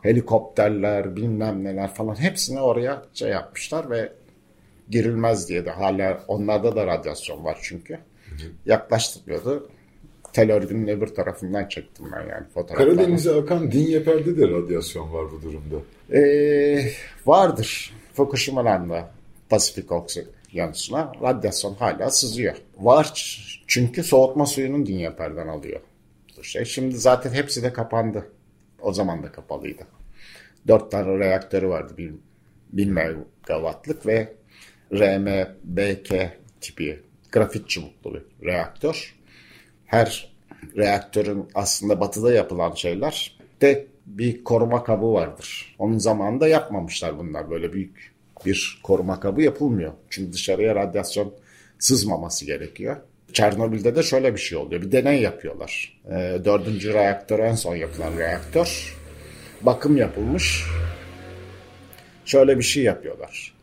helikopterler, 0.05 1.15
bilmem 1.15 1.63
neler 1.63 1.93
falan 1.93 2.15
hepsini 2.15 2.59
oraya 2.61 3.05
şey 3.13 3.29
yapmışlar 3.29 3.89
ve 3.89 4.11
girilmez 4.89 5.49
diye 5.49 5.65
de 5.65 5.71
hala 5.71 6.23
onlarda 6.27 6.75
da 6.75 6.87
radyasyon 6.87 7.43
var 7.43 7.59
çünkü. 7.61 7.99
Yaklaştırmıyordu. 8.65 9.69
Tel 10.33 10.51
örgünün 10.51 10.87
öbür 10.87 11.07
tarafından 11.07 11.67
çektim 11.67 12.05
ben 12.11 12.29
yani 12.29 12.47
fotoğrafları. 12.53 12.95
Karadeniz'e 12.95 13.35
akan 13.35 13.71
Dinyeper'de 13.71 14.37
de 14.37 14.49
radyasyon 14.49 15.13
var 15.13 15.25
bu 15.31 15.41
durumda. 15.41 15.75
Ee, 16.13 16.91
vardır. 17.25 17.93
Fukushima'dan 18.13 19.07
Pasifik 19.49 19.91
Okyanusu'na 19.91 21.11
radyasyon 21.21 21.73
hala 21.73 22.09
sızıyor. 22.09 22.55
Var 22.77 23.13
çünkü 23.67 24.03
soğutma 24.03 24.45
suyunun 24.45 24.85
Dinyeper'den 24.85 25.47
alıyor. 25.47 25.79
Şey. 26.41 26.65
Şimdi 26.65 26.97
zaten 26.97 27.33
hepsi 27.33 27.63
de 27.63 27.73
kapandı. 27.73 28.31
O 28.81 28.93
zaman 28.93 29.23
da 29.23 29.31
kapalıydı. 29.31 29.83
Dört 30.67 30.91
tane 30.91 31.19
reaktörü 31.19 31.67
vardı. 31.67 31.93
Bir, 31.97 32.13
bin 32.73 32.93
megawattlık 32.93 34.05
ve 34.05 34.33
RMBK 34.93 36.37
tipi 36.61 36.99
grafit 37.31 37.69
çubuklu 37.69 38.13
bir 38.13 38.47
reaktör. 38.47 39.15
Her 39.85 40.35
reaktörün 40.77 41.47
aslında 41.55 41.99
batıda 41.99 42.33
yapılan 42.33 42.73
şeyler 42.73 43.37
de 43.61 43.87
bir 44.05 44.43
koruma 44.43 44.83
kabı 44.83 45.13
vardır. 45.13 45.75
Onun 45.79 45.97
zamanında 45.97 46.47
yapmamışlar 46.47 47.17
bunlar. 47.17 47.51
Böyle 47.51 47.73
büyük 47.73 48.13
bir 48.45 48.79
koruma 48.83 49.19
kabı 49.19 49.41
yapılmıyor. 49.41 49.93
Çünkü 50.09 50.33
dışarıya 50.33 50.75
radyasyon 50.75 51.33
sızmaması 51.79 52.45
gerekiyor. 52.45 52.97
Çernobil'de 53.33 53.95
de 53.95 54.03
şöyle 54.03 54.33
bir 54.33 54.39
şey 54.39 54.57
oluyor. 54.57 54.81
Bir 54.81 54.91
deney 54.91 55.21
yapıyorlar. 55.21 56.01
E, 56.05 56.45
dördüncü 56.45 56.93
reaktör 56.93 57.39
en 57.39 57.55
son 57.55 57.75
yapılan 57.75 58.17
reaktör. 58.17 58.97
Bakım 59.65 59.97
yapılmış. 59.97 60.63
Şöyle 62.25 62.57
bir 62.57 62.63
şey 62.63 62.83
yapıyorlar. 62.83 63.53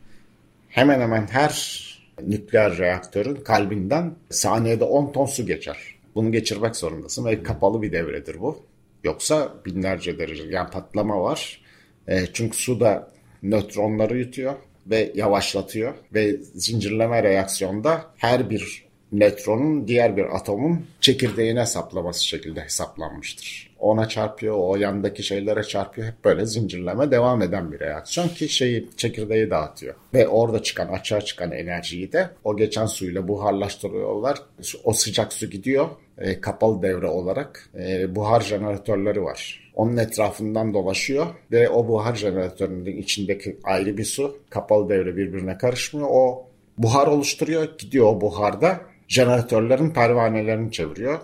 Hemen 0.69 0.99
hemen 0.99 1.27
her 1.27 1.83
nükleer 2.27 2.77
reaktörün 2.77 3.35
kalbinden 3.35 4.15
saniyede 4.29 4.83
10 4.83 5.11
ton 5.11 5.25
su 5.25 5.45
geçer. 5.45 5.77
Bunu 6.15 6.31
geçirmek 6.31 6.75
zorundasın 6.75 7.25
ve 7.25 7.43
kapalı 7.43 7.81
bir 7.81 7.91
devredir 7.91 8.39
bu. 8.39 8.65
Yoksa 9.03 9.53
binlerce 9.65 10.19
derece. 10.19 10.43
Yani 10.43 10.69
patlama 10.69 11.21
var. 11.21 11.61
E, 12.07 12.25
çünkü 12.33 12.57
su 12.57 12.79
da 12.79 13.11
nötronları 13.43 14.17
yutuyor 14.17 14.53
ve 14.87 15.11
yavaşlatıyor 15.15 15.93
ve 16.13 16.37
zincirleme 16.55 17.23
reaksiyonda 17.23 18.05
her 18.17 18.49
bir 18.49 18.85
nötronun 19.11 19.87
diğer 19.87 20.17
bir 20.17 20.35
atomun 20.35 20.85
çekirdeğine 21.01 21.65
saplaması 21.65 22.27
şekilde 22.27 22.61
hesaplanmıştır. 22.61 23.72
Ona 23.83 24.07
çarpıyor, 24.07 24.55
o 24.57 24.75
yandaki 24.75 25.23
şeylere 25.23 25.63
çarpıyor. 25.63 26.07
Hep 26.07 26.25
böyle 26.25 26.45
zincirleme 26.45 27.11
devam 27.11 27.41
eden 27.41 27.71
bir 27.71 27.79
reaksiyon 27.79 28.27
ki 28.27 28.49
şeyi 28.49 28.89
çekirdeği 28.97 29.49
dağıtıyor. 29.49 29.95
Ve 30.13 30.27
orada 30.27 30.63
çıkan, 30.63 30.87
açığa 30.87 31.21
çıkan 31.21 31.51
enerjiyi 31.51 32.11
de 32.11 32.29
o 32.43 32.57
geçen 32.57 32.85
suyla 32.85 33.27
buharlaştırıyorlar. 33.27 34.37
O 34.83 34.93
sıcak 34.93 35.33
su 35.33 35.49
gidiyor. 35.49 35.89
E, 36.17 36.41
kapalı 36.41 36.81
devre 36.81 37.07
olarak 37.07 37.69
e, 37.79 38.15
buhar 38.15 38.41
jeneratörleri 38.41 39.23
var. 39.23 39.71
Onun 39.75 39.97
etrafından 39.97 40.73
dolaşıyor 40.73 41.25
ve 41.51 41.69
o 41.69 41.87
buhar 41.87 42.15
jeneratörünün 42.15 42.97
içindeki 42.97 43.57
ayrı 43.63 43.97
bir 43.97 44.05
su 44.05 44.37
kapalı 44.49 44.89
devre 44.89 45.17
birbirine 45.17 45.57
karışmıyor. 45.57 46.07
O 46.11 46.47
buhar 46.77 47.07
oluşturuyor. 47.07 47.77
Gidiyor 47.77 48.05
o 48.05 48.21
buharda 48.21 48.81
jeneratörlerin 49.07 49.89
pervanelerini 49.89 50.71
çeviriyor 50.71 51.19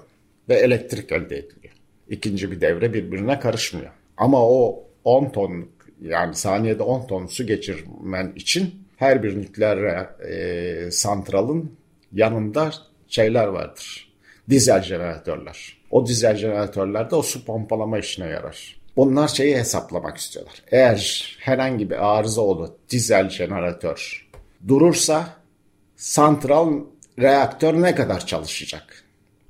ve 0.50 0.56
elektrik 0.56 1.12
elde 1.12 1.38
ediliyor. 1.38 1.59
İkinci 2.10 2.52
bir 2.52 2.62
devre 2.62 2.94
birbirine 2.94 3.40
karışmıyor. 3.40 3.92
Ama 4.18 4.50
o 4.50 4.84
10 5.04 5.30
tonluk 5.30 5.70
yani 6.02 6.36
saniyede 6.36 6.84
10 6.84 7.08
ton 7.08 7.28
su 7.28 7.48
geçirmen 7.48 8.34
için 8.36 8.84
her 8.98 9.24
bir 9.24 9.42
nükleer 9.42 9.78
e, 10.20 10.92
santralın 10.92 11.72
yanında 12.14 12.72
şeyler 13.08 13.48
vardır. 13.48 14.10
Dizel 14.50 14.84
jeneratörler. 14.84 15.78
O 15.92 16.08
dizel 16.08 16.36
jeneratörler 16.36 17.12
de 17.12 17.16
o 17.16 17.22
su 17.22 17.46
pompalama 17.46 18.00
işine 18.00 18.28
yarar. 18.28 18.80
Bunlar 18.98 19.28
şeyi 19.28 19.58
hesaplamak 19.58 20.18
istiyorlar. 20.18 20.64
Eğer 20.72 21.38
herhangi 21.40 21.90
bir 21.90 22.18
arıza 22.18 22.42
olur 22.42 22.70
dizel 22.90 23.30
jeneratör 23.30 24.30
durursa 24.68 25.28
santral 25.96 26.80
reaktör 27.20 27.82
ne 27.82 27.96
kadar 27.96 28.26
çalışacak? 28.26 29.04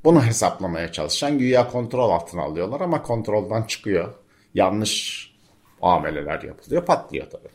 Bunu 0.04 0.26
hesaplamaya 0.26 0.92
çalışan 0.92 1.38
güya 1.38 1.68
kontrol 1.68 2.10
altına 2.10 2.42
alıyorlar 2.42 2.82
ama 2.82 3.02
kontrolden 3.02 3.64
çıkıyor. 3.64 4.14
Yanlış 4.54 5.30
muameleler 5.82 6.42
yapılıyor, 6.42 6.86
patlıyor 6.86 7.30
tabii. 7.30 7.50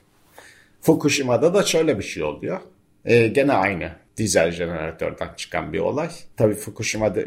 Fukushima'da 0.80 1.54
da 1.54 1.62
şöyle 1.62 1.98
bir 1.98 2.04
şey 2.04 2.22
oluyor. 2.22 2.60
Ee, 3.04 3.26
gene 3.28 3.52
aynı 3.52 3.92
dizel 4.16 4.50
jeneratörden 4.50 5.28
çıkan 5.36 5.72
bir 5.72 5.78
olay. 5.78 6.08
Tabii 6.36 6.54
Fukushima 6.54 7.14
de, 7.14 7.20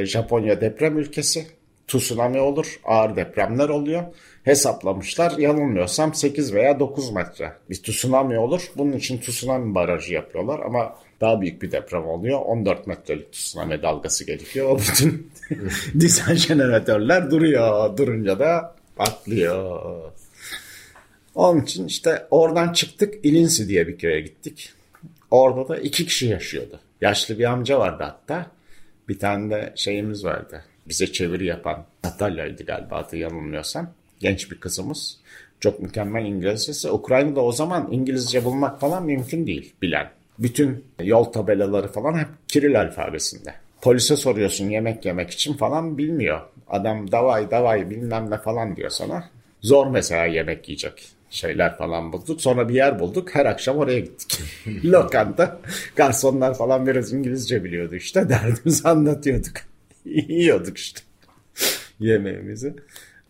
e, 0.00 0.06
Japonya 0.06 0.60
deprem 0.60 0.98
ülkesi. 0.98 1.46
Tsunami 1.88 2.40
olur, 2.40 2.80
ağır 2.84 3.16
depremler 3.16 3.68
oluyor. 3.68 4.02
Hesaplamışlar 4.44 5.38
yanılmıyorsam 5.38 6.14
8 6.14 6.54
veya 6.54 6.80
9 6.80 7.10
metre 7.10 7.52
bir 7.70 7.82
tsunami 7.82 8.38
olur. 8.38 8.70
Bunun 8.76 8.92
için 8.92 9.18
tsunami 9.18 9.74
barajı 9.74 10.14
yapıyorlar 10.14 10.60
ama 10.60 10.96
daha 11.22 11.40
büyük 11.40 11.62
bir 11.62 11.72
deprem 11.72 12.06
oluyor. 12.06 12.40
14 12.40 12.86
metrelik 12.86 13.32
tsunami 13.32 13.82
dalgası 13.82 14.26
geliyor. 14.26 14.70
O 14.70 14.78
bütün 14.78 15.32
dizel 16.00 16.36
jeneratörler 16.36 17.30
duruyor. 17.30 17.96
Durunca 17.96 18.38
da 18.38 18.76
patlıyor. 18.96 19.80
Onun 21.34 21.60
için 21.60 21.86
işte 21.86 22.26
oradan 22.30 22.72
çıktık 22.72 23.24
Ilinsi 23.24 23.68
diye 23.68 23.88
bir 23.88 23.98
köye 23.98 24.20
gittik. 24.20 24.72
Orada 25.30 25.68
da 25.68 25.78
iki 25.78 26.06
kişi 26.06 26.26
yaşıyordu. 26.26 26.80
Yaşlı 27.00 27.38
bir 27.38 27.44
amca 27.44 27.78
vardı 27.78 28.04
hatta. 28.04 28.46
Bir 29.08 29.18
tane 29.18 29.54
de 29.54 29.72
şeyimiz 29.76 30.24
vardı. 30.24 30.64
Bize 30.88 31.12
çeviri 31.12 31.46
yapan 31.46 31.84
Natalya'ydı 32.04 32.64
galiba 32.64 32.96
adı 32.96 33.16
yanılmıyorsam. 33.16 33.94
Genç 34.20 34.50
bir 34.50 34.60
kızımız. 34.60 35.18
Çok 35.60 35.80
mükemmel 35.80 36.24
İngilizcesi. 36.24 36.90
Ukrayna'da 36.90 37.40
o 37.40 37.52
zaman 37.52 37.92
İngilizce 37.92 38.44
bulmak 38.44 38.80
falan 38.80 39.04
mümkün 39.04 39.46
değil 39.46 39.74
bilen. 39.82 40.10
Bütün 40.38 40.84
yol 41.00 41.24
tabelaları 41.24 41.88
falan 41.88 42.18
hep 42.18 42.28
Kiril 42.48 42.80
alfabesinde. 42.80 43.54
Polise 43.82 44.16
soruyorsun 44.16 44.70
yemek 44.70 45.04
yemek 45.04 45.30
için 45.30 45.54
falan 45.54 45.98
bilmiyor. 45.98 46.40
Adam 46.68 47.12
davay 47.12 47.50
davay 47.50 47.90
bilmem 47.90 48.30
ne 48.30 48.38
falan 48.38 48.76
diyor 48.76 48.90
sana. 48.90 49.28
Zor 49.62 49.86
mesela 49.86 50.26
yemek 50.26 50.68
yiyecek 50.68 51.08
şeyler 51.30 51.76
falan 51.76 52.12
bulduk. 52.12 52.40
Sonra 52.40 52.68
bir 52.68 52.74
yer 52.74 52.98
bulduk. 52.98 53.34
Her 53.34 53.46
akşam 53.46 53.78
oraya 53.78 54.00
gittik. 54.00 54.40
Lokanta. 54.84 55.60
Garsonlar 55.96 56.54
falan 56.58 56.86
biraz 56.86 57.12
İngilizce 57.12 57.64
biliyordu 57.64 57.94
işte. 57.94 58.28
Derdimizi 58.28 58.88
anlatıyorduk. 58.88 59.54
Yiyorduk 60.04 60.78
işte 60.78 61.00
yemeğimizi. 62.00 62.74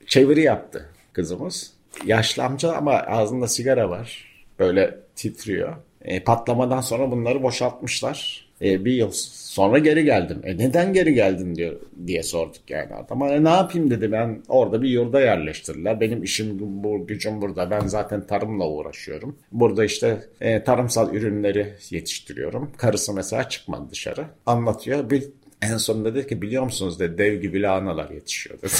Çeviri 0.06 0.42
yaptı 0.42 0.88
kızımız. 1.12 1.72
Yaşlı 2.06 2.44
amca 2.44 2.72
ama 2.72 2.92
ağzında 2.92 3.48
sigara 3.48 3.90
var. 3.90 4.24
Böyle 4.58 4.98
titriyor. 5.16 5.76
E, 6.04 6.24
patlamadan 6.24 6.80
sonra 6.80 7.10
bunları 7.10 7.42
boşaltmışlar. 7.42 8.46
E, 8.62 8.84
bir 8.84 8.92
yıl 8.92 9.10
sonra 9.12 9.78
geri 9.78 10.04
geldim. 10.04 10.40
E 10.44 10.58
neden 10.58 10.92
geri 10.92 11.14
geldin 11.14 11.54
diyor 11.54 11.80
diye 12.06 12.22
sorduk 12.22 12.70
yani 12.70 12.94
adama. 12.94 13.28
E, 13.28 13.44
ne 13.44 13.48
yapayım 13.48 13.90
dedi 13.90 14.12
ben 14.12 14.42
orada 14.48 14.82
bir 14.82 14.88
yurda 14.88 15.20
yerleştirdiler. 15.20 16.00
Benim 16.00 16.22
işim 16.22 16.58
bu 16.60 17.06
gücüm 17.06 17.42
burada. 17.42 17.70
Ben 17.70 17.86
zaten 17.86 18.26
tarımla 18.26 18.68
uğraşıyorum. 18.68 19.38
Burada 19.52 19.84
işte 19.84 20.28
e, 20.40 20.64
tarımsal 20.64 21.14
ürünleri 21.14 21.74
yetiştiriyorum. 21.90 22.72
Karısı 22.76 23.14
mesela 23.14 23.48
çıkmadı 23.48 23.90
dışarı. 23.90 24.24
Anlatıyor. 24.46 25.10
Bir 25.10 25.24
en 25.62 25.76
son 25.76 26.04
dedi 26.04 26.26
ki 26.26 26.42
biliyor 26.42 26.62
musunuz 26.62 27.00
dedi 27.00 27.18
dev 27.18 27.40
gibi 27.40 27.62
lahanalar 27.62 28.10
yetişiyor 28.10 28.58
dedi. 28.62 28.72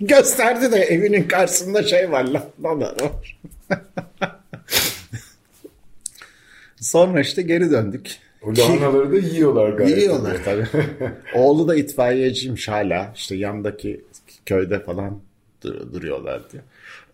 Gösterdi 0.00 0.72
de 0.72 0.76
evinin 0.76 1.28
karşısında 1.28 1.82
şey 1.82 2.10
var 2.10 2.24
lahanalar 2.24 2.96
var. 3.02 3.40
Sonra 6.84 7.20
işte 7.20 7.42
geri 7.42 7.70
döndük. 7.70 8.16
O 8.42 8.56
lahanaları 8.56 9.12
da 9.12 9.16
yiyorlar 9.16 9.70
galiba. 9.70 9.96
Yiyorlar 9.96 10.36
tabii. 10.44 10.66
Oğlu 11.34 11.68
da 11.68 11.74
itfaiyeciymiş 11.74 12.68
hala. 12.68 13.12
İşte 13.16 13.34
yandaki 13.34 14.04
köyde 14.46 14.80
falan 14.80 15.20
dur- 15.62 15.92
duruyorlar 15.92 16.42
diyor. 16.52 16.62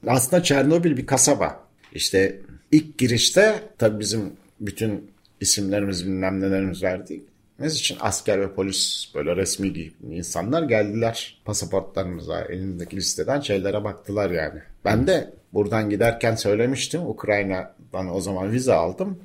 Aslında 0.07 0.43
Çernobil 0.43 0.97
bir 0.97 1.07
kasaba. 1.07 1.65
İşte 1.95 2.41
ilk 2.73 2.99
girişte 2.99 3.55
tabii 3.79 4.01
bizim 4.01 4.33
bütün 4.61 5.11
isimlerimiz 5.41 6.07
bilmem 6.07 6.41
nelerimiz 6.41 6.83
verdiğimiz 6.83 7.75
için 7.75 7.97
asker 8.01 8.41
ve 8.41 8.53
polis 8.55 9.13
böyle 9.15 9.37
resmi 9.37 9.91
insanlar 10.11 10.63
geldiler. 10.63 11.41
Pasaportlarımıza 11.45 12.41
elindeki 12.41 12.97
listeden 12.97 13.41
şeylere 13.41 13.85
baktılar 13.85 14.31
yani. 14.31 14.61
Ben 14.85 15.07
de 15.07 15.31
buradan 15.53 15.91
giderken 15.91 16.35
söylemiştim. 16.35 17.07
Ukrayna'dan 17.07 18.15
o 18.15 18.21
zaman 18.21 18.53
vize 18.53 18.73
aldım. 18.75 19.19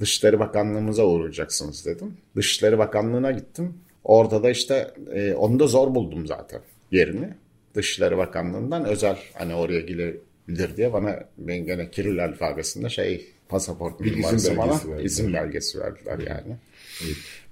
Dışişleri 0.00 0.40
Bakanlığımıza 0.40 1.04
uğrayacaksınız 1.04 1.86
dedim. 1.86 2.16
Dışişleri 2.36 2.78
Bakanlığı'na 2.78 3.30
gittim. 3.32 3.74
Orada 4.04 4.42
da 4.42 4.50
işte 4.50 4.90
e, 5.12 5.34
onu 5.34 5.58
da 5.58 5.66
zor 5.66 5.94
buldum 5.94 6.26
zaten 6.26 6.60
yerini. 6.90 7.28
Dışişleri 7.74 8.16
Bakanlığı'ndan 8.18 8.84
özel 8.84 9.16
hani 9.34 9.54
oraya 9.54 9.80
gidebilir 9.80 10.76
diye 10.76 10.92
bana 10.92 11.20
ben 11.38 11.66
gene 11.66 11.90
Kiril 11.90 12.24
alfabesinde 12.24 12.88
şey 12.88 13.26
pasaport 13.48 14.00
numarası 14.00 14.56
bana 14.56 14.72
verdiler. 14.72 15.04
izin 15.04 15.32
belgesi 15.32 15.80
verdiler 15.80 16.18
yani. 16.18 16.56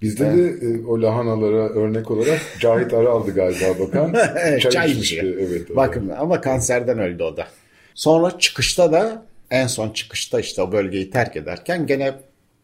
Bizde 0.03 0.25
de 0.25 0.67
e, 0.67 0.87
o 0.87 1.03
lahanalara 1.03 1.69
örnek 1.69 2.11
olarak 2.11 2.41
Cahit 2.61 2.95
Aral'dı 2.95 3.35
galiba 3.35 3.79
bakan. 3.81 4.15
Çay 4.59 4.91
içmişti. 4.91 5.17
içiyor. 5.17 5.37
Evet, 5.39 5.69
da. 5.69 5.77
Bakın 5.77 6.09
ama 6.09 6.41
kanserden 6.41 6.99
öldü 6.99 7.23
o 7.23 7.37
da. 7.37 7.47
Sonra 7.95 8.39
çıkışta 8.39 8.93
da 8.93 9.27
en 9.51 9.67
son 9.67 9.91
çıkışta 9.91 10.41
işte 10.41 10.63
o 10.63 10.73
bölgeyi 10.73 11.11
terk 11.11 11.37
ederken 11.37 11.87
gene 11.87 12.15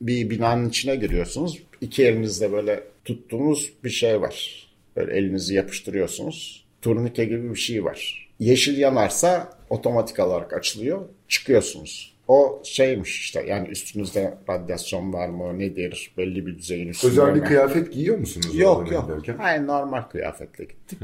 bir 0.00 0.30
binanın 0.30 0.68
içine 0.68 0.96
giriyorsunuz. 0.96 1.62
İki 1.80 2.06
elinizde 2.06 2.52
böyle 2.52 2.84
tuttuğunuz 3.04 3.72
bir 3.84 3.90
şey 3.90 4.20
var. 4.20 4.66
Böyle 4.96 5.16
elinizi 5.16 5.54
yapıştırıyorsunuz. 5.54 6.64
Turnike 6.82 7.24
gibi 7.24 7.50
bir 7.50 7.58
şey 7.58 7.84
var. 7.84 8.28
Yeşil 8.38 8.78
yanarsa 8.78 9.52
otomatik 9.70 10.18
olarak 10.18 10.52
açılıyor. 10.52 11.00
Çıkıyorsunuz. 11.28 12.14
O 12.28 12.62
şeymiş 12.64 13.20
işte 13.20 13.44
yani 13.46 13.68
üstünüzde 13.68 14.38
radyasyon 14.48 15.12
var 15.12 15.28
mı 15.28 15.58
nedir 15.58 16.12
belli 16.18 16.46
bir 16.46 16.58
düzeyin 16.58 16.88
üstünde 16.88 17.12
Özel 17.12 17.34
bir 17.34 17.40
kıyafet 17.40 17.92
giyiyor 17.92 18.18
musunuz? 18.18 18.54
Yok 18.54 18.92
yok. 18.92 19.04
giderken? 19.08 19.36
Hayır 19.36 19.66
normal 19.66 20.02
kıyafetle 20.02 20.64
gittik. 20.64 20.98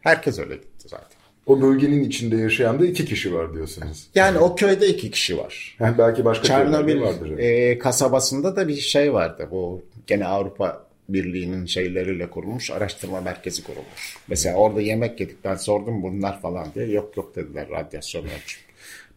Herkes 0.00 0.38
öyle 0.38 0.54
gitti 0.54 0.88
zaten. 0.88 1.19
O 1.46 1.62
bölgenin 1.62 2.04
içinde 2.04 2.36
yaşayan 2.36 2.80
da 2.80 2.86
iki 2.86 3.04
kişi 3.04 3.34
var 3.34 3.54
diyorsunuz. 3.54 4.06
Yani 4.14 4.38
o 4.38 4.54
köyde 4.56 4.86
iki 4.88 5.10
kişi 5.10 5.38
var. 5.38 5.76
Yani 5.80 5.98
belki 5.98 6.24
başka 6.24 6.44
Çernobil 6.44 7.00
vardır. 7.00 7.38
e, 7.38 7.78
kasabasında 7.78 8.56
da 8.56 8.68
bir 8.68 8.76
şey 8.76 9.12
vardı. 9.12 9.48
Bu 9.50 9.82
gene 10.06 10.26
Avrupa 10.26 10.86
Birliği'nin 11.08 11.66
şeyleriyle 11.66 12.30
kurulmuş 12.30 12.70
araştırma 12.70 13.20
merkezi 13.20 13.62
kurulmuş. 13.64 14.16
Mesela 14.28 14.56
orada 14.56 14.80
yemek 14.80 15.20
yedik 15.20 15.44
ben 15.44 15.54
sordum 15.54 16.02
bunlar 16.02 16.40
falan 16.40 16.66
diye. 16.74 16.86
Yok 16.90 17.16
yok 17.16 17.36
dediler 17.36 17.66
radyasyon 17.70 18.24
ölçüm. 18.24 18.60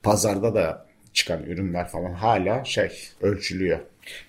Pazarda 0.03 0.55
da 0.55 0.85
çıkan 1.13 1.43
ürünler 1.43 1.87
falan 1.87 2.13
hala 2.13 2.65
şey 2.65 2.89
ölçülüyor. 3.21 3.79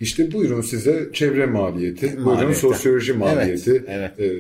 İşte 0.01 0.33
buyurun 0.33 0.61
size 0.61 1.09
çevre 1.13 1.47
maliyeti, 1.47 2.07
buyurun 2.17 2.25
Maliyeti. 2.35 2.61
sosyoloji 2.61 3.13
maliyeti, 3.13 3.85
evet. 3.89 4.21
e, 4.21 4.33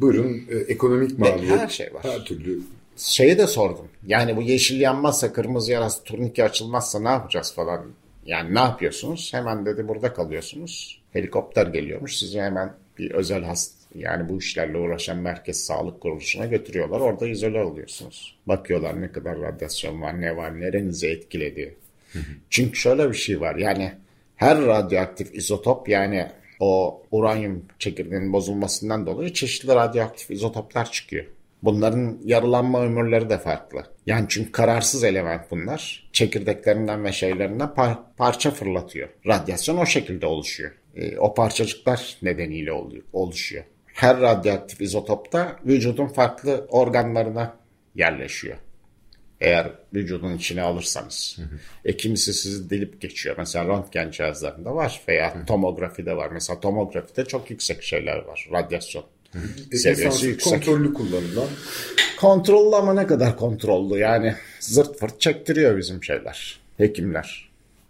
buyurun 0.00 0.42
e, 0.50 0.56
ekonomik 0.56 1.18
maliyet. 1.18 1.58
her 1.58 1.68
şey 1.68 1.94
var. 1.94 2.02
Her 2.04 2.24
türlü. 2.24 2.60
Şeyi 2.98 3.38
de 3.38 3.46
sordum. 3.46 3.88
Yani 4.06 4.36
bu 4.36 4.42
yeşil 4.42 4.80
yanmazsa, 4.80 5.32
kırmızı 5.32 5.72
yanarsa, 5.72 6.04
turnike 6.04 6.44
açılmazsa 6.44 7.00
ne 7.00 7.08
yapacağız 7.08 7.54
falan. 7.54 7.86
Yani 8.26 8.54
ne 8.54 8.58
yapıyorsunuz? 8.58 9.30
Hemen 9.34 9.66
dedi 9.66 9.88
burada 9.88 10.12
kalıyorsunuz. 10.12 11.02
Helikopter 11.12 11.66
geliyormuş. 11.66 12.18
Sizi 12.18 12.40
hemen 12.40 12.72
bir 12.98 13.10
özel 13.10 13.44
hast 13.44 13.74
yani 13.94 14.28
bu 14.28 14.38
işlerle 14.38 14.78
uğraşan 14.78 15.18
merkez 15.18 15.64
sağlık 15.64 16.00
kuruluşuna 16.00 16.46
götürüyorlar. 16.46 17.00
Orada 17.00 17.28
izole 17.28 17.64
oluyorsunuz. 17.64 18.36
Bakıyorlar 18.46 19.00
ne 19.00 19.12
kadar 19.12 19.40
radyasyon 19.40 20.02
var, 20.02 20.20
ne 20.20 20.36
var, 20.36 20.60
nerenizi 20.60 21.08
etkiledi. 21.08 21.76
Çünkü 22.50 22.78
şöyle 22.78 23.08
bir 23.08 23.16
şey 23.16 23.40
var. 23.40 23.56
Yani 23.56 23.92
her 24.36 24.58
radyoaktif 24.58 25.34
izotop 25.34 25.88
yani 25.88 26.26
o 26.60 27.02
uranyum 27.10 27.64
çekirdeğinin 27.78 28.32
bozulmasından 28.32 29.06
dolayı 29.06 29.32
çeşitli 29.32 29.74
radyoaktif 29.74 30.30
izotoplar 30.30 30.90
çıkıyor. 30.92 31.24
Bunların 31.62 32.18
yarılanma 32.24 32.82
ömürleri 32.82 33.30
de 33.30 33.38
farklı. 33.38 33.84
Yani 34.06 34.26
çünkü 34.28 34.52
kararsız 34.52 35.04
element 35.04 35.50
bunlar. 35.50 36.08
Çekirdeklerinden 36.12 37.04
ve 37.04 37.12
şeylerinden 37.12 37.68
par- 37.68 37.98
parça 38.16 38.50
fırlatıyor. 38.50 39.08
Radyasyon 39.26 39.76
o 39.76 39.86
şekilde 39.86 40.26
oluşuyor. 40.26 40.70
E, 40.96 41.18
o 41.18 41.34
parçacıklar 41.34 42.16
nedeniyle 42.22 42.72
oluyor, 42.72 43.02
oluşuyor. 43.12 43.64
Her 43.86 44.20
radyoaktif 44.20 44.80
izotopta 44.80 45.56
vücudun 45.66 46.06
farklı 46.06 46.66
organlarına 46.70 47.56
yerleşiyor. 47.94 48.56
Eğer 49.40 49.72
vücudun 49.94 50.36
içine 50.36 50.62
alırsanız. 50.62 51.38
E 51.84 51.96
kimisi 51.96 52.34
sizi 52.34 52.70
delip 52.70 53.00
geçiyor. 53.00 53.34
Mesela 53.38 53.64
röntgen 53.64 54.10
cihazlarında 54.10 54.74
var 54.74 55.00
veya 55.08 55.46
tomografide 55.46 56.16
var. 56.16 56.30
Mesela 56.32 56.60
tomografide 56.60 57.24
çok 57.24 57.50
yüksek 57.50 57.82
şeyler 57.82 58.16
var. 58.16 58.48
Radyasyon 58.52 59.04
seviyesi 59.72 60.26
yüksek. 60.26 60.52
kontrollü 60.52 60.94
kullanılan 60.94 61.48
Kontrollü 62.20 62.76
ama 62.76 62.94
ne 62.94 63.06
kadar 63.06 63.36
kontrollü 63.36 63.98
yani 63.98 64.34
zırt 64.60 64.98
fırt 64.98 65.20
çektiriyor 65.20 65.78
bizim 65.78 66.04
şeyler, 66.04 66.60
hekimler. 66.76 67.48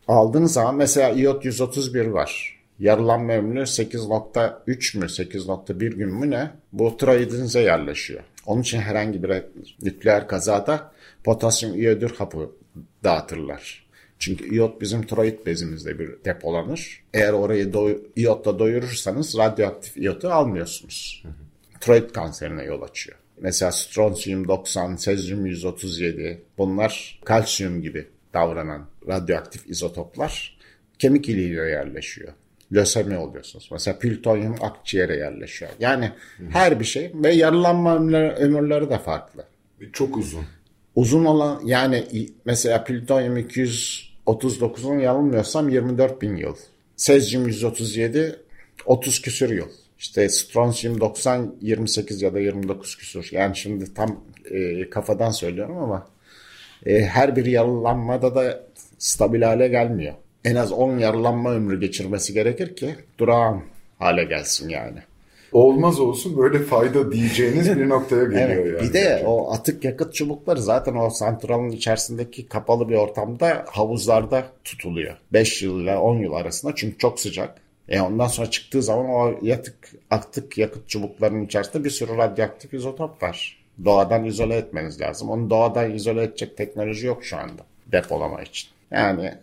Aldığınız 0.08 0.52
zaman 0.52 0.74
mesela 0.74 1.10
iot 1.10 1.44
131 1.44 2.06
var. 2.06 2.58
Yarılanma 2.78 3.32
ömrü 3.32 3.60
8.3 3.60 4.98
mü 4.98 5.04
8.1 5.04 5.78
gün 5.78 6.14
mü 6.14 6.30
ne? 6.30 6.50
Bu 6.72 6.96
tiroidinize 6.96 7.60
yerleşiyor. 7.60 8.20
Onun 8.46 8.62
için 8.62 8.78
herhangi 8.78 9.22
bir 9.22 9.42
nükleer 9.82 10.28
kazada 10.28 10.92
potasyum 11.24 11.74
iyodür 11.74 12.14
hapı 12.18 12.50
dağıtırlar. 13.04 13.87
Çünkü 14.18 14.48
iyot 14.54 14.80
bizim 14.80 15.02
tiroid 15.06 15.46
bezimizde 15.46 15.98
bir 15.98 16.10
depolanır. 16.24 17.02
Eğer 17.14 17.32
orayı 17.32 17.72
doy- 17.72 17.98
iyotla 18.16 18.58
doyurursanız 18.58 19.38
radyoaktif 19.38 19.96
iyotu 19.96 20.28
almıyorsunuz. 20.28 21.24
Tiroid 21.80 22.10
kanserine 22.10 22.64
yol 22.64 22.82
açıyor. 22.82 23.18
Mesela 23.40 23.72
stronsiyum 23.72 24.48
90, 24.48 24.96
sezyum 24.96 25.46
137 25.46 26.42
bunlar 26.58 27.20
kalsiyum 27.24 27.82
gibi 27.82 28.06
davranan 28.34 28.86
radyoaktif 29.08 29.70
izotoplar 29.70 30.58
kemik 30.98 31.28
iliğine 31.28 31.70
yerleşiyor. 31.70 32.32
Lösemi 32.72 33.16
oluyorsunuz. 33.18 33.68
Mesela 33.72 33.98
plütonyum 33.98 34.54
akciğere 34.60 35.16
yerleşiyor. 35.16 35.70
Yani 35.80 36.12
her 36.50 36.80
bir 36.80 36.84
şey 36.84 37.10
ve 37.14 37.32
yarılanma 37.32 37.96
ömürleri, 37.96 38.32
ömürleri 38.32 38.90
de 38.90 38.98
farklı. 38.98 39.44
çok 39.92 40.16
uzun. 40.16 40.44
Uzun 40.94 41.24
olan 41.24 41.62
yani 41.64 42.04
mesela 42.44 42.84
plütonyum 42.84 43.36
239'un 44.32 44.98
yanılmıyorsam 44.98 45.68
24 45.68 46.22
bin 46.22 46.36
yıl. 46.36 46.56
Sezyum 46.96 47.46
137 47.46 48.36
30 48.86 49.22
küsür 49.22 49.50
yıl. 49.50 49.68
İşte 49.98 50.28
stronsiyum 50.28 51.00
90 51.00 51.54
28 51.60 52.22
ya 52.22 52.34
da 52.34 52.40
29 52.40 52.96
küsür. 52.96 53.28
Yani 53.32 53.56
şimdi 53.56 53.94
tam 53.94 54.24
e, 54.50 54.90
kafadan 54.90 55.30
söylüyorum 55.30 55.78
ama 55.78 56.06
e, 56.86 57.00
her 57.00 57.36
bir 57.36 57.46
yarılanmada 57.46 58.34
da 58.34 58.62
stabil 58.98 59.42
hale 59.42 59.68
gelmiyor. 59.68 60.14
En 60.44 60.54
az 60.54 60.72
10 60.72 60.98
yarılanma 60.98 61.52
ömrü 61.52 61.80
geçirmesi 61.80 62.32
gerekir 62.32 62.76
ki 62.76 62.94
durağan 63.18 63.62
hale 63.98 64.24
gelsin 64.24 64.68
yani. 64.68 64.98
Olmaz 65.52 66.00
olsun 66.00 66.36
böyle 66.36 66.58
fayda 66.58 67.12
diyeceğiniz 67.12 67.76
bir 67.76 67.88
noktaya 67.88 68.24
geliyor 68.24 68.48
Evet. 68.48 68.66
yani. 68.66 68.88
Bir 68.88 68.92
de 68.92 69.22
o 69.26 69.52
atık 69.52 69.84
yakıt 69.84 70.14
çubukları 70.14 70.62
zaten 70.62 70.96
o 70.96 71.10
santralın 71.10 71.70
içerisindeki 71.70 72.48
kapalı 72.48 72.88
bir 72.88 72.94
ortamda 72.94 73.64
havuzlarda 73.70 74.46
tutuluyor. 74.64 75.16
5 75.32 75.62
yıl 75.62 75.80
ile 75.80 75.96
10 75.96 76.18
yıl 76.18 76.32
arasında 76.32 76.74
çünkü 76.74 76.98
çok 76.98 77.20
sıcak. 77.20 77.54
E 77.88 78.00
ondan 78.00 78.26
sonra 78.26 78.50
çıktığı 78.50 78.82
zaman 78.82 79.06
o 79.10 79.34
yatık, 79.42 79.76
atık 80.10 80.58
yakıt 80.58 80.88
çubuklarının 80.88 81.44
içerisinde 81.44 81.84
bir 81.84 81.90
sürü 81.90 82.16
radyoaktif 82.16 82.74
izotop 82.74 83.22
var. 83.22 83.58
Doğadan 83.84 84.24
izole 84.24 84.56
etmeniz 84.56 85.00
lazım. 85.00 85.30
Onu 85.30 85.50
doğadan 85.50 85.94
izole 85.94 86.22
edecek 86.22 86.56
teknoloji 86.56 87.06
yok 87.06 87.24
şu 87.24 87.36
anda 87.36 87.62
depolama 87.92 88.42
için. 88.42 88.68
Yani 88.90 89.34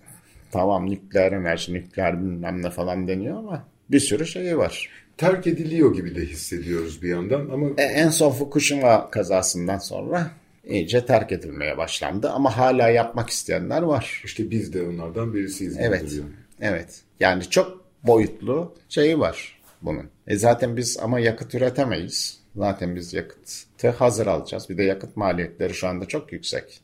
tamam 0.51 0.89
nükleer 0.89 1.31
enerji, 1.31 1.73
nükleer 1.73 2.21
bilmem 2.21 2.63
ne 2.63 2.69
falan 2.69 3.07
deniyor 3.07 3.37
ama 3.37 3.63
bir 3.91 3.99
sürü 3.99 4.25
şeyi 4.25 4.57
var. 4.57 4.89
Terk 5.17 5.47
ediliyor 5.47 5.95
gibi 5.95 6.15
de 6.15 6.21
hissediyoruz 6.25 7.01
bir 7.01 7.09
yandan 7.09 7.49
ama 7.49 7.67
E, 7.77 7.83
en 7.83 8.09
son 8.09 8.31
Fukushima 8.31 9.09
kazasından 9.11 9.77
sonra 9.77 10.31
iyice 10.65 11.05
terk 11.05 11.31
edilmeye 11.31 11.77
başlandı. 11.77 12.29
Ama 12.29 12.57
hala 12.57 12.89
yapmak 12.89 13.29
isteyenler 13.29 13.81
var. 13.81 14.21
işte 14.25 14.49
biz 14.51 14.73
de 14.73 14.81
onlardan 14.87 15.33
birisiyiz. 15.33 15.77
Evet. 15.79 16.13
Evet. 16.61 17.01
Yani 17.19 17.43
çok 17.49 17.85
boyutlu 18.03 18.75
şeyi 18.89 19.19
var 19.19 19.59
bunun. 19.81 20.09
E 20.27 20.37
zaten 20.37 20.77
biz 20.77 20.97
ama 21.01 21.19
yakıt 21.19 21.55
üretemeyiz. 21.55 22.39
Zaten 22.55 22.95
biz 22.95 23.13
yakıtı 23.13 23.89
hazır 23.89 24.27
alacağız. 24.27 24.69
Bir 24.69 24.77
de 24.77 24.83
yakıt 24.83 25.17
maliyetleri 25.17 25.73
şu 25.73 25.87
anda 25.87 26.05
çok 26.05 26.31
yüksek. 26.31 26.81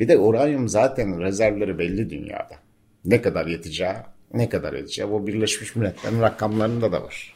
Bir 0.00 0.08
de 0.08 0.18
uranyum 0.18 0.68
zaten 0.68 1.20
rezervleri 1.20 1.78
belli 1.78 2.10
dünyada. 2.10 2.56
Ne 3.04 3.22
kadar 3.22 3.46
yeteceği, 3.46 3.92
ne 4.34 4.48
kadar 4.48 4.72
edeceği. 4.72 5.10
Bu 5.10 5.26
Birleşmiş 5.26 5.76
Milletler'in 5.76 6.20
rakamlarında 6.20 6.92
da 6.92 7.02
var. 7.02 7.34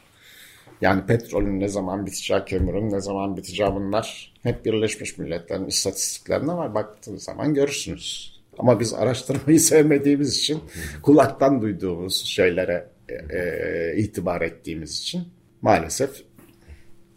Yani 0.81 1.05
petrolün 1.05 1.59
ne 1.59 1.67
zaman 1.67 2.05
biteceği, 2.05 2.41
kömürün 2.45 2.91
ne 2.91 3.01
zaman 3.01 3.37
biteceği 3.37 3.69
bunlar 3.73 4.33
hep 4.43 4.65
Birleşmiş 4.65 5.17
Milletler'in 5.17 5.65
istatistiklerinde 5.65 6.51
var. 6.51 6.75
Baktığınız 6.75 7.23
zaman 7.23 7.53
görürsünüz. 7.53 8.33
Ama 8.57 8.79
biz 8.79 8.93
araştırmayı 8.93 9.59
sevmediğimiz 9.71 10.37
için 10.37 10.63
kulaktan 11.01 11.61
duyduğumuz 11.61 12.25
şeylere 12.25 12.87
e, 13.09 13.37
e, 13.37 13.97
itibar 13.97 14.41
ettiğimiz 14.41 14.99
için 14.99 15.23
maalesef 15.61 16.23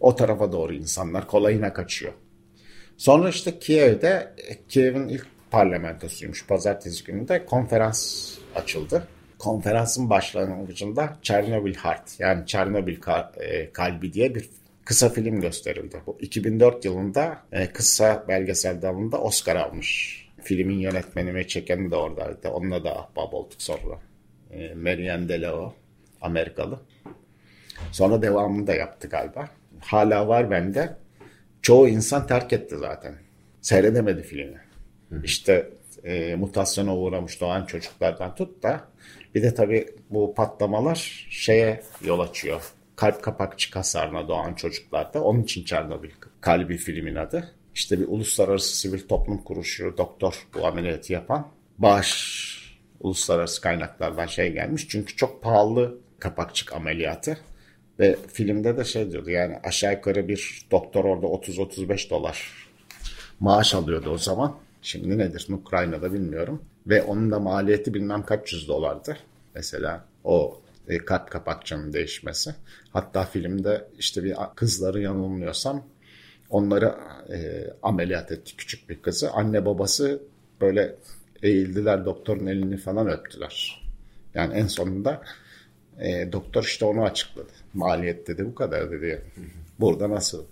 o 0.01 0.17
tarafa 0.17 0.53
doğru 0.53 0.75
insanlar 0.75 1.27
kolayına 1.27 1.73
kaçıyor. 1.73 2.13
Sonra 2.97 3.29
işte 3.29 3.59
Kiev'de, 3.59 4.35
Kiev'in 4.69 5.09
ilk 5.09 5.27
parlamentosuymuş. 5.51 6.47
Pazartesi 6.47 7.05
günü 7.05 7.29
de 7.29 7.45
konferans 7.45 8.31
açıldı. 8.55 9.09
Konferansın 9.39 10.11
başlangıcında 10.11 11.17
Chernobyl 11.23 11.75
Heart 11.75 12.21
yani 12.21 12.47
Çernobil 12.47 12.97
e, 13.37 13.73
kalbi 13.73 14.13
diye 14.13 14.35
bir 14.35 14.49
kısa 14.85 15.09
film 15.09 15.41
gösterildi. 15.41 16.01
Bu 16.07 16.17
2004 16.21 16.85
yılında 16.85 17.43
e, 17.53 17.67
kısa 17.67 18.25
belgesel 18.29 18.83
dalında 18.83 19.21
Oscar 19.21 19.57
almış. 19.57 20.23
Filmin 20.43 20.79
yönetmeni 20.79 21.35
ve 21.35 21.47
çekeni 21.47 21.91
de 21.91 21.97
oradaydı. 21.97 22.49
Onunla 22.49 22.85
da 22.85 22.99
ahbap 22.99 23.35
olduk 23.35 23.63
sonra. 23.63 23.99
E, 24.51 24.75
Marianne 24.75 25.29
Delao, 25.29 25.75
Amerikalı. 26.21 26.81
Sonra 27.93 28.23
devamını 28.23 28.67
da 28.67 28.75
yaptı 28.75 29.09
galiba. 29.09 29.49
Hala 29.81 30.29
var 30.29 30.51
bende. 30.51 30.97
Çoğu 31.63 31.89
insan 31.89 32.27
terk 32.27 32.53
etti 32.53 32.77
zaten. 32.79 33.15
Seyredemedi 33.61 34.23
filmi. 34.23 34.61
İşte 35.25 35.71
e, 36.05 36.35
mutasyona 36.35 36.97
uğramış 36.97 37.41
doğan 37.41 37.67
çocuklardan 37.67 38.35
tut 38.35 38.63
da 38.63 38.89
bir 39.37 39.43
de 39.43 39.55
tabii 39.55 39.87
bu 40.11 40.35
patlamalar 40.35 41.27
şeye 41.31 41.83
yol 42.05 42.21
açıyor. 42.21 42.63
Kalp 42.97 43.23
kapakçık 43.23 43.77
hasarına 43.77 44.29
doğan 44.29 44.55
çocuklarda. 44.55 45.23
Onun 45.23 45.43
için 45.43 45.65
Çernobil 45.65 46.11
kalbi 46.41 46.77
filmin 46.77 47.15
adı. 47.15 47.51
İşte 47.75 48.01
bir 48.01 48.09
uluslararası 48.09 48.77
sivil 48.77 49.09
toplum 49.09 49.39
kuruluşu 49.39 49.95
doktor 49.99 50.47
bu 50.55 50.67
ameliyatı 50.67 51.13
yapan 51.13 51.49
bağış 51.79 52.77
uluslararası 53.01 53.61
kaynaklardan 53.61 54.27
şey 54.27 54.53
gelmiş. 54.53 54.89
Çünkü 54.89 55.17
çok 55.17 55.43
pahalı 55.43 55.99
kapakçık 56.19 56.73
ameliyatı. 56.73 57.39
Ve 57.99 58.17
filmde 58.33 58.77
de 58.77 58.85
şey 58.85 59.11
diyordu 59.11 59.31
yani 59.31 59.57
aşağı 59.65 59.93
yukarı 59.93 60.29
bir 60.29 60.67
doktor 60.71 61.05
orada 61.05 61.27
30-35 61.27 62.11
dolar 62.11 62.69
maaş 63.41 63.75
alıyordu 63.75 64.11
o 64.11 64.19
zaman. 64.19 64.57
Şimdi 64.83 65.19
nedir 65.19 65.47
Ukrayna'da 65.51 66.13
bilmiyorum. 66.13 66.63
Ve 66.87 67.03
onun 67.03 67.31
da 67.31 67.41
maliyeti 67.41 67.95
bilmem 67.95 68.23
kaç 68.23 68.53
yüz 68.53 68.69
dolardı. 68.69 69.17
Mesela 69.55 70.05
o 70.25 70.61
e, 70.89 70.99
kalp 70.99 71.31
kapakçanın 71.31 71.93
değişmesi. 71.93 72.55
Hatta 72.91 73.25
filmde 73.25 73.89
işte 73.99 74.25
bir 74.25 74.37
kızları 74.55 75.01
yanılmıyorsam 75.01 75.85
onları 76.51 76.95
e, 77.33 77.67
ameliyat 77.83 78.33
etti 78.33 78.57
küçük 78.57 78.89
bir 78.89 79.03
kızı. 79.03 79.31
Anne 79.31 79.67
babası 79.67 80.23
böyle 80.61 80.97
eğildiler 81.43 82.05
doktorun 82.05 82.47
elini 82.47 82.77
falan 82.77 83.09
öptüler. 83.09 83.83
Yani 84.35 84.55
en 84.55 84.67
sonunda 84.67 85.23
E, 86.01 86.33
doktor 86.33 86.65
işte 86.65 86.85
onu 86.85 87.03
açıkladı. 87.05 87.53
Maliyet 87.75 88.29
dedi 88.29 88.47
bu 88.47 88.55
kadar 88.55 88.91
dedi. 88.91 89.23
Burada 89.81 90.11
nasıl 90.11 90.45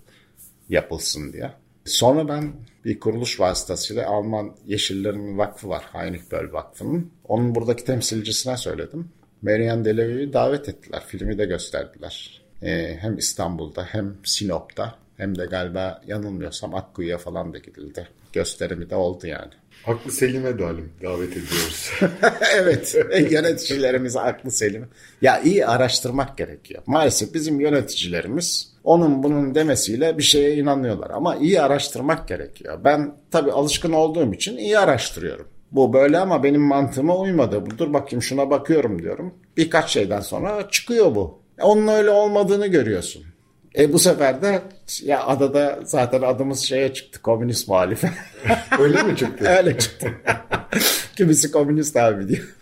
yapılsın 0.68 1.32
diye. 1.32 1.51
Sonra 1.85 2.28
ben 2.28 2.53
bir 2.85 3.01
kuruluş 3.01 3.41
vasıtasıyla 3.41 4.07
Alman 4.07 4.57
Yeşillerin 4.66 5.39
Vakfı 5.39 5.68
var. 5.68 5.85
Heinrich 5.93 6.53
Vakfı'nın. 6.53 7.12
Onun 7.24 7.55
buradaki 7.55 7.85
temsilcisine 7.85 8.57
söyledim. 8.57 9.09
Marian 9.43 9.85
Delevingn'i 9.85 10.32
davet 10.32 10.68
ettiler. 10.68 11.03
Filmi 11.07 11.39
de 11.39 11.45
gösterdiler. 11.45 12.43
Ee, 12.62 12.97
hem 13.01 13.18
İstanbul'da 13.18 13.85
hem 13.85 14.16
Sinop'ta 14.24 14.95
hem 15.16 15.39
de 15.39 15.47
galiba 15.47 16.03
yanılmıyorsam 16.07 16.74
Akkuyu'ya 16.74 17.18
falan 17.18 17.53
da 17.53 17.59
gidildi. 17.59 18.09
Gösterimi 18.32 18.91
de 18.91 18.95
oldu 18.95 19.26
yani. 19.26 19.53
Aklı 19.87 20.12
Selim'e 20.12 20.59
dalim 20.59 20.93
davet 21.03 21.30
ediyoruz. 21.30 21.91
evet 22.55 22.97
yöneticilerimiz 23.30 24.16
aklı 24.16 24.51
Selim. 24.51 24.89
Ya 25.22 25.41
iyi 25.41 25.66
araştırmak 25.66 26.39
gerekiyor. 26.39 26.82
Maalesef 26.87 27.35
bizim 27.35 27.61
yöneticilerimiz 27.61 28.74
onun 28.85 29.22
bunun 29.22 29.55
demesiyle 29.55 30.18
bir 30.18 30.22
şeye 30.22 30.57
inanıyorlar. 30.57 31.11
Ama 31.11 31.37
iyi 31.37 31.61
araştırmak 31.61 32.28
gerekiyor. 32.28 32.78
Ben 32.85 33.14
tabii 33.30 33.53
alışkın 33.53 33.93
olduğum 33.93 34.35
için 34.35 34.57
iyi 34.57 34.78
araştırıyorum. 34.78 35.47
Bu 35.72 35.93
böyle 35.93 36.18
ama 36.18 36.43
benim 36.43 36.62
mantığıma 36.62 37.16
uymadı. 37.16 37.64
Dur 37.78 37.93
bakayım 37.93 38.22
şuna 38.22 38.51
bakıyorum 38.51 39.03
diyorum. 39.03 39.35
Birkaç 39.57 39.91
şeyden 39.91 40.20
sonra 40.20 40.68
çıkıyor 40.70 41.14
bu. 41.14 41.39
Onun 41.62 41.87
öyle 41.89 42.11
olmadığını 42.11 42.66
görüyorsun. 42.66 43.22
E 43.78 43.93
bu 43.93 43.99
sefer 43.99 44.43
de 44.43 44.62
ya 45.03 45.26
adada 45.26 45.78
zaten 45.85 46.22
adımız 46.22 46.61
şeye 46.61 46.93
çıktı 46.93 47.22
komünist 47.22 47.68
muhalife. 47.68 48.11
Öyle 48.80 49.03
mi 49.03 49.16
çıktı? 49.16 49.49
Öyle 49.59 49.78
çıktı. 49.78 50.09
Kimisi 51.16 51.51
komünist 51.51 51.97
abi 51.97 52.28
diyor. 52.28 52.57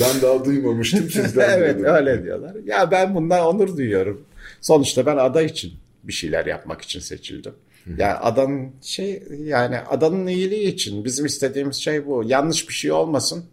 ben 0.00 0.22
daha 0.22 0.44
duymamıştım 0.44 1.10
sizden. 1.10 1.58
evet 1.58 1.80
öyle 1.84 2.24
diyorlar. 2.24 2.56
Ya 2.64 2.90
ben 2.90 3.14
bundan 3.14 3.46
onur 3.46 3.76
duyuyorum. 3.76 4.27
Sonuçta 4.60 5.06
ben 5.06 5.16
ada 5.16 5.42
için 5.42 5.72
bir 6.04 6.12
şeyler 6.12 6.46
yapmak 6.46 6.82
için 6.82 7.00
seçildim. 7.00 7.54
Ya 7.86 7.94
yani 7.98 8.18
adanın 8.18 8.72
şey 8.82 9.22
yani 9.44 9.78
adanın 9.78 10.26
iyiliği 10.26 10.68
için 10.68 11.04
bizim 11.04 11.26
istediğimiz 11.26 11.76
şey 11.76 12.06
bu. 12.06 12.24
Yanlış 12.26 12.68
bir 12.68 12.74
şey 12.74 12.92
olmasın. 12.92 13.44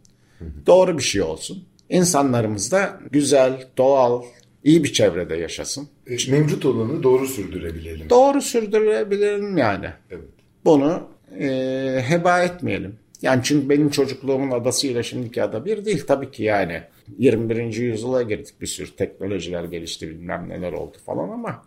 Doğru 0.67 0.97
bir 0.97 1.03
şey 1.03 1.21
olsun. 1.21 1.63
İnsanlarımız 1.89 2.71
da 2.71 2.99
güzel, 3.11 3.67
doğal, 3.77 4.23
iyi 4.63 4.83
bir 4.83 4.93
çevrede 4.93 5.35
yaşasın. 5.35 5.87
E, 6.07 6.31
mevcut 6.31 6.65
olanı 6.65 7.03
doğru 7.03 7.27
sürdürebilelim. 7.27 8.09
Doğru 8.09 8.41
sürdürebilelim 8.41 9.57
yani. 9.57 9.89
Evet. 10.11 10.25
Bunu 10.65 11.07
e, 11.39 11.47
heba 12.07 12.43
etmeyelim. 12.43 12.95
Yani 13.21 13.41
çünkü 13.43 13.69
benim 13.69 13.89
çocukluğumun 13.89 14.51
adasıyla 14.51 15.03
şimdiki 15.03 15.43
ada 15.43 15.65
bir 15.65 15.85
değil 15.85 16.03
tabii 16.07 16.31
ki 16.31 16.43
yani. 16.43 16.83
21. 17.17 17.73
yüzyıla 17.73 18.21
girdik 18.21 18.61
bir 18.61 18.67
sürü 18.67 18.95
teknolojiler 18.95 19.63
gelişti 19.63 20.09
bilmem 20.09 20.49
neler 20.49 20.73
oldu 20.73 20.97
falan 21.05 21.29
ama 21.29 21.63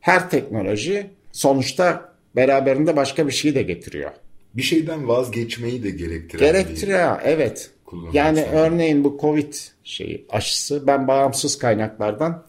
her 0.00 0.30
teknoloji 0.30 1.06
sonuçta 1.32 2.12
beraberinde 2.36 2.96
başka 2.96 3.26
bir 3.26 3.32
şey 3.32 3.54
de 3.54 3.62
getiriyor. 3.62 4.10
Bir 4.54 4.62
şeyden 4.62 5.08
vazgeçmeyi 5.08 5.82
de 5.82 5.90
gerektiren 5.90 6.52
Gerektiriyor 6.52 7.20
evet. 7.24 7.70
Yani 8.12 8.40
sonra. 8.40 8.60
örneğin 8.60 9.04
bu 9.04 9.18
Covid 9.20 9.54
şeyi 9.84 10.24
aşısı 10.30 10.86
ben 10.86 11.08
bağımsız 11.08 11.58
kaynaklardan 11.58 12.44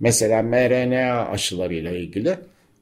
mesela 0.00 0.42
mRNA 0.42 1.28
aşılarıyla 1.28 1.90
ilgili 1.90 2.36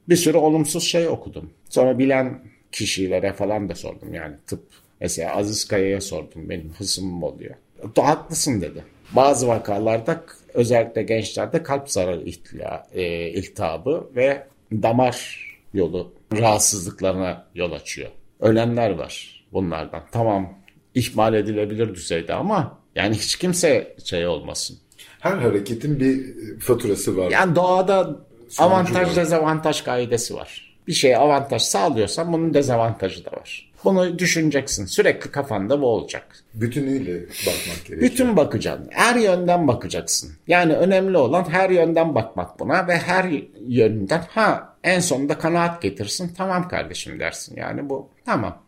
bir 0.09 0.15
sürü 0.15 0.37
olumsuz 0.37 0.83
şey 0.83 1.07
okudum. 1.07 1.49
Sonra 1.69 1.99
bilen 1.99 2.39
kişilere 2.71 3.33
falan 3.33 3.69
da 3.69 3.75
sordum 3.75 4.13
yani 4.13 4.35
tıp. 4.47 4.63
Mesela 5.01 5.35
Aziz 5.35 5.67
Kaya'ya 5.67 6.01
sordum 6.01 6.49
benim 6.49 6.73
hısımım 6.77 7.23
oluyor. 7.23 7.55
Haklısın 7.95 8.61
dedi. 8.61 8.83
Bazı 9.11 9.47
vakalarda 9.47 10.23
özellikle 10.53 11.03
gençlerde 11.03 11.63
kalp 11.63 11.89
zararı 11.89 12.21
ihtila, 12.21 12.87
e, 12.93 13.29
iltihabı 13.29 14.09
ve 14.15 14.47
damar 14.71 15.45
yolu 15.73 16.13
rahatsızlıklarına 16.39 17.45
yol 17.55 17.71
açıyor. 17.71 18.09
Ölenler 18.39 18.89
var 18.89 19.43
bunlardan. 19.53 20.01
Tamam 20.11 20.53
ihmal 20.95 21.33
edilebilir 21.33 21.95
düzeyde 21.95 22.33
ama 22.33 22.77
yani 22.95 23.15
hiç 23.15 23.35
kimse 23.35 23.95
şey 24.03 24.27
olmasın. 24.27 24.77
Her 25.19 25.37
hareketin 25.37 25.99
bir 25.99 26.35
faturası 26.59 27.17
var. 27.17 27.31
Yani 27.31 27.55
doğada 27.55 28.19
avantaj 28.57 29.07
var. 29.07 29.15
dezavantaj 29.15 29.81
kaidesi 29.81 30.35
var. 30.35 30.75
Bir 30.87 30.93
şeye 30.93 31.17
avantaj 31.17 31.61
sağlıyorsan 31.61 32.33
bunun 32.33 32.53
dezavantajı 32.53 33.25
da 33.25 33.31
var. 33.31 33.71
Bunu 33.85 34.19
düşüneceksin. 34.19 34.85
Sürekli 34.85 35.31
kafanda 35.31 35.81
bu 35.81 35.87
olacak. 35.87 36.27
Bütünüyle 36.53 37.21
bakmak 37.21 37.85
gerekiyor. 37.85 38.01
Bütün 38.01 38.37
bakacaksın. 38.37 38.87
Her 38.91 39.15
yönden 39.15 39.67
bakacaksın. 39.67 40.31
Yani 40.47 40.73
önemli 40.73 41.17
olan 41.17 41.49
her 41.49 41.69
yönden 41.69 42.15
bakmak 42.15 42.59
buna 42.59 42.87
ve 42.87 42.97
her 42.97 43.31
yönden 43.67 44.23
ha 44.29 44.77
en 44.83 44.99
sonunda 44.99 45.37
kanaat 45.37 45.81
getirsin. 45.81 46.31
Tamam 46.37 46.67
kardeşim 46.67 47.19
dersin. 47.19 47.55
Yani 47.57 47.89
bu 47.89 48.09
tamam. 48.25 48.61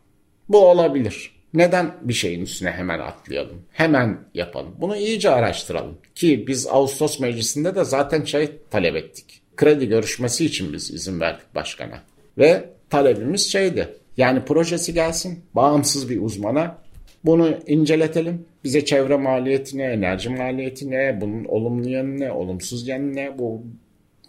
Bu 0.50 0.70
olabilir. 0.70 1.38
Neden 1.54 1.94
bir 2.02 2.14
şeyin 2.14 2.42
üstüne 2.42 2.72
hemen 2.72 3.00
atlayalım? 3.00 3.62
Hemen 3.72 4.20
yapalım. 4.34 4.76
Bunu 4.78 4.98
iyice 4.98 5.30
araştıralım. 5.30 5.98
Ki 6.16 6.48
biz 6.48 6.68
Ağustos 6.68 7.20
meclisinde 7.20 7.76
de 7.76 7.84
zaten 7.84 8.24
şey 8.24 8.52
talep 8.72 8.96
ettik. 8.96 9.42
Kredi 9.56 9.88
görüşmesi 9.88 10.46
için 10.46 10.74
biz 10.74 10.92
izin 10.92 11.20
verdik 11.20 11.56
başkana. 11.56 12.00
Ve 12.38 12.70
talebimiz 12.90 13.52
şeydi. 13.52 13.98
Yani 14.18 14.46
projesi 14.46 14.94
gelsin 14.94 15.44
bağımsız 15.54 16.10
bir 16.10 16.22
uzmana 16.22 16.78
bunu 17.26 17.58
inceletelim. 17.68 18.46
Bize 18.64 18.86
çevre 18.86 19.18
maliyeti 19.18 19.78
ne, 19.78 19.84
enerji 19.84 20.30
maliyeti 20.30 20.92
ne, 20.92 21.22
bunun 21.22 21.46
olumlu 21.46 21.90
yanı 21.90 22.20
ne, 22.20 22.32
olumsuz 22.32 22.88
yanı 22.88 23.16
ne 23.16 23.40
bu 23.40 23.64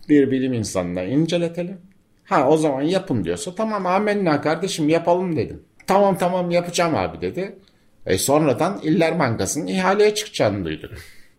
bir 0.08 0.30
bilim 0.30 0.52
insanına 0.52 1.02
inceletelim. 1.02 1.78
Ha 2.24 2.48
o 2.48 2.56
zaman 2.56 2.82
yapın 2.82 3.24
diyorsa 3.24 3.54
tamam 3.54 3.86
amenna 3.86 4.40
kardeşim 4.40 4.88
yapalım 4.88 5.36
dedim. 5.36 5.62
Tamam 5.86 6.18
tamam 6.18 6.50
yapacağım 6.50 6.94
abi 6.94 7.20
dedi. 7.20 7.56
E 8.06 8.18
sonradan 8.18 8.80
İller 8.82 9.18
Bankası'nın 9.18 9.66
ihaleye 9.66 10.14
çıkacağını 10.14 10.64
duyduk. 10.64 10.90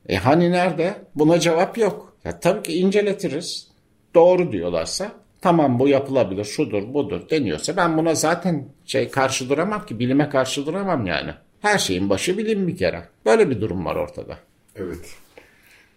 E 0.10 0.16
hani 0.16 0.52
nerede? 0.52 0.94
Buna 1.16 1.40
cevap 1.40 1.78
yok. 1.78 2.14
Ya 2.26 2.40
tabii 2.40 2.64
ki 2.64 2.80
inceletiriz. 2.80 3.68
Doğru 4.16 4.52
diyorlarsa 4.52 5.12
tamam 5.42 5.80
bu 5.80 5.88
yapılabilir 5.88 6.44
şudur 6.44 6.94
budur 6.94 7.30
deniyorsa 7.30 7.78
ben 7.78 7.98
buna 7.98 8.16
zaten 8.16 8.66
şey 8.86 9.10
karşı 9.10 9.50
duramam 9.50 9.86
ki 9.86 10.00
bilime 10.00 10.30
karşı 10.30 10.66
duramam 10.66 11.06
yani. 11.06 11.32
Her 11.62 11.78
şeyin 11.78 12.10
başı 12.10 12.38
bilim 12.38 12.68
bir 12.68 12.78
kere. 12.78 13.04
Böyle 13.26 13.50
bir 13.50 13.62
durum 13.62 13.86
var 13.86 13.96
ortada. 13.96 14.40
Evet. 14.76 15.16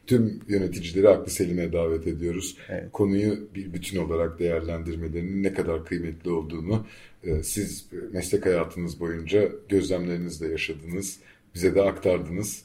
Tüm 0.06 0.40
yöneticileri 0.48 1.08
aklı 1.08 1.30
selime 1.30 1.72
davet 1.72 2.06
ediyoruz. 2.06 2.56
Evet. 2.68 2.92
Konuyu 2.92 3.48
bir 3.54 3.72
bütün 3.72 3.98
olarak 3.98 4.38
değerlendirmelerinin 4.38 5.42
ne 5.42 5.54
kadar 5.54 5.84
kıymetli 5.84 6.30
olduğunu 6.30 6.86
e, 7.24 7.42
siz 7.42 7.86
meslek 8.12 8.46
hayatınız 8.46 9.00
boyunca 9.00 9.48
gözlemlerinizle 9.68 10.48
yaşadınız. 10.48 11.18
Bize 11.54 11.74
de 11.74 11.82
aktardınız. 11.82 12.62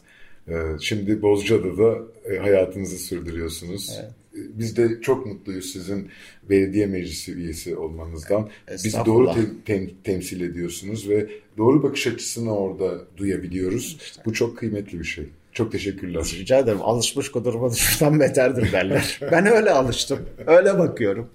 E, 0.48 0.54
şimdi 0.82 1.22
Bozcaada'da 1.22 1.98
e, 2.32 2.38
hayatınızı 2.38 2.98
sürdürüyorsunuz. 2.98 3.98
Evet. 4.02 4.12
Biz 4.54 4.78
de 4.78 5.02
çok 5.02 5.26
mutluyuz 5.26 5.66
sizin 5.74 6.10
belediye 6.50 6.86
meclisi 6.86 7.34
üyesi 7.34 7.76
olmanızdan. 7.76 8.50
Biz 8.84 8.96
doğru 9.06 9.34
te- 9.34 9.74
tem- 9.74 9.90
temsil 10.04 10.42
ediyorsunuz 10.42 11.10
ve 11.10 11.30
doğru 11.58 11.84
bakış 11.84 12.08
açısını 12.08 12.58
orada 12.58 13.02
duyabiliyoruz. 13.18 13.98
İşte. 14.02 14.22
Bu 14.26 14.34
çok 14.34 14.58
kıymetli 14.58 15.00
bir 15.00 15.06
şey. 15.06 15.26
Çok 15.54 15.72
teşekkürler. 15.72 16.36
Rica 16.40 16.60
ederim. 16.60 16.82
Alışmış 16.82 17.32
kudurma 17.32 17.72
düşmüşten 17.72 18.20
beterdir 18.20 18.72
derler. 18.72 19.20
ben 19.32 19.46
öyle 19.46 19.72
alıştım. 19.72 20.20
Öyle 20.48 20.80
bakıyorum. 20.80 21.30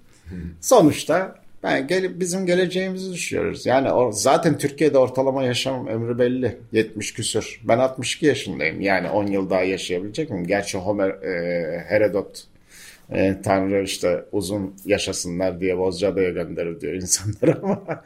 Sonuçta 0.61 1.43
ben 1.63 1.87
gel 1.87 2.21
bizim 2.21 2.47
geleceğimizi 2.47 3.13
düşünüyoruz. 3.13 3.67
Yani 3.67 3.93
o, 3.93 4.13
zaten 4.13 4.59
Türkiye'de 4.59 4.99
ortalama 4.99 5.45
yaşam 5.45 5.87
ömrü 5.87 6.19
belli. 6.19 6.57
70 6.73 7.15
küsür. 7.15 7.61
Ben 7.65 7.79
62 7.79 8.27
yaşındayım. 8.27 8.81
Yani 8.81 9.11
10 9.11 9.27
yıl 9.27 9.51
daha 9.51 9.63
yaşayabilecek 9.63 10.31
miyim? 10.31 10.47
Gerçi 10.47 10.79
Homer, 10.79 11.11
e, 11.11 11.85
Herodot 11.89 12.45
e, 13.15 13.43
Tanrı 13.43 13.83
işte 13.83 14.25
uzun 14.33 14.75
yaşasınlar 14.85 15.61
diye 15.61 15.79
Bozcaada'ya 15.79 16.31
gönderir 16.31 16.81
diyor 16.81 16.93
insanlar 16.93 17.59
ama 17.63 18.03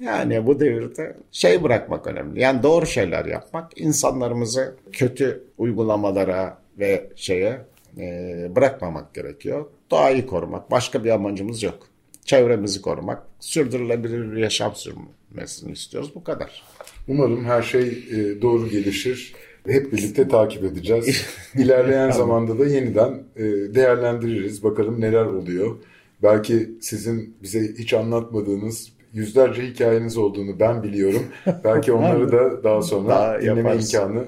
yani 0.00 0.46
bu 0.46 0.60
devirde 0.60 1.16
şey 1.32 1.62
bırakmak 1.62 2.06
önemli. 2.06 2.40
Yani 2.40 2.62
doğru 2.62 2.86
şeyler 2.86 3.24
yapmak, 3.24 3.80
insanlarımızı 3.80 4.76
kötü 4.92 5.44
uygulamalara 5.58 6.58
ve 6.78 7.10
şeye 7.16 7.60
e, 7.98 8.48
bırakmamak 8.56 9.14
gerekiyor. 9.14 9.66
Doğayı 9.90 10.26
korumak. 10.26 10.70
Başka 10.70 11.04
bir 11.04 11.10
amacımız 11.10 11.62
yok. 11.62 11.86
Çevremizi 12.24 12.82
korumak, 12.82 13.22
sürdürülebilir 13.40 14.32
bir 14.32 14.36
yaşam 14.36 14.74
sürmesini 14.74 15.72
istiyoruz. 15.72 16.14
Bu 16.14 16.24
kadar. 16.24 16.62
Umarım 17.08 17.44
her 17.44 17.62
şey 17.62 17.88
e, 18.10 18.42
doğru 18.42 18.68
gelişir 18.68 19.34
hep 19.68 19.92
birlikte 19.92 20.28
takip 20.28 20.64
edeceğiz. 20.64 21.26
İlerleyen 21.54 22.10
zamanda 22.10 22.58
da 22.58 22.66
yeniden 22.66 23.22
e, 23.36 23.44
değerlendiririz. 23.74 24.64
Bakalım 24.64 25.00
neler 25.00 25.24
oluyor. 25.24 25.76
Belki 26.22 26.70
sizin 26.80 27.36
bize 27.42 27.60
hiç 27.78 27.94
anlatmadığınız 27.94 28.92
yüzlerce 29.12 29.62
hikayeniz 29.62 30.16
olduğunu 30.16 30.60
ben 30.60 30.82
biliyorum. 30.82 31.22
Belki 31.64 31.92
onları 31.92 32.32
da 32.32 32.64
daha 32.64 32.82
sonra 32.82 33.08
daha 33.08 33.40
dinleme 33.40 33.58
yaparız. 33.58 33.94
imkanı 33.94 34.24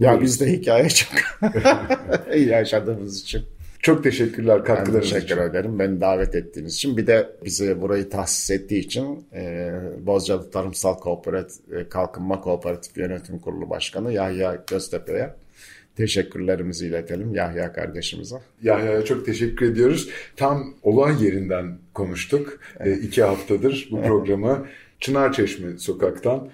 Ya 0.00 0.20
biz 0.20 0.40
de 0.40 0.52
hikaye 0.52 0.88
çok 0.88 1.08
yaşadığımız 2.36 3.20
için. 3.20 3.42
Çok 3.82 4.04
teşekkürler 4.04 4.64
katkılarınız 4.64 5.10
teşekkür 5.10 5.34
için. 5.34 5.38
ederim 5.38 5.78
beni 5.78 6.00
davet 6.00 6.34
ettiğiniz 6.34 6.74
için. 6.74 6.96
Bir 6.96 7.06
de 7.06 7.30
bize 7.44 7.80
burayı 7.80 8.10
tahsis 8.10 8.50
ettiği 8.50 8.78
için 8.78 9.26
e, 9.34 9.72
Bozcaada 10.00 10.50
Tarımsal 10.50 10.94
Kooperatif, 10.94 11.72
e, 11.72 11.88
Kalkınma 11.88 12.40
Kooperatif 12.40 12.96
Yönetim 12.96 13.38
Kurulu 13.38 13.70
Başkanı 13.70 14.12
Yahya 14.12 14.64
Göztepe'ye 14.70 15.30
teşekkürlerimizi 15.96 16.86
iletelim 16.86 17.34
Yahya 17.34 17.72
kardeşimize. 17.72 18.36
Yahya'ya 18.62 19.04
çok 19.04 19.26
teşekkür 19.26 19.72
ediyoruz. 19.72 20.08
Tam 20.36 20.74
olay 20.82 21.24
yerinden 21.24 21.78
konuştuk. 21.94 22.60
E, 22.80 22.92
iki 22.92 23.22
haftadır 23.22 23.88
bu 23.90 24.02
programı 24.06 24.66
Çınarçeşme 25.00 25.78
sokaktan 25.78 26.48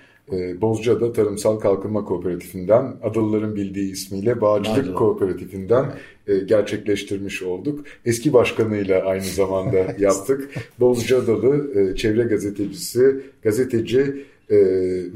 Bozcaada 0.61 1.13
Tarımsal 1.13 1.59
Kalkınma 1.59 2.05
Kooperatifinden 2.05 2.97
Adalıların 3.03 3.57
bildiği 3.57 3.93
ismiyle 3.93 4.41
Bağcılık 4.41 4.79
Bağcılık. 4.79 4.99
Kooperatifinden 4.99 5.93
e, 6.27 6.39
gerçekleştirmiş 6.39 7.43
olduk. 7.43 7.87
Eski 8.05 8.33
başkanıyla 8.33 9.03
aynı 9.05 9.25
zamanda 9.25 9.77
yaptık. 9.99 10.51
Bozcaadalı 10.81 11.81
e, 11.81 11.97
çevre 11.97 12.23
gazetecisi, 12.23 13.23
gazeteci 13.43 14.01
e, 14.51 14.57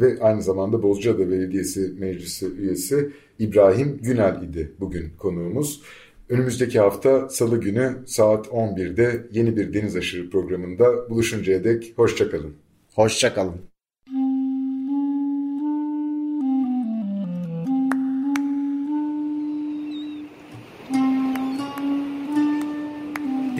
ve 0.00 0.18
aynı 0.20 0.42
zamanda 0.42 0.82
Bozcaada 0.82 1.30
Belediyesi 1.30 1.92
Meclisi 1.98 2.46
üyesi 2.58 3.10
İbrahim 3.38 3.98
Günel 4.02 4.42
idi 4.42 4.72
bugün 4.80 5.10
konuğumuz. 5.18 5.82
Önümüzdeki 6.28 6.80
hafta 6.80 7.28
Salı 7.28 7.60
günü 7.60 7.96
saat 8.06 8.46
11'de 8.46 9.26
yeni 9.32 9.56
bir 9.56 9.74
Deniz 9.74 9.96
Aşırı 9.96 10.30
programında 10.30 11.10
buluşuncaya 11.10 11.64
dek 11.64 11.92
hoşçakalın. 11.96 12.54
Hoşçakalın. 12.94 13.69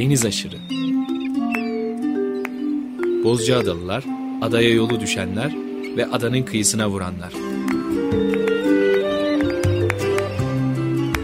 Deniz 0.01 0.25
aşırı. 0.25 0.57
Bozcaadalılar, 3.25 4.05
adaya 4.43 4.71
yolu 4.71 5.01
düşenler 5.01 5.53
ve 5.97 6.07
adanın 6.07 6.43
kıyısına 6.43 6.91
vuranlar. 6.91 7.33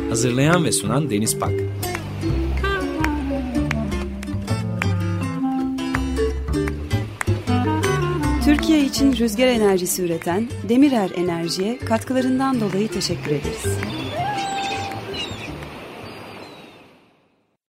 Hazırlayan 0.09 0.65
ve 0.65 0.73
sunan 0.73 1.11
Deniz 1.11 1.39
Pak. 1.39 1.53
Türkiye 8.45 8.85
için 8.85 9.17
rüzgar 9.17 9.47
enerjisi 9.47 10.03
üreten 10.03 10.49
Demirer 10.69 11.11
Enerji'ye 11.17 11.79
katkılarından 11.79 12.61
dolayı 12.61 12.89
teşekkür 12.89 13.31
ederiz. 13.31 13.79